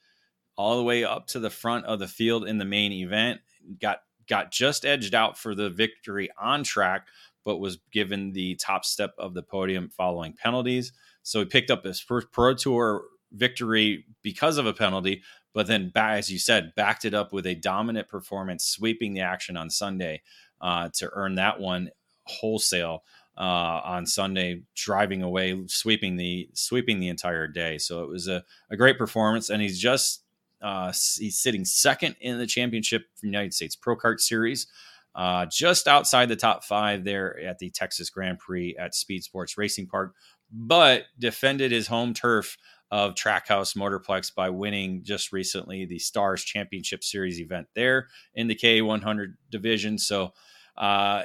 all 0.56 0.78
the 0.78 0.84
way 0.84 1.04
up 1.04 1.28
to 1.28 1.40
the 1.40 1.50
front 1.50 1.86
of 1.86 2.00
the 2.00 2.08
field 2.08 2.48
in 2.48 2.58
the 2.58 2.66
main 2.66 2.92
event. 2.92 3.42
Got 3.82 4.00
got 4.28 4.52
just 4.52 4.86
edged 4.86 5.14
out 5.14 5.38
for 5.38 5.54
the 5.54 5.70
victory 5.70 6.30
on 6.40 6.64
track, 6.64 7.08
but 7.44 7.58
was 7.58 7.80
given 7.92 8.32
the 8.32 8.56
top 8.56 8.86
step 8.86 9.14
of 9.18 9.34
the 9.34 9.44
podium 9.44 9.90
following 9.90 10.34
penalties. 10.34 10.94
So 11.24 11.40
he 11.40 11.46
picked 11.46 11.72
up 11.72 11.84
his 11.84 12.00
first 12.00 12.32
Pro 12.32 12.54
Tour 12.54 13.04
victory 13.32 14.06
because 14.22 14.58
of 14.58 14.66
a 14.66 14.74
penalty, 14.74 15.24
but 15.54 15.68
then, 15.68 15.92
as 15.96 16.32
you 16.32 16.40
said, 16.40 16.74
backed 16.76 17.06
it 17.06 17.14
up 17.14 17.34
with 17.34 17.46
a 17.46 17.56
dominant 17.56 18.08
performance, 18.08 18.66
sweeping 18.66 19.14
the 19.14 19.22
action 19.22 19.58
on 19.58 19.70
Sunday 19.70 20.22
uh, 20.62 20.90
to 20.94 21.10
earn 21.14 21.36
that 21.36 21.60
one 21.60 21.90
wholesale 22.26 23.04
uh, 23.38 23.82
on 23.84 24.06
Sunday, 24.06 24.62
driving 24.76 25.24
away, 25.24 25.60
sweeping 25.68 26.18
the 26.18 26.50
sweeping 26.54 27.00
the 27.00 27.10
entire 27.10 27.48
day. 27.48 27.78
So 27.78 28.04
it 28.04 28.10
was 28.10 28.28
a, 28.28 28.44
a 28.70 28.78
great 28.78 28.98
performance, 28.98 29.50
and 29.50 29.62
he's 29.62 29.80
just 29.80 30.22
uh, 30.62 30.94
he's 31.18 31.38
sitting 31.38 31.66
second 31.66 32.16
in 32.22 32.38
the 32.38 32.48
championship 32.48 33.06
United 33.22 33.54
States 33.54 33.76
Pro 33.76 33.98
Kart 33.98 34.20
Series, 34.20 34.68
uh, 35.16 35.46
just 35.52 35.88
outside 35.88 36.30
the 36.30 36.36
top 36.36 36.64
five 36.64 37.04
there 37.04 37.40
at 37.40 37.60
the 37.60 37.70
Texas 37.72 38.10
Grand 38.10 38.40
Prix 38.40 38.76
at 38.78 38.94
Speed 38.94 39.24
Sports 39.24 39.58
Racing 39.58 39.88
Park, 39.88 40.14
but 40.52 41.04
defended 41.18 41.72
his 41.72 41.88
home 41.88 42.14
turf 42.14 42.58
of 42.92 43.16
Trackhouse 43.16 43.76
Motorplex 43.76 44.36
by 44.36 44.52
winning 44.52 45.02
just 45.04 45.34
recently 45.34 45.86
the 45.86 45.98
Stars 45.98 46.44
Championship 46.44 47.04
Series 47.04 47.42
event 47.42 47.68
there 47.74 48.08
in 48.36 48.48
the 48.48 48.56
K100 48.56 49.34
division. 49.50 49.98
So. 49.98 50.34
Uh, 50.76 51.24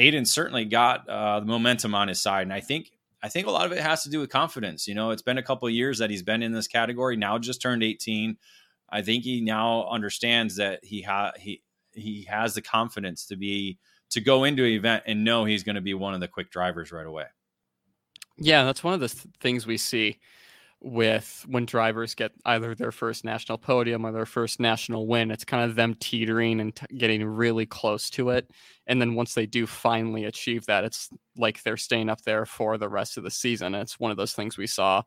Aiden 0.00 0.26
certainly 0.26 0.64
got 0.64 1.06
uh, 1.08 1.40
the 1.40 1.46
momentum 1.46 1.94
on 1.94 2.08
his 2.08 2.20
side, 2.20 2.42
and 2.42 2.52
I 2.52 2.60
think 2.60 2.90
I 3.22 3.28
think 3.28 3.46
a 3.46 3.50
lot 3.50 3.66
of 3.66 3.72
it 3.72 3.80
has 3.80 4.02
to 4.04 4.10
do 4.10 4.20
with 4.20 4.30
confidence. 4.30 4.88
You 4.88 4.94
know, 4.94 5.10
it's 5.10 5.22
been 5.22 5.36
a 5.36 5.42
couple 5.42 5.68
years 5.68 5.98
that 5.98 6.08
he's 6.08 6.22
been 6.22 6.42
in 6.42 6.52
this 6.52 6.66
category. 6.66 7.16
Now 7.16 7.38
just 7.38 7.60
turned 7.60 7.82
18. 7.82 8.38
I 8.88 9.02
think 9.02 9.24
he 9.24 9.42
now 9.42 9.86
understands 9.88 10.56
that 10.56 10.82
he 10.82 11.02
ha- 11.02 11.32
he 11.38 11.62
he 11.92 12.26
has 12.30 12.54
the 12.54 12.62
confidence 12.62 13.26
to 13.26 13.36
be 13.36 13.78
to 14.10 14.20
go 14.20 14.44
into 14.44 14.64
an 14.64 14.70
event 14.70 15.04
and 15.06 15.22
know 15.22 15.44
he's 15.44 15.62
going 15.62 15.76
to 15.76 15.82
be 15.82 15.94
one 15.94 16.14
of 16.14 16.20
the 16.20 16.28
quick 16.28 16.50
drivers 16.50 16.90
right 16.90 17.06
away. 17.06 17.26
Yeah, 18.38 18.64
that's 18.64 18.82
one 18.82 18.94
of 18.94 19.00
the 19.00 19.08
th- 19.08 19.26
things 19.40 19.66
we 19.66 19.76
see 19.76 20.18
with 20.82 21.44
when 21.46 21.66
drivers 21.66 22.14
get 22.14 22.32
either 22.46 22.74
their 22.74 22.92
first 22.92 23.24
national 23.24 23.58
podium 23.58 24.06
or 24.06 24.12
their 24.12 24.26
first 24.26 24.60
national 24.60 25.06
win. 25.06 25.30
It's 25.30 25.44
kind 25.44 25.68
of 25.68 25.76
them 25.76 25.94
teetering 25.94 26.60
and 26.60 26.74
t- 26.74 26.86
getting 26.96 27.24
really 27.24 27.66
close 27.66 28.08
to 28.10 28.30
it. 28.30 28.50
And 28.86 29.00
then 29.00 29.14
once 29.14 29.34
they 29.34 29.46
do 29.46 29.66
finally 29.66 30.24
achieve 30.24 30.66
that, 30.66 30.84
it's 30.84 31.10
like 31.36 31.62
they're 31.62 31.76
staying 31.76 32.08
up 32.08 32.22
there 32.22 32.46
for 32.46 32.78
the 32.78 32.88
rest 32.88 33.18
of 33.18 33.24
the 33.24 33.30
season. 33.30 33.74
And 33.74 33.82
it's 33.82 34.00
one 34.00 34.10
of 34.10 34.16
those 34.16 34.32
things 34.32 34.56
we 34.56 34.66
saw 34.66 35.02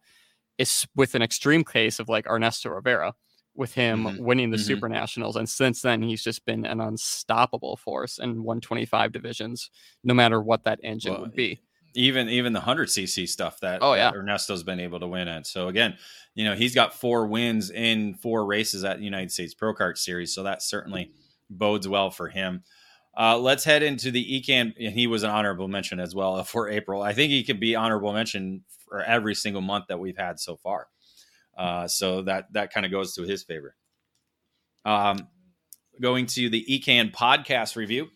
is 0.57 0.87
with 0.95 1.15
an 1.15 1.23
extreme 1.23 1.63
case 1.63 1.99
of 1.99 2.09
like 2.09 2.27
Ernesto 2.29 2.69
Rivera 2.69 3.13
with 3.55 3.73
him 3.73 4.05
mm-hmm. 4.05 4.23
winning 4.23 4.51
the 4.51 4.57
mm-hmm. 4.57 4.65
super 4.65 4.89
nationals 4.89 5.35
and 5.35 5.47
since 5.47 5.81
then 5.81 6.01
he's 6.01 6.23
just 6.23 6.43
been 6.45 6.65
an 6.65 6.81
unstoppable 6.81 7.77
force 7.77 8.17
in 8.17 8.43
125 8.43 9.11
divisions 9.11 9.69
no 10.03 10.13
matter 10.13 10.41
what 10.41 10.63
that 10.63 10.79
engine 10.83 11.13
well, 11.13 11.21
would 11.21 11.35
be 11.35 11.61
even 11.95 12.29
even 12.29 12.53
the 12.53 12.59
100 12.59 12.89
cc 12.89 13.27
stuff 13.27 13.59
that 13.61 13.79
oh 13.81 13.93
yeah. 13.93 14.11
that 14.11 14.17
ernesto's 14.17 14.63
been 14.63 14.79
able 14.79 14.99
to 14.99 15.07
win 15.07 15.27
at. 15.27 15.47
So 15.47 15.67
again 15.67 15.97
you 16.35 16.45
know 16.45 16.55
he's 16.55 16.75
got 16.75 16.93
four 16.93 17.27
wins 17.27 17.69
in 17.69 18.15
four 18.15 18.45
races 18.45 18.83
at 18.83 18.97
the 18.97 19.03
united 19.03 19.31
states 19.31 19.53
pro 19.53 19.73
kart 19.73 19.97
series 19.97 20.33
so 20.33 20.43
that 20.43 20.61
certainly 20.61 21.11
bodes 21.49 21.87
well 21.87 22.11
for 22.11 22.29
him. 22.29 22.63
Uh, 23.15 23.37
let's 23.37 23.63
head 23.63 23.83
into 23.83 24.09
the 24.09 24.41
EKN 24.41 24.75
he 24.77 25.05
was 25.05 25.23
an 25.23 25.29
honorable 25.29 25.67
mention 25.67 25.99
as 25.99 26.15
well 26.15 26.43
for 26.43 26.69
april. 26.69 27.01
I 27.01 27.13
think 27.13 27.31
he 27.31 27.43
could 27.43 27.59
be 27.59 27.75
honorable 27.75 28.13
mention 28.13 28.63
for 28.87 29.01
every 29.01 29.35
single 29.35 29.61
month 29.61 29.85
that 29.89 29.99
we've 29.99 30.17
had 30.17 30.39
so 30.39 30.55
far. 30.57 30.87
Uh, 31.57 31.87
so 31.87 32.23
that 32.23 32.51
that 32.53 32.73
kind 32.73 32.85
of 32.85 32.91
goes 32.91 33.13
to 33.15 33.23
his 33.23 33.43
favor. 33.43 33.75
Um, 34.85 35.27
going 36.01 36.25
to 36.25 36.49
the 36.49 36.65
EKN 36.69 37.13
podcast 37.13 37.75
review 37.75 38.09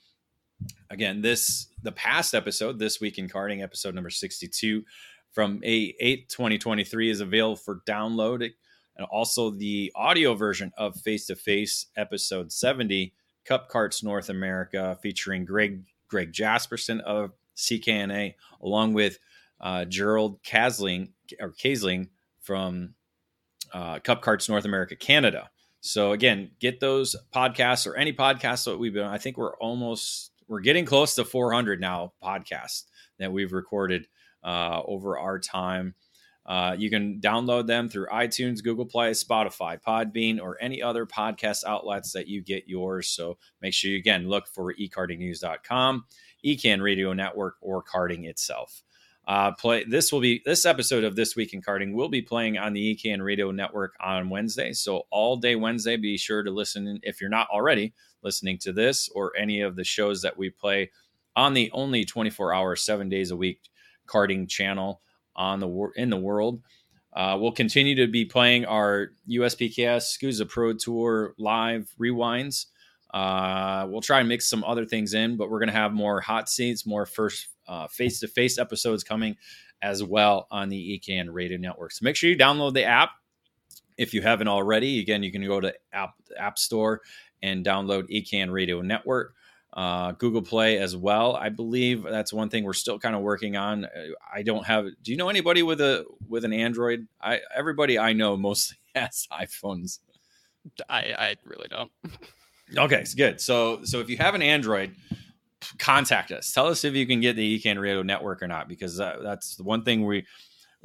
again, 0.89 1.21
this 1.21 1.67
the 1.83 1.91
past 1.91 2.33
episode, 2.33 2.79
This 2.79 2.99
Week 2.99 3.17
in 3.17 3.29
Karting 3.29 3.61
episode 3.61 3.95
number 3.95 4.09
62 4.09 4.83
from 5.31 5.61
A 5.63 5.95
8 5.99 6.29
2023 6.29 7.09
is 7.09 7.21
available 7.21 7.55
for 7.55 7.81
download 7.87 8.49
and 8.97 9.07
also 9.11 9.51
the 9.51 9.91
audio 9.95 10.33
version 10.33 10.71
of 10.77 10.99
Face 10.99 11.27
to 11.27 11.35
Face 11.35 11.87
episode 11.95 12.51
70, 12.51 13.13
Cup 13.45 13.69
Karts 13.69 14.03
North 14.03 14.29
America, 14.29 14.97
featuring 15.01 15.45
Greg 15.45 15.83
Greg 16.07 16.33
Jasperson 16.33 17.01
of 17.01 17.31
CKNA, 17.55 18.35
along 18.61 18.93
with 18.93 19.19
uh, 19.61 19.85
Gerald 19.85 20.41
Kasling 20.43 21.09
or 21.39 21.51
Kasling 21.51 22.09
from 22.41 22.93
uh, 23.73 23.99
Cup 23.99 24.23
Karts 24.23 24.49
North 24.49 24.65
America, 24.65 24.95
Canada. 24.95 25.49
So 25.81 26.11
again, 26.11 26.51
get 26.59 26.79
those 26.79 27.15
podcasts 27.33 27.85
or 27.85 27.95
any 27.95 28.13
podcasts 28.13 28.65
that 28.65 28.77
we've 28.77 28.93
been. 28.93 29.05
I 29.05 29.17
think 29.17 29.37
we're 29.37 29.55
almost 29.57 30.31
we're 30.47 30.61
getting 30.61 30.85
close 30.85 31.15
to 31.15 31.25
400 31.25 31.79
now 31.81 32.13
podcasts 32.23 32.83
that 33.19 33.31
we've 33.31 33.53
recorded 33.53 34.07
uh, 34.43 34.81
over 34.85 35.17
our 35.17 35.39
time. 35.39 35.95
Uh, 36.45 36.73
you 36.77 36.89
can 36.89 37.19
download 37.19 37.67
them 37.67 37.89
through 37.89 38.07
iTunes, 38.07 38.63
Google 38.63 38.85
Play, 38.85 39.11
Spotify, 39.11 39.77
Podbean, 39.81 40.41
or 40.41 40.57
any 40.61 40.81
other 40.81 41.05
podcast 41.05 41.65
outlets 41.65 42.13
that 42.13 42.27
you 42.27 42.41
get 42.41 42.69
yours. 42.69 43.09
So 43.09 43.37
make 43.61 43.73
sure 43.73 43.91
you 43.91 43.97
again 43.97 44.29
look 44.29 44.47
for 44.47 44.73
ekartingnews.com, 44.73 46.05
EKN 46.45 46.81
Radio 46.81 47.11
Network, 47.11 47.55
or 47.61 47.81
carding 47.81 48.23
itself. 48.25 48.83
Uh, 49.27 49.51
play 49.51 49.83
this 49.83 50.13
will 50.13 50.21
be 50.21 50.41
this 50.45 50.65
episode 50.65 51.03
of 51.03 51.17
this 51.17 51.35
week 51.35 51.53
in 51.53 51.61
karting 51.61 51.91
will 51.91 52.07
be 52.07 52.21
playing 52.21 52.57
on 52.57 52.71
the 52.71 52.95
EKN 52.95 53.21
radio 53.21 53.51
network 53.51 53.93
on 53.99 54.29
wednesday 54.29 54.71
so 54.71 55.01
all 55.11 55.35
day 55.35 55.53
wednesday 55.53 55.97
be 55.97 56.17
sure 56.17 56.43
to 56.43 56.49
listen 56.49 56.97
if 57.03 57.19
you're 57.19 57.29
not 57.29 57.49
already 57.49 57.93
listening 58.27 58.57
to 58.57 58.73
this 58.73 59.09
or 59.15 59.35
any 59.37 59.61
of 59.61 59.75
the 59.75 59.83
shows 59.83 60.21
that 60.21 60.37
we 60.37 60.49
play 60.49 60.91
on 61.35 61.53
the 61.53 61.69
only 61.71 62.03
24 62.03 62.53
hour 62.53 62.75
seven 62.75 63.09
days 63.09 63.31
a 63.31 63.35
week 63.35 63.61
karting 64.07 64.47
channel 64.49 65.01
on 65.35 65.59
the 65.59 65.91
in 65.95 66.09
the 66.09 66.17
world 66.17 66.61
uh, 67.13 67.37
we'll 67.39 67.51
continue 67.51 67.95
to 67.95 68.07
be 68.07 68.25
playing 68.25 68.65
our 68.65 69.11
USPKS 69.29 70.17
SKUSA 70.17 70.47
pro 70.49 70.73
tour 70.73 71.33
live 71.37 71.91
rewinds 71.99 72.65
uh, 73.13 73.87
we'll 73.89 74.01
try 74.01 74.19
and 74.19 74.27
mix 74.27 74.49
some 74.49 74.63
other 74.63 74.85
things 74.85 75.13
in 75.13 75.37
but 75.37 75.49
we're 75.49 75.59
going 75.59 75.67
to 75.67 75.73
have 75.73 75.93
more 75.93 76.21
hot 76.21 76.49
seats 76.49 76.85
more 76.85 77.05
first 77.05 77.47
face 77.89 78.19
to 78.19 78.27
face 78.27 78.57
episodes 78.57 79.03
coming 79.03 79.35
as 79.81 80.03
well 80.03 80.47
on 80.51 80.69
the 80.69 80.99
EKN 80.99 81.27
Radio 81.31 81.57
Network. 81.57 81.91
So 81.91 82.03
make 82.03 82.15
sure 82.15 82.29
you 82.29 82.37
download 82.37 82.73
the 82.73 82.83
app 82.83 83.11
if 83.97 84.13
you 84.13 84.21
haven't 84.21 84.47
already. 84.47 84.99
Again, 84.99 85.23
you 85.23 85.31
can 85.31 85.45
go 85.45 85.59
to 85.59 85.73
app 85.93 86.13
App 86.37 86.57
Store 86.57 87.01
and 87.41 87.65
download 87.65 88.09
EKN 88.09 88.51
Radio 88.51 88.81
Network. 88.81 89.33
Uh, 89.73 90.13
Google 90.13 90.41
Play 90.41 90.79
as 90.79 90.95
well. 90.95 91.35
I 91.35 91.49
believe 91.49 92.03
that's 92.03 92.33
one 92.33 92.49
thing 92.49 92.63
we're 92.63 92.73
still 92.73 92.97
kind 92.97 93.15
of 93.15 93.21
working 93.21 93.57
on. 93.57 93.85
I 94.33 94.41
don't 94.41 94.65
have. 94.65 94.85
Do 95.03 95.11
you 95.11 95.17
know 95.17 95.29
anybody 95.29 95.61
with 95.61 95.81
a 95.81 96.05
with 96.27 96.45
an 96.45 96.53
Android? 96.53 97.07
I 97.21 97.41
everybody 97.55 97.99
I 97.99 98.13
know 98.13 98.37
mostly 98.37 98.77
has 98.95 99.27
iPhones. 99.31 99.99
I 100.89 101.13
I 101.17 101.35
really 101.45 101.67
don't. 101.69 101.91
okay, 102.75 103.01
it's 103.01 103.13
good. 103.13 103.39
So 103.39 103.83
so 103.83 103.99
if 103.99 104.09
you 104.09 104.17
have 104.17 104.33
an 104.33 104.41
Android, 104.41 104.95
contact 105.77 106.31
us. 106.31 106.51
Tell 106.51 106.67
us 106.67 106.83
if 106.83 106.93
you 106.93 107.05
can 107.05 107.21
get 107.21 107.35
the 107.35 107.59
EKN 107.59 107.79
Radio 107.79 108.01
Network 108.01 108.41
or 108.41 108.47
not, 108.47 108.67
because 108.67 108.97
that, 108.97 109.21
that's 109.21 109.55
the 109.55 109.63
one 109.63 109.83
thing 109.83 110.05
we 110.05 110.25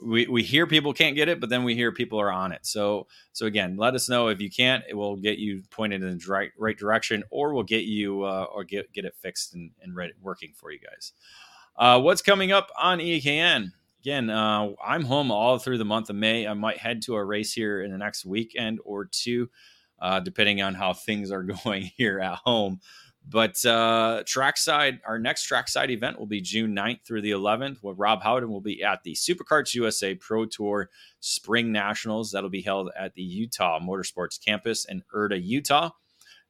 we 0.05 0.27
we 0.27 0.43
hear 0.43 0.67
people 0.67 0.93
can't 0.93 1.17
get 1.17 1.29
it, 1.29 1.41
but 1.41 1.49
then 1.49 1.65
we 1.65 1.75
hear 1.75 1.93
people 1.93 2.21
are 2.21 2.33
on 2.33 2.53
it. 2.53 2.67
So 2.67 3.07
so 3.33 3.47
again, 3.47 3.77
let 3.77 3.95
us 3.95 4.09
know 4.09 4.29
if 4.29 4.41
you 4.41 4.51
can't. 4.51 4.85
It 4.89 4.95
will 4.95 5.17
get 5.17 5.39
you 5.39 5.63
pointed 5.71 6.03
in 6.03 6.19
the 6.19 6.25
right 6.29 6.51
right 6.59 6.77
direction, 6.77 7.23
or 7.31 7.55
we'll 7.55 7.63
get 7.63 7.85
you 7.85 8.23
uh, 8.23 8.47
or 8.53 8.65
get 8.65 8.93
get 8.93 9.05
it 9.05 9.15
fixed 9.21 9.55
and 9.55 9.71
and 9.83 9.95
ready, 9.95 10.13
working 10.21 10.53
for 10.55 10.71
you 10.71 10.79
guys. 10.79 11.13
Uh, 11.77 12.01
what's 12.01 12.23
coming 12.23 12.53
up 12.53 12.69
on 12.79 12.99
EKN? 12.99 13.73
Again, 14.03 14.31
uh, 14.31 14.71
I'm 14.85 15.05
home 15.05 15.31
all 15.31 15.59
through 15.59 15.79
the 15.79 15.85
month 15.85 16.11
of 16.11 16.17
May. 16.17 16.47
I 16.47 16.55
might 16.55 16.79
head 16.79 17.03
to 17.03 17.15
a 17.15 17.25
race 17.25 17.53
here 17.53 17.83
in 17.83 17.93
the 17.93 17.99
next 17.99 18.25
weekend 18.25 18.81
or 18.85 19.05
two, 19.05 19.49
uh, 20.01 20.21
depending 20.21 20.61
on 20.61 20.75
how 20.75 20.93
things 20.93 21.31
are 21.31 21.43
going 21.65 21.91
here 21.97 22.19
at 22.21 22.39
home. 22.45 22.81
But 23.29 23.65
uh, 23.65 24.25
trackside, 24.27 25.01
our 25.07 25.19
next 25.19 25.45
trackside 25.45 25.91
event 25.91 26.19
will 26.19 26.27
be 26.27 26.41
June 26.41 26.75
9th 26.75 27.05
through 27.07 27.23
the 27.23 27.31
11th, 27.31 27.79
where 27.81 27.95
Rob 27.95 28.23
Howden 28.23 28.51
will 28.51 28.61
be 28.61 28.83
at 28.83 29.03
the 29.05 29.15
SuperKarts 29.15 29.75
USA 29.75 30.15
Pro 30.15 30.45
Tour 30.45 30.91
Spring 31.21 31.73
Nationals. 31.73 32.33
That'll 32.33 32.51
be 32.51 32.63
held 32.63 32.91
at 32.99 33.15
the 33.15 33.23
Utah 33.23 33.79
Motorsports 33.81 34.45
Campus 34.45 34.85
in 34.85 35.03
Erda, 35.15 35.39
Utah. 35.39 35.91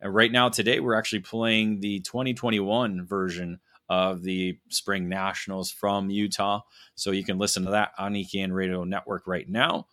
And 0.01 0.15
right 0.15 0.33
now, 0.33 0.49
today, 0.49 0.81
we're 0.81 0.95
actually 0.95 1.21
playing 1.21 1.81
the 1.81 2.01
2021 2.01 3.07
version 3.07 3.61
of 3.89 4.23
the 4.23 4.59
Spring 4.69 5.09
Nationals 5.09 5.71
from 5.71 6.11
Utah. 6.11 6.63
So 6.95 7.11
you 7.11 7.25
can 7.25 7.39
listen 7.39 7.65
to 7.67 7.71
that 7.73 7.93
on 7.99 8.15
EKN 8.15 8.53
Radio 8.53 8.85
Network 8.85 9.27
right 9.27 9.49
now. 9.49 9.87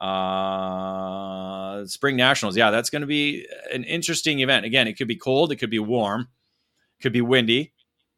Uh, 0.00 1.86
Spring 1.86 2.16
Nationals. 2.16 2.56
Yeah, 2.56 2.70
that's 2.70 2.90
going 2.90 3.02
to 3.02 3.06
be 3.06 3.46
an 3.72 3.84
interesting 3.84 4.40
event. 4.40 4.66
Again, 4.66 4.88
it 4.88 4.94
could 4.94 5.08
be 5.08 5.16
cold, 5.16 5.52
it 5.52 5.56
could 5.56 5.70
be 5.70 5.78
warm, 5.78 6.28
could 7.00 7.12
be 7.12 7.20
windy, 7.20 7.72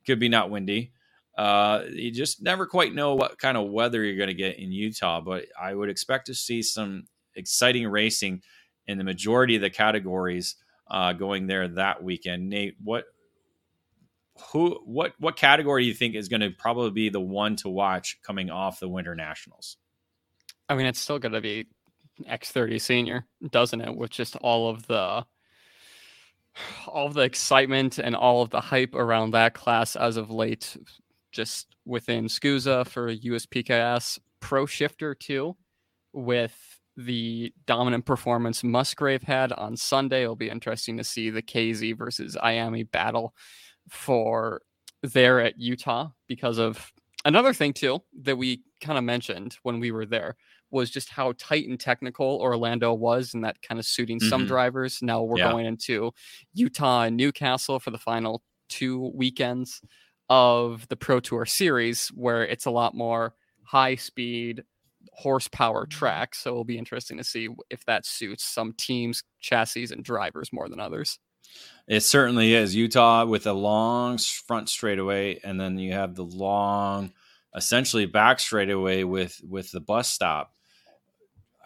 could 0.07 0.19
be 0.19 0.29
not 0.29 0.51
windy. 0.51 0.93
Uh, 1.37 1.83
you 1.93 2.11
just 2.11 2.43
never 2.43 2.67
quite 2.67 2.95
know 2.95 3.15
what 3.15 3.39
kind 3.39 3.59
of 3.59 3.69
weather 3.71 4.03
you're 4.03 4.17
going 4.17 4.29
to 4.29 4.35
get 4.35 4.59
in 4.59 4.73
Utah, 4.73 5.21
but 5.21 5.45
I 5.61 5.75
would 5.75 5.91
expect 5.91 6.27
to 6.27 6.35
see 6.35 6.63
some 6.63 7.09
exciting 7.35 7.87
racing 7.89 8.43
in 8.87 8.97
the 8.97 9.05
majority 9.05 9.57
of 9.57 9.63
the 9.63 9.69
categories 9.69 10.57
uh, 10.91 11.13
going 11.13 11.47
there 11.47 11.69
that 11.69 12.03
weekend. 12.03 12.49
Nate, 12.49 12.77
what 12.83 13.05
who 14.53 14.81
what 14.85 15.15
what 15.19 15.37
category 15.37 15.83
do 15.83 15.89
you 15.89 15.95
think 15.95 16.15
is 16.15 16.29
going 16.29 16.41
to 16.41 16.51
probably 16.51 16.91
be 16.91 17.09
the 17.09 17.21
one 17.21 17.57
to 17.57 17.69
watch 17.69 18.19
coming 18.23 18.51
off 18.51 18.81
the 18.81 18.89
Winter 18.89 19.15
Nationals? 19.15 19.77
I 20.69 20.75
mean, 20.75 20.87
it's 20.87 21.01
still 21.01 21.19
going 21.19 21.33
to 21.33 21.41
be 21.41 21.67
X30 22.25 22.81
Senior, 22.81 23.27
doesn't 23.51 23.81
it? 23.81 23.97
With 23.97 24.11
just 24.11 24.37
all 24.37 24.71
of 24.71 24.87
the 24.87 25.25
all 26.87 27.07
of 27.07 27.13
the 27.13 27.21
excitement 27.21 27.99
and 27.99 28.17
all 28.17 28.41
of 28.41 28.49
the 28.49 28.61
hype 28.61 28.95
around 28.95 29.33
that 29.33 29.53
class 29.53 29.95
as 29.95 30.17
of 30.17 30.31
late, 30.31 30.77
just 31.31 31.67
within 31.85 32.27
SKUSA 32.27 32.87
for 32.89 33.15
USPKS 33.15 34.19
Pro 34.41 34.65
Shifter 34.65 35.15
too, 35.15 35.55
with 36.15 36.57
the 36.97 37.53
dominant 37.67 38.07
performance 38.07 38.65
Musgrave 38.65 39.23
had 39.23 39.53
on 39.53 39.77
Sunday. 39.77 40.23
It'll 40.23 40.35
be 40.35 40.49
interesting 40.49 40.97
to 40.97 41.05
see 41.05 41.29
the 41.29 41.43
KZ 41.43 41.97
versus 41.97 42.39
IAME 42.43 42.91
battle 42.91 43.35
for 43.91 44.63
there 45.03 45.41
at 45.41 45.59
Utah 45.59 46.09
because 46.27 46.59
of 46.59 46.91
another 47.27 47.53
thing 47.53 47.75
too 47.75 48.03
that 48.23 48.39
we 48.39 48.63
kind 48.81 48.97
of 48.97 49.05
mentioned 49.05 49.59
when 49.63 49.79
we 49.79 49.91
were 49.91 50.07
there 50.07 50.37
was 50.71 50.91
just 50.91 51.09
how 51.09 51.33
tight 51.39 51.69
and 51.69 51.79
technical 51.79 52.39
Orlando 52.41 52.93
was, 52.93 53.35
and 53.35 53.45
that 53.45 53.63
kind 53.63 53.79
of 53.79 53.87
suiting 53.87 54.19
mm-hmm. 54.19 54.29
some 54.29 54.47
drivers. 54.47 55.01
Now 55.03 55.23
we're 55.23 55.39
yeah. 55.39 55.51
going 55.51 55.67
into 55.67 56.13
Utah 56.55 57.03
and 57.03 57.17
Newcastle 57.17 57.79
for 57.79 57.91
the 57.91 57.99
final 57.99 58.43
two 58.69 59.11
weekends 59.15 59.81
of 60.29 60.89
the 60.89 60.97
Pro 60.97 61.21
Tour 61.21 61.47
series, 61.47 62.09
where 62.09 62.45
it's 62.45 62.67
a 62.67 62.71
lot 62.71 62.95
more 62.95 63.35
high 63.63 63.95
speed 63.97 64.65
horsepower 65.13 65.87
track. 65.87 66.35
So 66.35 66.51
it'll 66.51 66.65
be 66.65 66.79
interesting 66.79 67.17
to 67.19 67.25
see 67.25 67.49
if 67.71 67.85
that 67.87 68.05
suits 68.05 68.45
some 68.45 68.75
teams, 68.75 69.23
chassis, 69.41 69.89
and 69.91 70.05
drivers 70.05 70.53
more 70.53 70.69
than 70.69 70.81
others. 70.81 71.19
It 71.87 72.01
certainly 72.01 72.55
is. 72.55 72.75
Utah 72.75 73.25
with 73.25 73.47
a 73.47 73.53
long 73.53 74.19
front 74.19 74.69
straightaway, 74.69 75.41
and 75.45 75.61
then 75.61 75.79
you 75.79 75.93
have 75.93 76.15
the 76.15 76.25
long, 76.25 77.13
essentially 77.55 78.07
back 78.07 78.41
straightaway 78.41 79.05
with 79.05 79.41
with 79.49 79.71
the 79.71 79.81
bus 79.81 80.09
stop. 80.09 80.53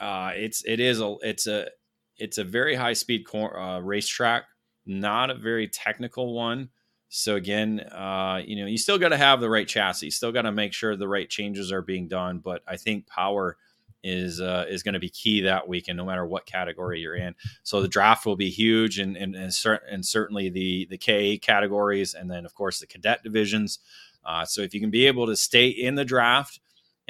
Uh, 0.00 0.32
it's 0.34 0.64
it 0.64 0.80
is 0.80 1.00
a 1.00 1.16
it's 1.22 1.46
a 1.46 1.68
it's 2.16 2.38
a 2.38 2.44
very 2.44 2.74
high 2.74 2.94
speed 2.94 3.26
cor- 3.26 3.58
uh, 3.58 3.80
racetrack, 3.80 4.44
not 4.86 5.30
a 5.30 5.34
very 5.34 5.68
technical 5.68 6.34
one. 6.34 6.70
So 7.08 7.34
again, 7.34 7.80
uh, 7.80 8.40
you 8.44 8.56
know, 8.56 8.66
you 8.66 8.78
still 8.78 8.98
got 8.98 9.08
to 9.08 9.16
have 9.16 9.40
the 9.40 9.50
right 9.50 9.66
chassis, 9.66 10.10
still 10.10 10.32
got 10.32 10.42
to 10.42 10.52
make 10.52 10.72
sure 10.72 10.96
the 10.96 11.08
right 11.08 11.28
changes 11.28 11.72
are 11.72 11.82
being 11.82 12.06
done. 12.08 12.38
But 12.38 12.62
I 12.68 12.76
think 12.76 13.06
power 13.08 13.56
is 14.02 14.40
uh, 14.40 14.64
is 14.68 14.82
going 14.82 14.94
to 14.94 15.00
be 15.00 15.10
key 15.10 15.42
that 15.42 15.68
weekend, 15.68 15.96
no 15.96 16.06
matter 16.06 16.24
what 16.24 16.46
category 16.46 17.00
you're 17.00 17.16
in. 17.16 17.34
So 17.62 17.82
the 17.82 17.88
draft 17.88 18.24
will 18.24 18.36
be 18.36 18.48
huge, 18.48 18.98
and 18.98 19.16
and 19.16 19.34
and, 19.34 19.52
cer- 19.52 19.82
and 19.90 20.06
certainly 20.06 20.48
the 20.48 20.86
the 20.88 20.98
K 20.98 21.36
categories, 21.36 22.14
and 22.14 22.30
then 22.30 22.46
of 22.46 22.54
course 22.54 22.80
the 22.80 22.86
cadet 22.86 23.22
divisions. 23.22 23.80
Uh, 24.24 24.44
so 24.44 24.62
if 24.62 24.72
you 24.72 24.80
can 24.80 24.90
be 24.90 25.06
able 25.06 25.26
to 25.26 25.36
stay 25.36 25.68
in 25.68 25.94
the 25.94 26.04
draft 26.04 26.60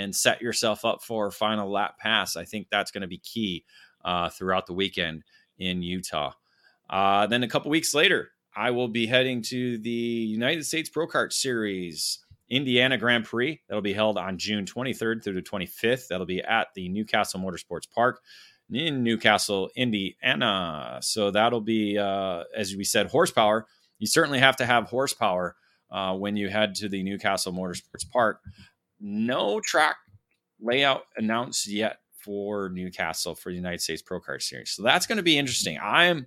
and 0.01 0.17
set 0.17 0.41
yourself 0.41 0.85
up 0.85 1.03
for 1.03 1.27
a 1.27 1.33
final 1.33 1.71
lap 1.71 1.99
pass. 1.99 2.37
I 2.37 2.45
think 2.45 2.69
that's 2.71 2.91
going 2.91 3.03
to 3.03 3.09
be 3.09 3.19
key 3.19 3.65
uh, 4.03 4.31
throughout 4.31 4.67
the 4.67 4.73
weekend 4.73 5.25
in 5.59 5.83
Utah. 5.83 6.33
Uh, 6.89 7.27
then 7.27 7.43
a 7.43 7.49
couple 7.49 7.71
weeks 7.71 7.95
later, 7.95 8.31
I 8.57 8.71
will 8.71 8.89
be 8.89 9.07
heading 9.07 9.43
to 9.43 9.79
the 9.79 9.91
United 9.91 10.65
States 10.65 10.89
Pro 10.89 11.07
Kart 11.07 11.33
Series 11.33 12.19
Indiana 12.49 12.97
Grand 12.97 13.27
Prix. 13.27 13.61
That'll 13.69 13.83
be 13.83 13.93
held 13.93 14.17
on 14.17 14.39
June 14.39 14.65
23rd 14.65 15.23
through 15.23 15.35
the 15.35 15.43
25th. 15.43 16.09
That'll 16.09 16.27
be 16.27 16.43
at 16.43 16.69
the 16.75 16.89
Newcastle 16.89 17.39
Motorsports 17.39 17.89
Park 17.95 18.23
in 18.73 19.05
Newcastle, 19.05 19.71
Indiana. 19.77 20.99
So 21.03 21.31
that'll 21.31 21.61
be, 21.61 21.99
uh, 21.99 22.45
as 22.57 22.75
we 22.75 22.85
said, 22.85 23.09
horsepower. 23.09 23.67
You 23.99 24.07
certainly 24.07 24.39
have 24.39 24.57
to 24.57 24.67
have 24.67 24.85
horsepower 24.85 25.57
uh, 25.91 26.17
when 26.17 26.37
you 26.37 26.49
head 26.49 26.75
to 26.77 26.89
the 26.89 27.03
Newcastle 27.03 27.53
Motorsports 27.53 28.09
Park 28.11 28.41
no 29.01 29.61
track 29.61 29.97
layout 30.61 31.03
announced 31.17 31.67
yet 31.67 31.99
for 32.13 32.69
Newcastle 32.69 33.35
for 33.35 33.51
the 33.51 33.57
United 33.57 33.81
States 33.81 34.03
Pro 34.03 34.21
Kart 34.21 34.43
Series. 34.43 34.71
So 34.71 34.83
that's 34.83 35.07
going 35.07 35.17
to 35.17 35.23
be 35.23 35.39
interesting. 35.39 35.79
I'm 35.83 36.27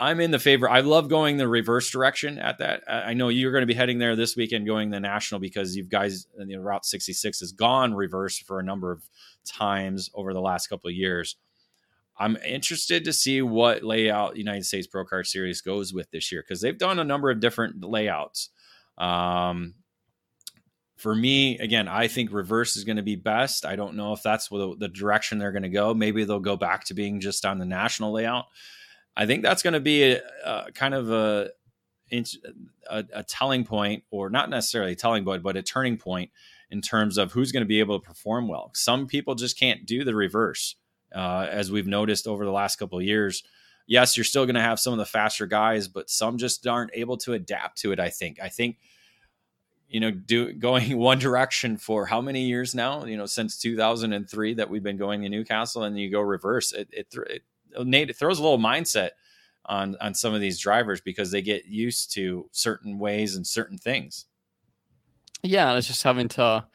I'm 0.00 0.20
in 0.20 0.30
the 0.30 0.38
favor. 0.38 0.70
I 0.70 0.80
love 0.80 1.08
going 1.08 1.38
the 1.38 1.48
reverse 1.48 1.90
direction 1.90 2.38
at 2.38 2.58
that. 2.58 2.84
I 2.86 3.14
know 3.14 3.30
you're 3.30 3.50
going 3.50 3.62
to 3.62 3.66
be 3.66 3.74
heading 3.74 3.98
there 3.98 4.14
this 4.14 4.36
weekend, 4.36 4.64
going 4.64 4.90
the 4.90 5.00
national 5.00 5.40
because 5.40 5.74
you 5.74 5.82
guys, 5.82 6.28
you 6.38 6.56
know, 6.56 6.62
Route 6.62 6.86
66 6.86 7.40
has 7.40 7.50
gone 7.50 7.92
reverse 7.92 8.38
for 8.38 8.60
a 8.60 8.62
number 8.62 8.92
of 8.92 9.02
times 9.44 10.08
over 10.14 10.32
the 10.32 10.40
last 10.40 10.68
couple 10.68 10.88
of 10.88 10.94
years. 10.94 11.36
I'm 12.16 12.36
interested 12.46 13.04
to 13.04 13.12
see 13.12 13.42
what 13.42 13.82
layout 13.82 14.36
United 14.36 14.66
States 14.66 14.86
Pro 14.86 15.04
Kart 15.04 15.26
Series 15.26 15.60
goes 15.60 15.92
with 15.92 16.08
this 16.12 16.30
year 16.30 16.42
because 16.42 16.60
they've 16.60 16.78
done 16.78 17.00
a 17.00 17.04
number 17.04 17.30
of 17.30 17.40
different 17.40 17.84
layouts. 17.84 18.50
Um, 18.98 19.74
for 20.98 21.14
me, 21.14 21.58
again, 21.58 21.86
I 21.86 22.08
think 22.08 22.32
reverse 22.32 22.76
is 22.76 22.82
going 22.82 22.96
to 22.96 23.02
be 23.02 23.14
best. 23.14 23.64
I 23.64 23.76
don't 23.76 23.94
know 23.94 24.12
if 24.12 24.22
that's 24.22 24.48
the, 24.48 24.74
the 24.76 24.88
direction 24.88 25.38
they're 25.38 25.52
going 25.52 25.62
to 25.62 25.68
go. 25.68 25.94
Maybe 25.94 26.24
they'll 26.24 26.40
go 26.40 26.56
back 26.56 26.84
to 26.86 26.94
being 26.94 27.20
just 27.20 27.46
on 27.46 27.58
the 27.58 27.64
national 27.64 28.12
layout. 28.12 28.46
I 29.16 29.24
think 29.24 29.42
that's 29.42 29.62
going 29.62 29.74
to 29.74 29.80
be 29.80 30.02
a, 30.12 30.20
a 30.44 30.72
kind 30.72 30.94
of 30.94 31.10
a, 31.10 31.50
a, 32.10 33.04
a 33.12 33.22
telling 33.22 33.64
point, 33.64 34.02
or 34.10 34.28
not 34.28 34.50
necessarily 34.50 34.92
a 34.92 34.96
telling 34.96 35.24
point, 35.24 35.44
but 35.44 35.56
a 35.56 35.62
turning 35.62 35.98
point 35.98 36.30
in 36.70 36.82
terms 36.82 37.16
of 37.16 37.30
who's 37.30 37.52
going 37.52 37.62
to 37.62 37.68
be 37.68 37.78
able 37.78 38.00
to 38.00 38.04
perform 38.06 38.48
well. 38.48 38.72
Some 38.74 39.06
people 39.06 39.36
just 39.36 39.58
can't 39.58 39.86
do 39.86 40.02
the 40.02 40.16
reverse, 40.16 40.74
uh, 41.14 41.46
as 41.48 41.70
we've 41.70 41.86
noticed 41.86 42.26
over 42.26 42.44
the 42.44 42.52
last 42.52 42.76
couple 42.76 42.98
of 42.98 43.04
years. 43.04 43.44
Yes, 43.86 44.16
you're 44.16 44.24
still 44.24 44.46
going 44.46 44.56
to 44.56 44.60
have 44.60 44.80
some 44.80 44.92
of 44.92 44.98
the 44.98 45.06
faster 45.06 45.46
guys, 45.46 45.86
but 45.86 46.10
some 46.10 46.38
just 46.38 46.66
aren't 46.66 46.90
able 46.92 47.16
to 47.18 47.34
adapt 47.34 47.78
to 47.78 47.92
it. 47.92 48.00
I 48.00 48.10
think. 48.10 48.38
I 48.42 48.48
think 48.48 48.78
you 49.88 50.00
know, 50.00 50.10
do 50.10 50.52
going 50.58 50.96
one 50.96 51.18
direction 51.18 51.76
for 51.76 52.06
how 52.06 52.20
many 52.20 52.42
years 52.42 52.74
now? 52.74 53.04
You 53.04 53.16
know, 53.16 53.26
since 53.26 53.58
2003 53.58 54.54
that 54.54 54.70
we've 54.70 54.82
been 54.82 54.96
going 54.96 55.22
to 55.22 55.28
Newcastle, 55.28 55.84
and 55.84 55.98
you 55.98 56.10
go 56.10 56.20
reverse. 56.20 56.72
It, 56.72 56.88
it, 56.92 57.06
it 57.28 57.42
oh, 57.76 57.82
Nate, 57.82 58.10
it 58.10 58.16
throws 58.16 58.38
a 58.38 58.42
little 58.42 58.58
mindset 58.58 59.10
on 59.66 59.96
on 60.00 60.14
some 60.14 60.34
of 60.34 60.40
these 60.40 60.58
drivers 60.58 61.00
because 61.00 61.30
they 61.30 61.42
get 61.42 61.66
used 61.66 62.12
to 62.14 62.48
certain 62.52 62.98
ways 62.98 63.36
and 63.36 63.46
certain 63.46 63.78
things. 63.78 64.26
Yeah, 65.42 65.74
it's 65.76 65.86
just 65.86 66.02
having 66.02 66.28
to 66.28 66.66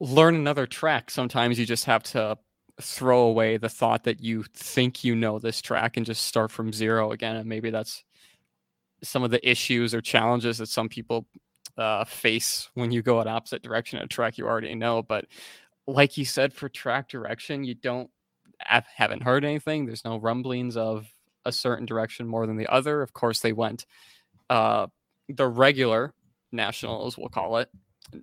learn 0.00 0.34
another 0.36 0.66
track. 0.66 1.10
Sometimes 1.10 1.58
you 1.58 1.66
just 1.66 1.86
have 1.86 2.02
to 2.04 2.38
throw 2.80 3.20
away 3.20 3.56
the 3.56 3.68
thought 3.68 4.04
that 4.04 4.20
you 4.20 4.44
think 4.54 5.04
you 5.04 5.14
know 5.14 5.38
this 5.38 5.60
track 5.60 5.96
and 5.96 6.04
just 6.04 6.24
start 6.24 6.50
from 6.50 6.72
zero 6.72 7.12
again. 7.12 7.36
And 7.36 7.48
maybe 7.48 7.70
that's 7.70 8.04
some 9.02 9.22
of 9.22 9.30
the 9.30 9.48
issues 9.48 9.94
or 9.94 10.00
challenges 10.00 10.58
that 10.58 10.68
some 10.68 10.88
people 10.88 11.26
uh, 11.76 12.04
face 12.04 12.68
when 12.74 12.90
you 12.92 13.02
go 13.02 13.20
at 13.20 13.26
opposite 13.26 13.62
direction 13.62 13.98
at 13.98 14.04
a 14.04 14.08
track 14.08 14.38
you 14.38 14.46
already 14.46 14.74
know. 14.74 15.02
But 15.02 15.26
like 15.86 16.16
you 16.16 16.24
said, 16.24 16.52
for 16.52 16.68
track 16.68 17.08
direction, 17.08 17.64
you 17.64 17.74
don't 17.74 18.10
have, 18.58 18.86
haven't 18.94 19.22
heard 19.22 19.44
anything. 19.44 19.86
There's 19.86 20.04
no 20.04 20.18
rumblings 20.18 20.76
of 20.76 21.08
a 21.44 21.52
certain 21.52 21.86
direction 21.86 22.26
more 22.26 22.46
than 22.46 22.56
the 22.56 22.68
other. 22.68 23.02
Of 23.02 23.12
course, 23.12 23.40
they 23.40 23.52
went 23.52 23.86
uh, 24.48 24.86
the 25.28 25.46
regular 25.46 26.14
nationals, 26.52 27.18
we'll 27.18 27.28
call 27.28 27.58
it, 27.58 27.68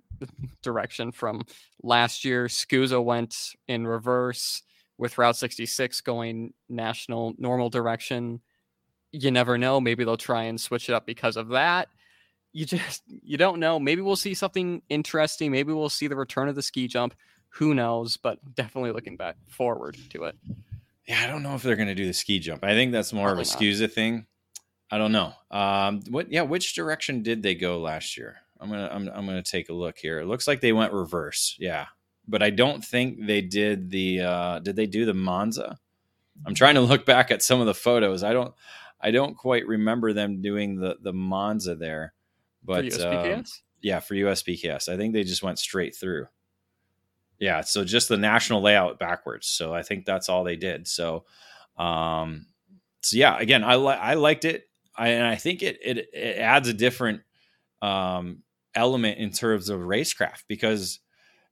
direction 0.62 1.12
from 1.12 1.42
last 1.82 2.24
year. 2.24 2.46
SKUSA 2.46 3.02
went 3.02 3.54
in 3.68 3.86
reverse 3.86 4.62
with 4.98 5.18
Route 5.18 5.36
66 5.36 6.00
going 6.00 6.52
national 6.68 7.34
normal 7.38 7.70
direction. 7.70 8.40
You 9.12 9.30
never 9.30 9.58
know. 9.58 9.80
Maybe 9.80 10.04
they'll 10.04 10.16
try 10.16 10.44
and 10.44 10.60
switch 10.60 10.88
it 10.88 10.94
up 10.94 11.06
because 11.06 11.36
of 11.36 11.48
that 11.48 11.88
you 12.52 12.66
just 12.66 13.02
you 13.06 13.36
don't 13.36 13.60
know. 13.60 13.78
Maybe 13.78 14.02
we'll 14.02 14.16
see 14.16 14.34
something 14.34 14.82
interesting. 14.88 15.50
Maybe 15.50 15.72
we'll 15.72 15.88
see 15.88 16.06
the 16.06 16.16
return 16.16 16.48
of 16.48 16.54
the 16.54 16.62
ski 16.62 16.88
jump. 16.88 17.14
Who 17.50 17.74
knows? 17.74 18.16
But 18.16 18.38
definitely 18.54 18.92
looking 18.92 19.16
back 19.16 19.36
forward 19.48 19.96
to 20.10 20.24
it. 20.24 20.36
Yeah, 21.06 21.22
I 21.22 21.26
don't 21.26 21.42
know 21.42 21.54
if 21.54 21.62
they're 21.62 21.76
going 21.76 21.88
to 21.88 21.94
do 21.94 22.06
the 22.06 22.12
ski 22.12 22.38
jump. 22.38 22.62
I 22.64 22.74
think 22.74 22.92
that's 22.92 23.12
more 23.12 23.26
Probably 23.26 23.42
of 23.42 23.48
a 23.48 23.50
SKUSA 23.50 23.92
thing. 23.92 24.26
I 24.90 24.98
don't 24.98 25.12
know. 25.12 25.32
Um, 25.50 26.02
what? 26.10 26.30
Yeah, 26.30 26.42
which 26.42 26.74
direction 26.74 27.22
did 27.22 27.42
they 27.42 27.54
go 27.54 27.80
last 27.80 28.16
year? 28.16 28.36
I'm 28.60 28.70
gonna 28.70 28.88
I'm, 28.92 29.08
I'm 29.08 29.26
gonna 29.26 29.42
take 29.42 29.68
a 29.68 29.74
look 29.74 29.98
here. 29.98 30.20
It 30.20 30.26
looks 30.26 30.46
like 30.46 30.60
they 30.60 30.72
went 30.72 30.92
reverse. 30.92 31.56
Yeah, 31.58 31.86
but 32.28 32.42
I 32.42 32.50
don't 32.50 32.84
think 32.84 33.26
they 33.26 33.40
did 33.40 33.90
the. 33.90 34.20
Uh, 34.20 34.58
did 34.60 34.76
they 34.76 34.86
do 34.86 35.04
the 35.04 35.14
Monza? 35.14 35.78
I'm 36.46 36.54
trying 36.54 36.74
to 36.74 36.80
look 36.80 37.04
back 37.06 37.30
at 37.30 37.42
some 37.42 37.60
of 37.60 37.66
the 37.66 37.74
photos. 37.74 38.22
I 38.22 38.32
don't 38.32 38.54
I 39.00 39.10
don't 39.10 39.36
quite 39.36 39.66
remember 39.66 40.12
them 40.12 40.40
doing 40.40 40.76
the 40.76 40.96
the 41.00 41.12
Monza 41.12 41.74
there. 41.74 42.14
But 42.64 42.84
for 42.84 43.02
um, 43.02 43.44
yeah, 43.80 44.00
for 44.00 44.14
USPKS, 44.14 44.88
I 44.88 44.96
think 44.96 45.12
they 45.12 45.24
just 45.24 45.42
went 45.42 45.58
straight 45.58 45.94
through. 45.96 46.26
Yeah, 47.38 47.62
so 47.62 47.84
just 47.84 48.08
the 48.08 48.16
national 48.16 48.62
layout 48.62 48.98
backwards. 48.98 49.48
So 49.48 49.74
I 49.74 49.82
think 49.82 50.04
that's 50.04 50.28
all 50.28 50.44
they 50.44 50.56
did. 50.56 50.86
So, 50.86 51.24
um, 51.76 52.46
so 53.00 53.16
yeah, 53.16 53.36
again, 53.38 53.64
I 53.64 53.76
li- 53.76 53.94
I 53.94 54.14
liked 54.14 54.44
it, 54.44 54.68
I, 54.96 55.08
and 55.08 55.26
I 55.26 55.34
think 55.34 55.62
it 55.62 55.78
it, 55.82 55.98
it 56.12 56.38
adds 56.38 56.68
a 56.68 56.74
different 56.74 57.22
um, 57.80 58.42
element 58.74 59.18
in 59.18 59.32
terms 59.32 59.68
of 59.68 59.80
racecraft 59.80 60.44
because 60.46 61.00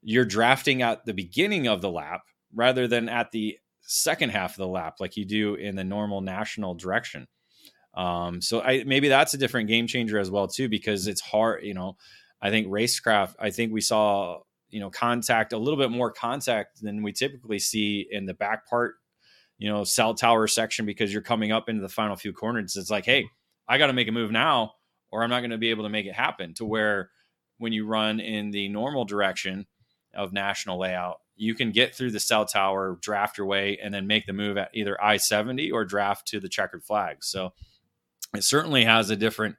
you're 0.03 0.25
drafting 0.25 0.83
at 0.83 1.05
the 1.05 1.15
beginning 1.15 1.67
of 1.67 1.81
the 1.81 1.91
lap 1.91 2.23
rather 2.55 2.87
than 2.87 3.09
at 3.09 3.33
the 3.33 3.59
second 3.81 4.31
half 4.31 4.53
of 4.53 4.59
the 4.59 4.69
lap 4.69 4.97
like 5.01 5.17
you 5.17 5.25
do 5.25 5.55
in 5.57 5.75
the 5.75 5.85
normal 5.85 6.21
national 6.21 6.75
direction. 6.75 7.27
Um, 7.95 8.41
so 8.41 8.61
I 8.61 8.84
maybe 8.84 9.09
that's 9.09 9.34
a 9.34 9.38
different 9.38 9.68
game 9.68 9.86
changer 9.86 10.18
as 10.18 10.30
well 10.30 10.49
too, 10.49 10.68
because 10.68 11.07
it's 11.07 11.20
hard. 11.20 11.64
You 11.64 11.74
know, 11.74 11.97
I 12.41 12.51
think 12.51 12.68
racecraft. 12.68 13.34
I 13.38 13.51
think 13.51 13.72
we 13.72 13.80
saw 13.80 14.41
you 14.70 14.80
know 14.80 14.91
contact 14.91 15.53
a 15.53 15.59
little 15.59 15.78
bit 15.78 15.91
more 15.91 16.11
contact 16.11 16.82
than 16.82 17.03
we 17.03 17.12
typically 17.12 17.59
see 17.59 18.07
in 18.11 18.26
the 18.26 18.34
back 18.34 18.68
part. 18.68 18.95
You 19.59 19.68
know, 19.68 19.84
cell 19.84 20.14
tower 20.14 20.47
section 20.47 20.86
because 20.86 21.12
you're 21.12 21.22
coming 21.22 21.53
up 21.53 21.68
into 21.68 21.82
the 21.82 21.88
final 21.88 22.16
few 22.16 22.32
corners. 22.32 22.76
It's 22.76 22.91
like, 22.91 23.05
hey, 23.05 23.26
I 23.68 23.76
got 23.76 23.88
to 23.88 23.93
make 23.93 24.09
a 24.09 24.12
move 24.12 24.30
now, 24.30 24.72
or 25.11 25.22
I'm 25.22 25.30
not 25.30 25.41
going 25.41 25.51
to 25.51 25.59
be 25.59 25.70
able 25.70 25.84
to 25.84 25.91
make 25.91 26.07
it 26.07 26.14
happen. 26.14 26.55
To 26.55 26.64
where 26.64 27.11
when 27.59 27.72
you 27.72 27.86
run 27.86 28.20
in 28.20 28.53
the 28.53 28.68
normal 28.68 29.05
direction 29.05 29.66
of 30.14 30.32
national 30.32 30.78
layout, 30.78 31.18
you 31.36 31.55
can 31.55 31.72
get 31.72 31.95
through 31.95 32.11
the 32.11 32.20
cell 32.20 32.45
tower, 32.47 32.99
draft 33.01 33.36
your 33.36 33.47
way, 33.47 33.78
and 33.82 33.93
then 33.93 34.07
make 34.07 34.26
the 34.26 34.32
move 34.32 34.57
at 34.57 34.70
either 34.74 35.03
I 35.03 35.18
70 35.18 35.70
or 35.70 35.84
draft 35.84 36.28
to 36.28 36.41
the 36.41 36.49
checkered 36.49 36.84
flag. 36.84 37.22
So 37.22 37.53
it 38.35 38.45
certainly 38.45 38.85
has 38.85 39.11
a 39.11 39.16
different 39.16 39.57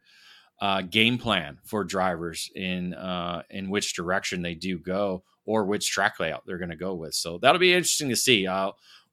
uh, 0.61 0.81
game 0.81 1.17
plan 1.17 1.57
for 1.63 1.83
drivers 1.83 2.49
in 2.55 2.93
uh, 2.93 3.41
in 3.49 3.69
which 3.69 3.95
direction 3.95 4.41
they 4.41 4.55
do 4.55 4.77
go 4.77 5.23
or 5.45 5.65
which 5.65 5.89
track 5.89 6.19
layout 6.19 6.43
they're 6.45 6.59
going 6.59 6.69
to 6.69 6.75
go 6.75 6.93
with. 6.93 7.13
So 7.15 7.39
that'll 7.39 7.59
be 7.59 7.73
interesting 7.73 8.09
to 8.09 8.15
see. 8.15 8.47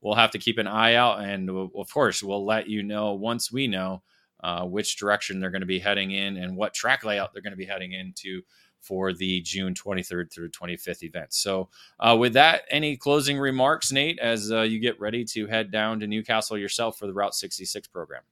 We'll 0.00 0.14
have 0.14 0.30
to 0.32 0.38
keep 0.38 0.58
an 0.58 0.68
eye 0.68 0.94
out, 0.94 1.20
and 1.20 1.52
we'll, 1.52 1.70
of 1.74 1.92
course, 1.92 2.22
we'll 2.22 2.46
let 2.46 2.68
you 2.68 2.82
know 2.82 3.14
once 3.14 3.50
we 3.50 3.66
know 3.66 4.02
uh, 4.40 4.64
which 4.64 4.96
direction 4.96 5.40
they're 5.40 5.50
going 5.50 5.62
to 5.62 5.66
be 5.66 5.80
heading 5.80 6.12
in 6.12 6.36
and 6.36 6.56
what 6.56 6.74
track 6.74 7.04
layout 7.04 7.32
they're 7.32 7.42
going 7.42 7.52
to 7.52 7.56
be 7.56 7.64
heading 7.64 7.92
into 7.92 8.42
for 8.80 9.12
the 9.12 9.40
June 9.40 9.74
23rd 9.74 10.32
through 10.32 10.50
25th 10.50 11.02
event. 11.02 11.34
So, 11.34 11.68
uh, 11.98 12.16
with 12.18 12.34
that, 12.34 12.62
any 12.70 12.96
closing 12.96 13.38
remarks, 13.38 13.90
Nate, 13.90 14.20
as 14.20 14.52
uh, 14.52 14.60
you 14.60 14.78
get 14.78 15.00
ready 15.00 15.24
to 15.24 15.46
head 15.48 15.72
down 15.72 15.98
to 16.00 16.06
Newcastle 16.06 16.56
yourself 16.56 16.96
for 16.96 17.08
the 17.08 17.12
Route 17.12 17.34
66 17.34 17.88
program? 17.88 18.22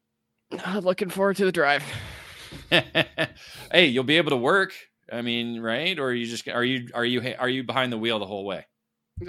Looking 0.80 1.10
forward 1.10 1.36
to 1.36 1.44
the 1.44 1.52
drive. 1.52 1.84
hey, 2.70 3.86
you'll 3.86 4.04
be 4.04 4.16
able 4.16 4.30
to 4.30 4.36
work. 4.36 4.72
I 5.12 5.22
mean, 5.22 5.60
right? 5.60 5.98
Or 5.98 6.06
are 6.06 6.14
you 6.14 6.26
just 6.26 6.48
are 6.48 6.64
you 6.64 6.88
are 6.94 7.04
you 7.04 7.34
are 7.38 7.48
you 7.48 7.64
behind 7.64 7.92
the 7.92 7.98
wheel 7.98 8.18
the 8.18 8.26
whole 8.26 8.44
way? 8.44 8.66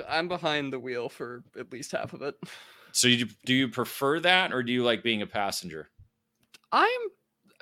I'm 0.07 0.27
behind 0.27 0.73
the 0.73 0.79
wheel 0.79 1.09
for 1.09 1.43
at 1.57 1.71
least 1.71 1.91
half 1.91 2.13
of 2.13 2.21
it. 2.21 2.35
So 2.91 3.07
you 3.07 3.27
do 3.45 3.53
you 3.53 3.67
prefer 3.67 4.19
that 4.21 4.53
or 4.53 4.63
do 4.63 4.71
you 4.71 4.83
like 4.83 5.03
being 5.03 5.21
a 5.21 5.27
passenger? 5.27 5.89
I'm 6.71 6.87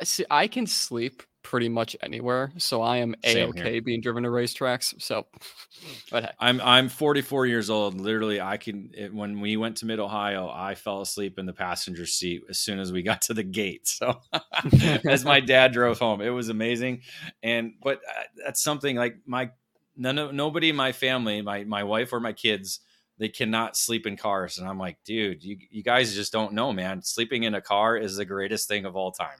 see 0.04 0.26
I 0.32 0.48
can 0.48 0.66
sleep 0.68 1.24
pretty 1.46 1.70
much 1.70 1.96
anywhere. 2.02 2.52
So 2.58 2.82
I 2.82 2.98
am 2.98 3.16
a 3.24 3.46
okay 3.46 3.80
being 3.80 4.02
driven 4.02 4.24
to 4.24 4.30
racetracks. 4.30 5.00
So, 5.00 5.28
but 6.12 6.24
hey. 6.24 6.32
I'm 6.40 6.60
I'm 6.60 6.90
44 6.90 7.46
years 7.46 7.70
old. 7.70 8.02
Literally, 8.02 8.42
I 8.42 8.58
can. 8.58 8.90
It, 8.96 9.14
when 9.14 9.40
we 9.40 9.56
went 9.56 9.78
to 9.78 9.86
Mid 9.86 10.00
Ohio, 10.00 10.50
I 10.52 10.74
fell 10.74 11.02
asleep 11.02 11.38
in 11.38 11.46
the 11.46 11.54
passenger 11.54 12.08
seat 12.08 12.44
as 12.50 12.58
soon 12.58 12.80
as 12.80 12.92
we 12.92 13.04
got 13.04 13.22
to 13.24 13.36
the 13.36 13.44
gate. 13.44 13.88
So, 13.88 14.20
as 15.08 15.24
my 15.24 15.40
dad 15.40 15.72
drove 15.72 16.00
home, 16.00 16.20
it 16.20 16.30
was 16.30 16.50
amazing. 16.50 17.02
And 17.44 17.74
but 17.82 17.98
uh, 17.98 18.24
that's 18.44 18.64
something 18.64 18.96
like 18.96 19.18
my 19.28 19.52
none 19.96 20.18
of 20.18 20.34
nobody 20.34 20.70
in 20.70 20.76
my 20.76 20.94
family, 20.94 21.44
my 21.44 21.64
my 21.64 21.84
wife 21.84 22.12
or 22.12 22.20
my 22.20 22.34
kids. 22.34 22.80
They 23.18 23.30
cannot 23.30 23.78
sleep 23.78 24.08
in 24.08 24.18
cars, 24.18 24.58
and 24.58 24.68
I'm 24.68 24.80
like, 24.80 24.98
dude, 25.06 25.44
you 25.44 25.58
you 25.70 25.84
guys 25.84 26.16
just 26.16 26.34
don't 26.34 26.54
know, 26.54 26.74
man. 26.74 27.04
Sleeping 27.04 27.44
in 27.44 27.54
a 27.54 27.62
car 27.62 27.96
is 27.96 28.18
the 28.18 28.26
greatest 28.26 28.68
thing 28.68 28.84
of 28.86 28.96
all 28.96 29.12
time. 29.12 29.38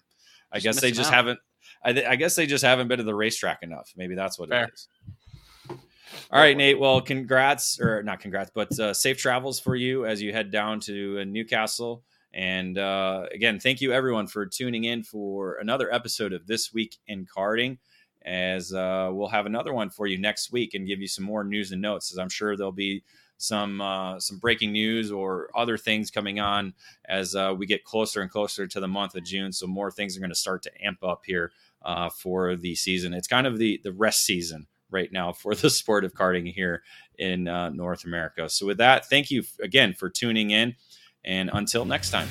I 0.52 0.60
just 0.60 0.78
guess 0.78 0.82
they 0.82 0.92
just 0.92 1.10
out. 1.10 1.16
haven't 1.16 1.40
I, 1.86 1.94
th- 1.94 2.06
I, 2.06 2.16
guess 2.16 2.36
they 2.36 2.48
just 2.48 2.64
haven't 2.64 2.88
been 2.88 2.98
to 2.98 3.04
the 3.04 3.14
racetrack 3.14 3.62
enough. 3.62 3.94
Maybe 3.96 4.16
that's 4.16 4.40
what 4.40 4.50
Fair. 4.50 4.66
it 4.66 4.74
is. 4.74 4.88
All 6.32 6.40
right, 6.40 6.58
Nate. 6.58 6.80
Well, 6.80 7.00
congrats, 7.02 7.80
or 7.80 8.02
not 8.02 8.20
congrats, 8.20 8.52
but 8.54 8.78
uh, 8.80 8.94
safe 8.94 9.18
travels 9.18 9.60
for 9.60 9.76
you 9.76 10.06
as 10.06 10.22
you 10.22 10.34
head 10.34 10.50
down 10.50 10.80
to 10.82 11.20
uh, 11.20 11.24
Newcastle. 11.24 12.04
And 12.34 12.78
uh, 12.78 13.28
again, 13.32 13.60
thank 13.60 13.82
you 13.82 13.94
everyone 13.94 14.28
for 14.28 14.46
tuning 14.46 14.86
in 14.86 15.04
for 15.04 15.56
another 15.56 15.94
episode 15.94 16.34
of 16.34 16.48
This 16.48 16.74
Week 16.74 16.98
in 17.08 17.26
Karting. 17.26 17.78
As 18.26 18.74
uh, 18.74 19.12
we'll 19.14 19.28
have 19.28 19.46
another 19.46 19.74
one 19.74 19.92
for 19.92 20.08
you 20.08 20.18
next 20.18 20.52
week 20.52 20.74
and 20.74 20.88
give 20.88 21.00
you 21.00 21.08
some 21.08 21.24
more 21.24 21.44
news 21.44 21.72
and 21.72 21.82
notes, 21.82 22.12
as 22.12 22.18
I'm 22.18 22.30
sure 22.30 22.58
there'll 22.58 22.72
be 22.72 23.04
some 23.38 23.82
uh, 23.82 24.20
some 24.20 24.40
breaking 24.40 24.72
news 24.72 25.12
or 25.12 25.50
other 25.56 25.78
things 25.78 26.10
coming 26.10 26.40
on 26.40 26.74
as 27.08 27.36
uh, 27.36 27.54
we 27.56 27.66
get 27.66 27.84
closer 27.84 28.22
and 28.22 28.32
closer 28.32 28.66
to 28.66 28.80
the 28.80 28.88
month 28.88 29.16
of 29.16 29.24
June. 29.24 29.52
So 29.52 29.68
more 29.68 29.92
things 29.92 30.18
are 30.18 30.20
going 30.20 30.30
to 30.30 30.36
start 30.36 30.64
to 30.64 30.72
amp 30.84 31.04
up 31.04 31.22
here 31.26 31.52
uh, 31.86 32.10
for 32.10 32.56
the 32.56 32.76
season. 32.76 33.14
It's 33.14 33.28
kind 33.28 33.48
of 33.48 33.58
the 33.58 33.80
the 33.84 33.94
rest 33.94 34.26
season 34.26 34.68
right 34.90 35.12
now 35.12 35.32
for 35.34 35.56
the 35.56 35.70
sport 35.70 36.04
of 36.04 36.14
karting 36.14 36.52
here 36.52 36.84
in 37.18 37.48
uh, 37.48 37.70
North 37.70 38.04
America. 38.04 38.50
So 38.50 38.66
with 38.66 38.78
that, 38.78 39.06
thank 39.10 39.32
you 39.32 39.44
again 39.62 39.94
for 39.94 40.10
tuning 40.10 40.52
in, 40.52 40.76
and 41.24 41.50
until 41.54 41.86
next 41.86 42.12
time. 42.12 42.28